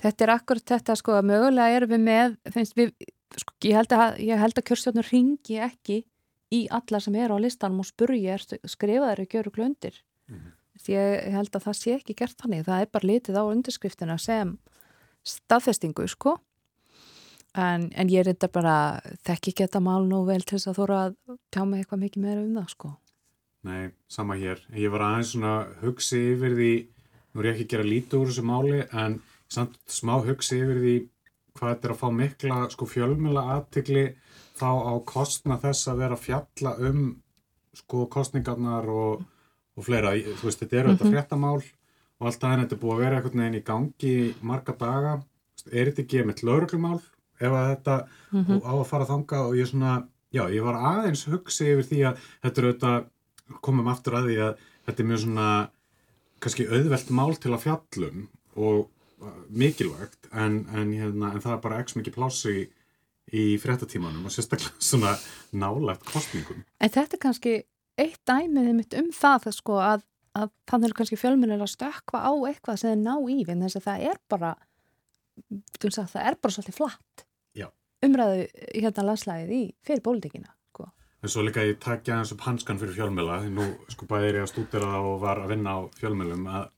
þetta 0.00 0.24
er 0.24 0.34
akkurat 0.36 0.74
þetta, 0.74 0.96
sko, 0.96 1.16
að 1.18 1.30
mögulega 1.32 1.80
erum 1.80 1.90
við 1.90 2.04
með, 2.06 2.36
finnst 2.54 2.76
við, 2.78 2.92
sko, 3.34 3.56
ég 3.64 3.76
held 3.76 3.96
að, 3.96 4.20
að 4.46 4.66
kjörstjórnur 4.70 5.10
ringi 5.10 5.58
ekki 5.66 6.04
í 6.54 6.66
alla 6.70 7.00
sem 7.02 7.16
eru 7.18 7.36
á 7.36 7.42
listanum 7.42 7.82
og 7.82 7.88
spurja 7.88 8.38
skrifa 8.38 9.10
þeir 9.10 9.24
ekki 9.24 9.40
öru 9.40 9.52
klöndir 9.54 9.98
mm 10.28 10.36
-hmm. 10.36 10.52
ég 10.92 11.32
held 11.34 11.56
að 11.56 11.64
það 11.66 11.76
sé 11.76 11.94
ekki 11.94 12.14
gert 12.14 12.36
þannig. 12.38 12.64
Það 12.64 12.80
er 12.80 12.92
bara 12.92 13.06
litið 13.06 13.36
á 13.40 13.44
undirskriftina 13.44 14.18
sem 14.18 14.58
staðfestingu 15.24 16.06
sko. 16.08 16.38
En, 17.56 17.90
en 17.96 18.08
ég 18.08 18.26
þetta 18.26 18.48
bara 18.52 19.00
þekk 19.24 19.48
ekki 19.48 19.64
þetta 19.64 19.80
mál 19.80 20.04
nú 20.04 20.24
vel 20.26 20.42
til 20.42 20.58
þess 20.58 20.68
að 20.68 20.78
þóra 20.78 20.98
að 21.06 21.14
tjá 21.50 21.64
mig 21.64 21.80
eitthvað 21.80 22.02
mikið 22.02 22.22
meira 22.22 22.40
um 22.40 22.54
það 22.54 22.68
sko. 22.68 22.96
Nei, 23.62 23.90
sama 24.08 24.36
hér. 24.36 24.60
Ég 24.76 24.90
var 24.90 25.00
aðeins 25.00 25.32
svona 25.32 25.54
hugsi 25.80 26.20
yfir 26.34 26.52
því 26.54 26.72
nú 27.36 27.42
er 27.42 27.50
ég 27.50 27.58
ekki 27.60 27.66
að 27.66 27.72
gera 27.74 27.90
lítið 27.90 28.18
úr 28.18 28.30
þessu 28.30 28.44
máli 28.48 28.80
en 28.96 29.18
samt 29.52 29.76
smá 29.92 30.14
hugsi 30.24 30.56
yfir 30.56 30.80
því 30.80 30.96
hvað 31.56 31.72
þetta 31.74 31.88
er 31.88 31.94
að 31.94 32.00
fá 32.00 32.08
mikla 32.16 32.58
sko 32.72 32.88
fjölmjöla 32.88 33.42
aðtikli 33.56 34.04
þá 34.56 34.70
á 34.72 34.92
kostna 35.04 35.58
þess 35.60 35.90
að 35.92 36.00
vera 36.02 36.16
fjalla 36.16 36.72
um 36.88 37.02
sko 37.76 38.06
kostningarnar 38.08 38.88
og, 38.88 39.24
og 39.76 39.84
fleira, 39.84 40.14
þú 40.16 40.48
veist, 40.48 40.62
þetta 40.62 40.78
eru 40.80 40.88
mm 40.88 40.94
-hmm. 40.94 41.02
þetta 41.02 41.12
fréttamál 41.12 41.60
og 42.16 42.26
alltaf 42.26 42.50
henni 42.50 42.64
þetta 42.64 42.76
er 42.76 42.82
búið 42.84 42.94
að 42.94 43.04
vera 43.04 43.16
einhvern 43.16 43.40
veginn 43.40 43.60
í 43.60 43.66
gangi 43.70 44.34
marga 44.40 44.72
daga 44.80 45.12
er 45.72 45.90
þetta 45.90 46.02
ekki 46.02 46.24
með 46.24 46.42
lauruglumál 46.48 47.00
ef 47.40 47.52
að 47.52 47.68
þetta 47.72 47.96
mm 48.32 48.44
-hmm. 48.44 48.60
á 48.64 48.72
að 48.72 48.88
fara 48.88 49.10
þanga 49.12 49.40
og 49.46 49.56
ég 49.56 49.68
svona, 49.68 50.08
já, 50.32 50.42
ég 50.48 50.62
var 50.64 50.74
aðeins 50.74 51.26
hugsi 51.28 51.72
yfir 51.72 51.84
því 51.84 52.00
að 52.08 52.18
þetta 52.42 52.60
eru 52.60 52.72
þetta 52.72 53.04
komum 53.60 53.88
aftur 53.88 54.14
að 54.14 54.26
því 54.28 54.36
að 54.46 54.52
þetta 54.86 55.02
er 55.02 55.06
mjög 55.06 55.20
svona 55.20 55.70
kannski 56.46 56.68
auðvelt 56.70 57.12
mál 57.14 57.36
til 57.42 57.52
að 57.54 57.66
fjallum 57.66 58.26
og 58.56 58.86
mikilvægt 59.50 60.28
en, 60.32 60.62
en, 60.70 60.92
hérna, 60.94 61.32
en 61.34 61.42
það 61.42 61.54
er 61.56 61.62
bara 61.64 61.78
ekki 61.82 62.00
mikið 62.00 62.16
plássi 62.16 62.56
í 63.34 63.46
fréttatímanum 63.58 64.28
og 64.28 64.34
sérstaklega 64.34 64.76
svona 64.90 65.16
nálagt 65.56 66.06
kostningum. 66.06 66.62
En 66.78 66.92
þetta 66.94 67.18
er 67.18 67.24
kannski 67.26 67.56
eitt 67.98 68.20
dæmið 68.28 68.72
mitt 68.76 68.96
um 68.98 69.10
það 69.14 69.50
sko, 69.56 69.80
að, 69.82 70.06
að 70.36 70.52
þannig 70.70 70.92
er 70.92 70.98
kannski 71.00 71.20
fjölmunir 71.20 71.64
að 71.64 71.72
stökka 71.74 72.22
á 72.22 72.32
eitthvað 72.48 72.82
sem 72.82 72.94
er 72.94 73.02
ná 73.02 73.16
í 73.32 73.40
en 73.48 73.64
þess 73.66 73.80
að 73.80 73.88
það 73.88 74.10
er 74.12 74.20
bara 74.30 74.56
það 75.82 76.20
er 76.22 76.36
bara 76.40 76.54
svolítið 76.54 76.78
flatt 76.78 77.26
umræðu 78.04 78.44
hérna 78.74 79.06
landslæðið 79.10 79.54
í 79.56 79.62
fyrir 79.86 80.04
bólitíkina. 80.04 80.52
En 81.26 81.30
svo 81.32 81.42
líka 81.42 81.64
ég 81.66 81.80
takja 81.82 82.20
eins 82.20 82.30
og 82.30 82.42
hanskan 82.46 82.78
fyrir 82.78 82.94
fjölmjöla 82.94 83.40
því 83.42 83.48
nú 83.56 83.64
sko 83.90 84.06
bæðir 84.06 84.36
ég 84.38 84.44
að 84.44 84.50
stúdira 84.52 84.90
það 84.92 85.06
og 85.08 85.16
var 85.24 85.40
að 85.42 85.48
vinna 85.50 85.72
á 85.74 85.78
fjölmjölum 85.98 86.44
að 86.46 86.68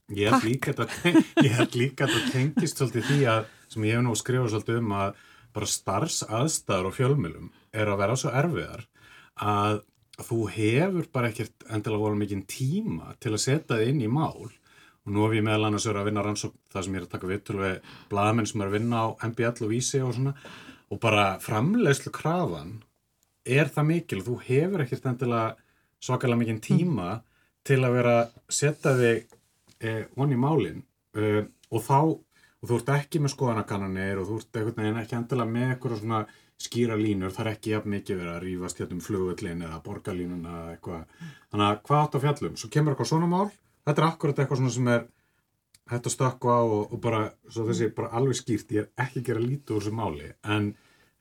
ég 1.44 1.56
held 1.58 1.76
líka 1.76 2.06
að 2.06 2.14
þetta 2.14 2.30
tengist 2.32 2.80
svolítið 2.80 3.04
því 3.11 3.18
að 3.34 3.50
sem 3.74 3.84
ég 3.84 3.98
hef 3.98 4.06
nú 4.06 4.14
skrifað 4.16 4.54
svolítið 4.54 4.80
um 4.80 4.94
að 5.02 5.20
bara 5.58 5.68
starfsaðstæður 5.74 6.88
og 6.88 6.96
fjölmjölum 6.96 7.52
er 7.76 7.92
að 7.92 8.00
vera 8.00 8.16
svo 8.22 8.32
erfiðar 8.40 8.87
að 9.50 9.82
þú 10.30 10.40
hefur 10.56 11.12
bara 11.18 11.34
ekkert 11.34 11.68
endilega 11.68 12.06
voru 12.06 12.22
mikinn 12.24 12.48
tíma 12.48 13.12
til 13.20 13.34
að 13.34 13.44
setja 13.44 13.76
þið 13.76 13.92
inn 13.92 14.02
í 14.08 14.11
mál. 14.16 14.48
Og 14.48 15.12
nú 15.12 15.28
hef 15.28 15.37
ég 15.37 15.44
meðal 15.44 15.68
annars 15.68 15.90
verið 15.92 16.06
að 16.06 16.12
vinna 16.14 16.24
rannsók 16.24 16.56
það 16.72 16.88
sem 16.88 16.96
ég 16.96 17.04
er 17.04 17.11
að 17.11 17.14
taka 17.18 17.34
viðtölu 17.37 17.66
við 17.66 17.94
bladamenn 18.08 18.48
sem 18.48 18.64
er 18.64 18.72
að 18.72 18.80
vinna 18.80 19.04
á 19.04 19.06
MBL 19.28 19.68
og 19.68 19.76
Vísi 19.76 20.00
og 20.00 20.16
svona 20.16 20.38
og 20.88 21.04
bara 21.04 21.34
framlegslu 21.44 22.16
krafan 22.16 22.78
er 23.48 23.72
það 23.72 23.90
mikil 23.92 24.22
þú 24.26 24.38
hefur 24.46 24.84
ekkert 24.84 25.08
endilega 25.12 25.56
svakalega 26.04 26.40
mikinn 26.42 26.62
tíma 26.62 27.08
mm. 27.16 27.22
til 27.66 27.80
að 27.82 27.96
vera 27.98 28.16
setja 28.48 28.94
þig 28.98 29.24
eh, 29.82 30.04
onni 30.16 30.38
málinn 30.38 30.82
uh, 31.18 31.42
og 31.72 31.84
þá 31.84 32.00
og 32.58 32.66
þú 32.66 32.78
ert 32.80 32.92
ekki 32.96 33.22
með 33.22 33.34
skoðanakannanir 33.34 34.20
og 34.20 34.28
þú 34.28 34.38
ert 34.42 34.61
einhvern 34.61 34.82
veginn 34.82 35.02
ekki 35.02 35.18
endilega 35.18 35.54
með 35.54 35.72
eitthvað 35.72 36.00
svona 36.00 36.22
skýra 36.58 36.96
línur, 36.98 37.30
það 37.30 37.44
er 37.44 37.50
ekki 37.52 37.72
jafn 37.74 37.92
mikið 37.92 38.18
verið 38.18 38.32
að 38.32 38.40
rýfast 38.44 38.80
hérna 38.80 38.96
um 38.96 39.02
flugvöllin 39.04 39.61
eða 39.62 39.78
borgarlínuna 39.84 40.54
eða 40.56 40.72
eitthvað. 40.72 41.28
Þannig 41.52 41.66
að 41.68 41.78
hvað 41.87 42.00
átt 42.00 42.16
á 42.18 42.24
fjallum? 42.24 42.56
Svo 42.58 42.70
kemur 42.74 42.94
eitthvað 42.94 43.11
svona 43.12 43.28
mál, 43.30 43.46
þetta 43.87 44.02
er 44.02 44.06
akkurat 44.08 44.42
eitthvað 44.42 44.61
svona 44.62 44.74
sem 44.74 44.90
er 44.90 45.04
hægt 45.92 46.08
að 46.11 46.14
stökku 46.16 46.50
á 46.50 46.61
og, 46.61 46.82
og 46.90 47.02
bara, 47.04 47.20
svo 47.46 47.68
þessi 47.68 47.90
bara 47.94 48.11
alveg 48.18 48.40
skýrt, 48.40 48.74
ég 48.74 48.88
er 48.88 49.06
ekki 49.06 49.22
að 49.22 49.28
gera 49.30 49.44
lítið 49.44 49.76
úr 49.76 49.87
þessu 49.87 50.00
máli, 50.00 50.32
en, 50.56 50.72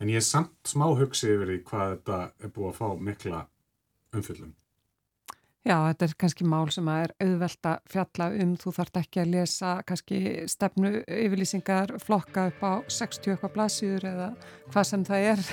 en 0.02 0.12
ég 0.12 0.22
er 0.22 0.26
samt 0.26 0.70
smá 0.70 0.88
hugsið 0.92 1.36
yfir 1.36 1.52
því 1.52 1.58
hvað 1.68 1.92
þetta 1.96 2.22
er 2.44 2.54
búið 2.54 2.70
að 2.72 2.80
fá 2.80 2.88
mikla 3.10 3.44
umfyllum. 4.16 4.56
Já, 5.68 5.76
þetta 5.90 6.06
er 6.06 6.14
kannski 6.22 6.46
mál 6.48 6.70
sem 6.72 6.88
er 6.88 7.12
auðvelt 7.20 7.68
að 7.68 7.90
fjalla 7.92 8.28
um, 8.40 8.54
þú 8.56 8.72
þart 8.78 9.00
ekki 9.02 9.20
að 9.20 9.34
lesa 9.34 9.72
kannski 9.90 10.20
stefnu 10.48 10.92
yfirlýsingar 11.04 11.92
flokka 12.00 12.46
upp 12.54 12.64
á 12.64 12.74
60 12.88 13.34
eitthvað 13.34 13.56
blaðsýður 13.58 14.08
eða 14.14 14.30
hvað 14.70 14.88
sem 14.94 15.04
það 15.10 15.28
er. 15.34 15.44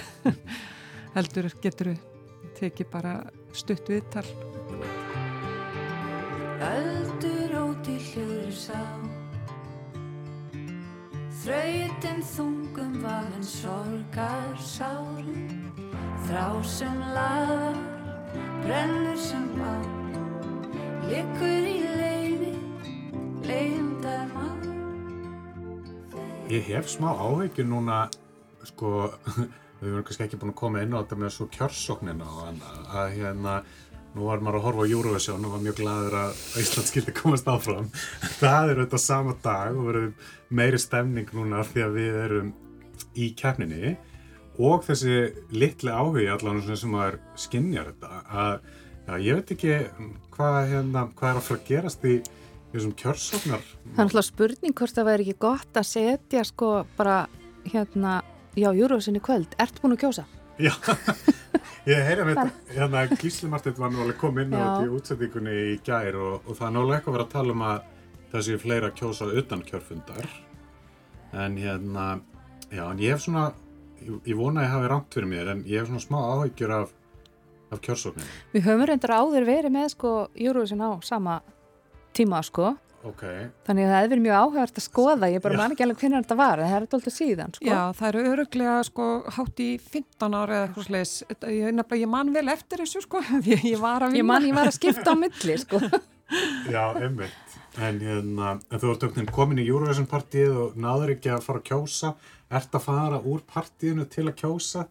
Heldur 1.17 1.51
getur 1.65 1.91
við 1.91 2.53
tekið 2.61 2.93
bara 2.95 3.17
stutt 3.55 3.91
viðtal. 3.91 4.27
Öldur 6.63 7.59
óti 7.65 7.99
hljóður 8.13 8.55
sá 8.55 9.04
Þrautin 11.45 12.23
þungum 12.25 12.93
var 13.03 13.27
en 13.37 13.43
sorgar 13.45 14.55
sárum 14.65 15.51
Þrá 16.25 16.47
sem 16.65 16.95
laðar 17.13 17.77
brennur 18.63 19.19
sem 19.21 19.45
á 19.61 19.77
Liggur 21.05 21.69
í 21.69 21.75
leiði, 22.01 22.55
leiðindar 23.45 24.25
mann 24.33 24.65
Ég 26.49 26.65
hef 26.71 26.89
smá 26.95 27.11
áhyggjur 27.13 27.69
núna, 27.69 28.01
sko, 28.65 29.13
við 29.83 29.85
verðum 29.85 30.09
kannski 30.09 30.25
ekki 30.31 30.41
búin 30.41 30.55
að 30.55 30.61
koma 30.63 30.87
inn 30.87 30.97
á 30.97 31.05
þetta 31.05 31.21
með 31.27 31.37
svo 31.37 31.51
kjörsóknina 31.59 32.25
og 32.25 32.41
annað, 32.55 32.81
að 32.89 33.19
hérna, 33.19 33.59
nú 34.15 34.29
var 34.29 34.43
maður 34.45 34.61
að 34.61 34.67
horfa 34.69 34.87
á 34.87 34.93
Eurovision 34.95 35.47
og 35.47 35.57
var 35.57 35.65
mjög 35.65 35.79
gladur 35.81 36.17
að 36.21 36.43
Ísland 36.63 36.91
skildi 36.91 37.15
komast 37.17 37.51
áfram. 37.51 37.91
Það 38.39 38.71
er 38.71 38.81
auðvitað 38.81 39.05
sama 39.05 39.37
dag 39.45 39.75
og 39.75 39.91
verður 39.91 40.33
meiri 40.55 40.81
stemning 40.83 41.35
núna 41.35 41.67
því 41.67 41.87
að 41.87 41.99
við 41.99 42.23
erum 42.23 42.55
í 43.15 43.31
kefninni 43.39 43.97
og 44.63 44.87
þessi 44.87 45.19
litli 45.51 45.91
áhugi 45.91 46.31
allan 46.31 46.63
sem 46.69 46.95
maður 46.95 47.21
skinnjar 47.43 47.91
þetta 47.91 48.25
að 48.31 48.73
Já, 49.05 49.19
ég 49.21 49.37
veit 49.37 49.51
ekki 49.53 49.73
hvað, 50.33 50.55
hérna, 50.71 51.03
hvað 51.13 51.31
er 51.31 51.39
að 51.39 51.45
fara 51.45 51.61
að 51.61 51.67
gerast 51.69 52.05
í 52.09 52.15
þessum 52.73 52.95
kjörsóknar. 52.97 53.67
Það 53.91 53.99
er 53.99 54.07
alltaf 54.07 54.27
spurning 54.31 54.77
hvort 54.79 54.97
það 54.97 55.09
væri 55.11 55.27
ekki 55.27 55.43
gott 55.45 55.81
að 55.81 55.91
setja 55.91 56.45
sko 56.49 56.71
bara 56.97 57.19
hérna, 57.69 58.23
já, 58.57 58.71
Júruvísinni 58.73 59.21
kvöld, 59.25 59.53
ert 59.61 59.83
búin 59.83 59.99
að 59.99 60.07
kjósa? 60.07 60.25
Já, 60.59 60.73
ég 61.91 62.05
heyra 62.09 62.27
með 62.27 62.39
þetta, 62.41 62.75
hérna 62.77 63.05
Gísli 63.19 63.51
Marteit 63.51 63.79
var 63.81 63.93
nú 63.93 64.05
alveg 64.05 64.19
komið 64.21 64.47
inn 64.47 64.55
á 64.55 64.63
þetta 64.63 64.87
í 64.87 64.93
útsettingunni 64.99 65.55
í 65.73 65.77
gær 65.87 66.19
og, 66.21 66.35
og 66.47 66.59
það 66.59 66.67
er 66.69 66.75
nálega 66.77 66.99
eitthvað 66.99 67.13
að 67.13 67.19
vera 67.19 67.27
að 67.27 67.35
tala 67.35 67.57
um 67.57 67.65
að 67.69 67.79
það 68.35 68.47
séu 68.49 68.61
fleira 68.63 68.93
kjósa 68.95 69.31
utan 69.43 69.65
kjörfundar. 69.67 70.29
En 71.45 71.57
hérna, 71.59 72.05
já, 72.71 72.85
en 72.87 73.03
ég 73.03 73.17
hef 73.17 73.25
svona, 73.27 73.49
ég, 74.01 74.21
ég 74.31 74.39
vona 74.39 74.63
að 74.63 74.69
ég 74.69 74.77
hafi 74.77 74.93
rámt 74.93 75.17
fyrir 75.19 75.31
mér 75.31 75.51
en 75.55 75.65
ég 75.67 75.83
hef 75.83 75.91
svona 75.91 76.07
smá 76.07 76.21
áhyggjur 76.35 76.77
af 76.79 76.95
af 77.75 77.83
kjörsókninu? 77.83 78.31
Við 78.55 78.67
höfum 78.69 78.87
reyndar 78.89 79.15
áður 79.19 79.47
verið 79.49 79.75
með 79.75 79.91
sko 79.95 80.13
Eurovision 80.35 80.85
á 80.85 80.91
sama 81.05 81.41
tíma 82.15 82.43
sko 82.47 82.75
okay. 83.11 83.49
þannig 83.67 83.87
að 83.87 83.93
það 83.93 84.01
hefur 84.01 84.13
verið 84.15 84.25
mjög 84.25 84.39
áhugavert 84.41 84.81
að 84.81 84.87
skoða 84.87 85.31
ég 85.33 85.45
bara 85.45 85.61
man 85.61 85.75
ekki 85.75 85.87
alveg 85.87 86.01
hvernig 86.03 86.25
þetta 86.25 86.39
var 86.41 86.63
það 86.63 86.75
er 86.77 86.87
alltaf 86.87 87.15
síðan 87.15 87.55
sko. 87.57 87.67
Já, 87.69 87.81
það 87.99 88.09
eru 88.11 88.25
öruglega 88.33 88.77
sko 88.89 89.09
hátt 89.37 89.63
í 89.65 89.71
15 89.85 90.39
ára 90.39 90.59
eða 90.59 90.69
eitthvað 90.69 90.89
sliðis 90.89 91.15
ég, 91.55 91.85
ég 92.05 92.11
man 92.15 92.35
vel 92.35 92.47
eftir 92.55 92.85
þessu 92.85 93.05
sko 93.05 93.23
ég, 93.51 93.69
ég 93.75 93.81
var 93.83 94.07
að 94.07 94.15
vinna. 94.15 94.23
Ég 94.23 94.31
man 94.33 94.49
ég 94.49 94.59
var 94.59 94.71
að 94.71 94.79
skipta 94.79 95.15
á 95.15 95.17
milli 95.19 95.59
sko. 95.63 95.83
Já, 96.75 96.85
einmitt. 96.99 97.59
En, 97.75 97.99
hérna, 97.99 98.55
en 98.71 98.81
þú 98.81 98.93
ert 98.93 99.05
auðvitað 99.05 99.35
komin 99.35 99.61
í 99.61 99.67
Eurovision 99.67 100.09
partíð 100.11 100.57
og 100.63 100.79
náður 100.79 101.17
ekki 101.17 101.33
að 101.35 101.45
fara 101.45 101.61
að 101.61 101.69
kjósa. 101.69 102.15
Ert 102.55 102.77
að 102.77 102.85
fara 102.87 103.21
úr 103.21 103.43
partíðinu 103.51 104.07
til 104.11 104.29
að 104.29 104.37
kjósa? 104.39 104.87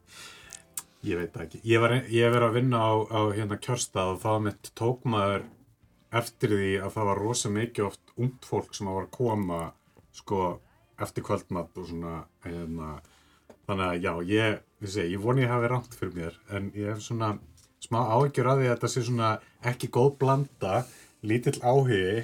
Ég 1.03 1.19
veit 1.19 1.35
ekki. 1.39 1.61
Ég 1.67 1.81
var 1.83 1.95
verið 1.95 2.47
að 2.47 2.57
vinna 2.59 2.79
á, 2.79 2.91
á 3.07 3.21
hérna 3.35 3.59
kjörstað 3.59 4.13
og 4.13 4.21
það 4.23 4.45
mitt 4.47 4.71
tók 4.79 5.07
maður 5.07 5.47
eftir 6.19 6.53
því 6.53 6.73
að 6.83 6.93
það 6.95 7.09
var 7.09 7.21
rosa 7.23 7.51
mikið 7.53 7.87
oft 7.87 8.13
ungt 8.21 8.45
fólk 8.47 8.75
sem 8.77 8.89
var 8.89 9.07
að 9.07 9.15
koma 9.17 9.61
sko 10.13 10.41
eftir 11.01 11.25
kvöldmatt 11.25 11.77
og 11.81 11.89
svona 11.89 12.19
hérna, 12.45 12.99
þannig 13.67 13.87
að 13.87 14.05
já, 14.05 14.13
ég, 14.29 14.59
segi, 14.85 15.15
ég 15.15 15.23
voni 15.23 15.43
að 15.43 15.47
ég 15.47 15.53
hafi 15.55 15.71
rámt 15.71 15.97
fyrir 15.97 16.17
mér 16.17 16.37
en 16.53 16.69
ég 16.77 16.91
hef 16.93 17.01
svona 17.05 17.33
smá 17.83 17.99
áhyggjur 18.13 18.49
að 18.51 18.61
því 18.61 18.67
að 18.69 18.75
þetta 18.75 18.91
sé 18.93 19.05
svona 19.07 19.31
ekki 19.73 19.89
góð 19.93 20.11
blanda 20.21 20.83
lítill 21.25 21.57
áhugi 21.63 22.23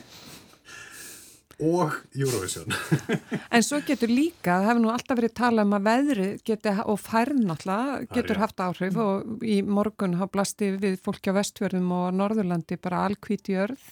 og 1.59 1.93
Eurovision. 2.15 2.71
En 3.55 3.63
svo 3.65 3.81
getur 3.85 4.11
líka, 4.11 4.59
það 4.59 4.67
hefur 4.69 4.81
nú 4.83 4.91
alltaf 4.93 5.19
verið 5.19 5.35
talað 5.39 5.67
um 5.67 5.75
að 5.77 5.87
veðri 5.89 6.27
geti, 6.47 6.73
og 6.85 6.99
færð 7.03 7.39
náttúrulega 7.49 8.01
getur 8.15 8.37
rétt. 8.37 8.43
haft 8.43 8.63
áhrif 8.63 8.99
og 9.03 9.45
í 9.45 9.59
morgun 9.65 10.17
hafa 10.19 10.33
blasti 10.37 10.71
við 10.79 10.99
fólki 11.03 11.33
á 11.33 11.37
vestfjörðum 11.39 11.91
og 11.97 12.11
Norðurlandi 12.15 12.79
bara 12.81 13.05
alkvíti 13.09 13.57
jörð. 13.57 13.87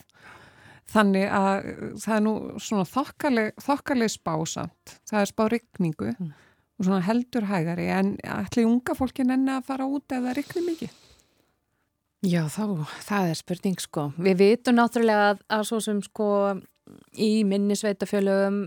Þannig 0.87 1.25
að 1.35 1.65
það 1.99 2.13
er 2.15 2.21
nú 2.23 2.35
svona 2.63 2.85
þokkaleg, 2.87 3.57
þokkaleg 3.59 4.13
spásamt. 4.13 4.99
Það 5.09 5.19
er 5.19 5.31
spá 5.33 5.43
rigningu 5.51 6.13
og 6.77 6.85
svona 6.85 7.01
heldur 7.03 7.49
hægari 7.49 7.89
en 7.91 8.15
ætli 8.21 8.63
unga 8.67 8.95
fólkin 8.95 9.33
enni 9.33 9.51
að 9.57 9.67
fara 9.67 9.89
út 9.89 10.13
ef 10.13 10.23
það 10.23 10.37
rigni 10.37 10.63
mikið? 10.69 10.95
Já, 12.25 12.47
þá, 12.49 12.87
það 13.05 13.29
er 13.29 13.37
spurning 13.37 13.81
sko. 13.81 14.07
Við 14.17 14.39
vitum 14.39 14.77
náttúrulega 14.79 15.29
að, 15.33 15.43
að 15.53 15.67
svo 15.69 15.79
sem 15.83 15.99
sko 16.05 16.29
í 17.17 17.43
minni 17.47 17.77
sveitafjölugum, 17.77 18.59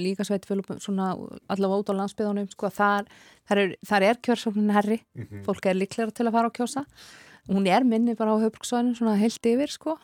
líka 0.00 0.24
sveitafjölugum, 0.24 0.80
svona 0.82 1.12
allavega 1.52 1.82
út 1.82 1.92
á 1.92 1.98
landsbyðunum, 2.00 2.48
sko, 2.54 2.70
þar, 2.72 3.08
þar 3.50 3.62
er, 3.62 3.76
þar 3.90 4.08
er 4.08 4.20
kjörsóknin 4.24 4.74
herri, 4.74 5.00
fólk 5.46 5.68
er 5.68 5.78
líklega 5.78 6.14
til 6.14 6.28
að 6.28 6.36
fara 6.38 6.50
á 6.52 6.56
kjósa. 6.56 6.84
Hún 7.50 7.68
er 7.68 7.84
minni 7.84 8.16
bara 8.16 8.36
á 8.36 8.40
höfbruksvæðinu, 8.40 8.96
svona 8.96 9.18
heilt 9.20 9.48
yfir, 9.50 9.72
sko. 9.72 9.98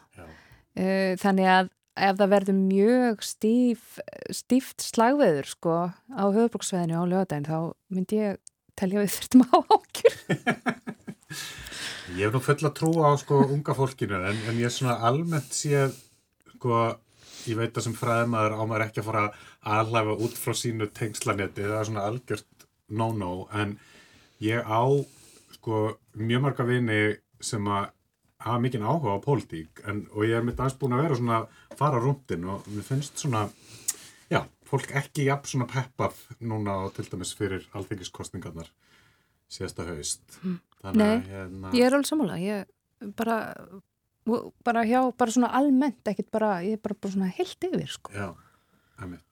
Uh, 0.77 1.17
þannig 1.21 1.49
að 1.49 1.71
ef 2.01 2.19
það 2.21 2.33
verður 2.33 2.59
mjög 2.61 3.25
stíf, 3.25 3.99
stíft 4.33 4.85
slagveður, 4.85 5.49
sko, 5.49 5.79
á 5.93 6.25
höfbruksvæðinu 6.37 7.01
á 7.01 7.05
lögadaginn, 7.09 7.49
þá 7.49 7.59
myndi 7.93 8.21
ég 8.21 8.41
telja 8.81 9.03
við 9.03 9.15
þurftum 9.17 9.45
á 9.49 9.57
ákjur. 9.77 10.17
Ég 12.17 12.27
hef 12.27 12.35
nú 12.35 12.41
fulla 12.43 12.73
trú 12.75 12.91
á 13.07 13.15
sko 13.21 13.45
unga 13.55 13.75
fólkinu 13.77 14.19
en, 14.19 14.39
en 14.51 14.59
ég 14.59 14.67
er 14.67 14.75
svona 14.75 14.97
almennt 15.07 15.53
séð 15.55 15.95
sko, 16.57 16.81
ég 17.49 17.59
veit 17.59 17.77
að 17.77 17.87
sem 17.87 17.97
fræðmaður 17.97 18.57
á 18.59 18.63
maður 18.65 18.87
ekki 18.87 19.03
að 19.03 19.09
fara 19.11 19.23
að 19.29 19.79
alhæfa 19.79 20.19
út 20.27 20.37
frá 20.41 20.57
sínu 20.57 20.91
tengslanetti, 20.97 21.65
það 21.65 21.79
er 21.79 21.89
svona 21.89 22.07
algjört 22.11 22.67
no-no, 22.91 23.33
en 23.55 23.77
ég 24.45 24.67
á 24.67 24.83
sko 25.57 25.81
mjög 26.19 26.45
marga 26.47 26.67
vini 26.69 27.01
sem 27.41 27.67
að 27.71 27.91
hafa 28.41 28.61
mikinn 28.63 28.87
áhuga 28.87 29.17
á 29.21 29.25
pólitík 29.25 29.83
og 29.85 30.23
ég 30.25 30.39
er 30.39 30.45
mitt 30.47 30.61
aðeins 30.61 30.79
búin 30.81 30.97
að 30.97 31.03
vera 31.05 31.19
svona 31.19 31.41
fara 31.77 32.01
rúndin 32.01 32.47
og 32.49 32.69
mér 32.73 32.87
finnst 32.87 33.21
svona 33.21 33.47
já, 34.33 34.45
fólk 34.69 34.93
ekki 34.97 35.27
jafn 35.29 35.51
svona 35.53 35.69
peppað 35.69 36.17
núna 36.41 36.79
og 36.87 36.95
til 36.97 37.09
dæmis 37.11 37.35
fyrir 37.37 37.67
alþengiskostningarnar 37.77 38.71
síðasta 39.51 39.87
haust. 39.89 40.39
Þannig 40.81 41.01
Nei, 41.01 41.17
hérna 41.29 41.73
Ég 41.77 41.87
er 41.87 41.97
alveg 41.97 42.09
sammála, 42.09 42.39
ég 42.41 43.13
bara, 43.19 43.41
bara 44.67 44.85
hjá, 44.89 45.01
bara 45.17 45.35
svona 45.35 45.53
almennt, 45.59 46.03
ekkit 46.11 46.31
bara, 46.33 46.59
ég 46.67 46.79
er 46.79 46.83
bara, 46.85 46.99
bara 46.99 47.17
svona 47.17 47.33
heilt 47.39 47.69
yfir, 47.71 47.89
sko. 47.91 48.15
Já, 48.17 48.31
emitt 49.05 49.31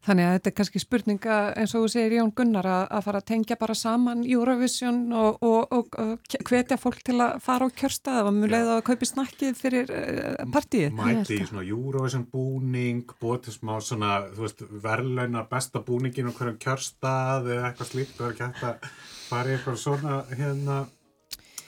Þannig 0.00 0.26
að 0.26 0.34
þetta 0.34 0.48
er 0.48 0.54
kannski 0.56 0.80
spurninga 0.80 1.38
eins 1.60 1.72
og 1.76 1.82
þú 1.84 1.88
segir 1.92 2.14
Jón 2.16 2.30
Gunnar 2.32 2.64
að, 2.64 2.84
að 2.96 3.02
fara 3.04 3.20
að 3.20 3.26
tengja 3.28 3.56
bara 3.60 3.74
saman 3.76 4.22
Eurovision 4.24 5.00
og, 5.12 5.42
og, 5.44 5.74
og, 5.76 5.98
og 6.00 6.36
hvetja 6.48 6.78
fólk 6.80 7.02
til 7.04 7.18
að 7.20 7.34
fara 7.44 7.68
á 7.68 7.76
kjörstað 7.76 8.30
og 8.30 8.38
mjög 8.38 8.54
leið 8.54 8.70
að 8.72 8.80
kaupi 8.86 9.08
snakkið 9.10 9.58
fyrir 9.58 9.92
uh, 9.92 10.46
partíið. 10.54 10.94
Mæti 10.96 11.36
í 11.36 11.48
svona 11.50 11.66
Eurovision 11.66 12.24
búning 12.32 13.12
til 13.44 13.52
smá 13.52 13.74
svona, 13.84 14.14
þú 14.32 14.46
veist, 14.46 14.64
verðlaunar 14.86 15.50
besta 15.52 15.84
búningin 15.84 16.32
og 16.32 16.38
hverjum 16.38 16.56
kjörstað 16.64 17.50
eða 17.58 17.68
eitthvað 17.68 17.92
slíkt, 17.92 18.16
það 18.16 18.30
er 18.30 18.32
ekki 18.38 18.48
hægt 18.48 18.64
að 18.70 18.88
fara 19.28 19.52
í 19.52 19.58
eitthvað 19.58 19.78
svona 19.84 20.16
hérna 20.32 20.80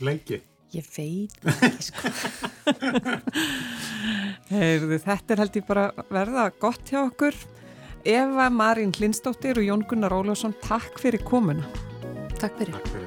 leiki 0.00 0.40
Ég 0.72 0.86
veit 0.96 1.34
ekki, 1.44 1.84
sko. 1.84 2.08
Heyrðu, 4.52 4.96
þetta 5.04 5.34
er 5.34 5.42
held 5.44 5.58
ég 5.60 5.66
bara 5.68 5.90
verða 6.08 6.46
gott 6.62 6.88
hjá 6.88 7.02
okkur. 7.02 7.36
Eva 8.08 8.48
Marín 8.50 8.94
Hlinsdóttir 8.96 9.60
og 9.60 9.68
Jón 9.68 9.84
Gunnar 9.88 10.16
Ólafsson, 10.16 10.56
takk 10.64 10.96
fyrir 11.02 11.20
komuna. 11.28 11.68
Takk 12.40 12.56
fyrir. 12.56 12.72
Takk 12.80 12.88
fyrir 12.94 13.02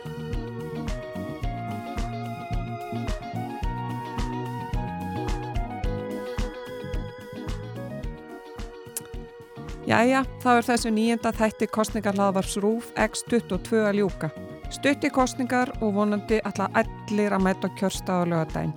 Jæja, 9.86 10.24
þá 10.42 10.48
er 10.56 10.66
þessu 10.66 10.90
nýjenda 10.90 11.30
þætti 11.38 11.68
kostningarlaðvarps 11.70 12.58
RÚF 12.58 12.90
X22 12.98 13.84
að 13.86 14.00
ljúka. 14.00 14.32
Stutti 14.76 15.08
kostningar 15.14 15.70
og 15.80 15.94
vonandi 15.96 16.42
alla 16.44 16.68
allir 16.76 17.32
að 17.32 17.46
mæta 17.46 17.70
kjörsta 17.80 18.20
á 18.20 18.28
lögadaginn. 18.28 18.74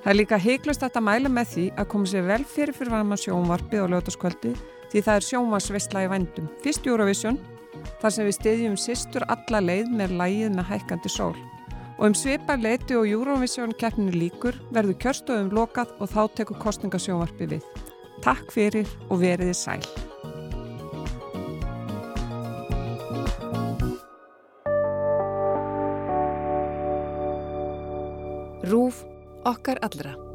Það 0.00 0.10
er 0.10 0.16
líka 0.16 0.38
heiklust 0.40 0.82
að 0.82 1.04
mæla 1.06 1.30
með 1.30 1.52
því 1.52 1.64
að 1.78 1.88
koma 1.92 2.10
sér 2.10 2.26
vel 2.26 2.40
fyrir 2.48 2.74
fyrir 2.74 2.94
varma 2.96 3.18
sjónvarpið 3.20 3.84
á 3.84 3.86
lögataskvöldi 3.92 4.52
því 4.90 5.02
það 5.06 5.14
er 5.14 5.26
sjónvarsveistla 5.28 6.04
í 6.06 6.10
vændum. 6.10 6.50
Fyrst 6.64 6.88
Eurovision, 6.88 7.38
þar 8.02 8.14
sem 8.16 8.26
við 8.26 8.36
stiðjum 8.40 8.76
sýstur 8.80 9.26
alla 9.30 9.62
leið 9.62 9.94
með 10.00 10.16
lægið 10.18 10.56
með 10.56 10.70
hækkandi 10.72 11.12
sól. 11.14 11.36
Og 12.00 12.06
um 12.08 12.16
svipa 12.16 12.56
leiti 12.56 12.96
og 12.96 13.06
Eurovision 13.06 13.76
keppninu 13.78 14.16
líkur 14.16 14.56
verður 14.74 14.98
kjörstöðum 15.04 15.52
lokað 15.54 15.92
og 16.00 16.10
þá 16.10 16.22
tekur 16.40 16.62
kostningasjónvarpið 16.64 17.58
við. 17.58 17.68
Takk 18.24 18.50
fyrir 18.56 18.88
og 19.10 19.20
veriði 19.22 19.54
sæl. 19.54 19.84
RÚF 28.70 29.04
okkar 29.44 29.78
allra. 29.82 30.29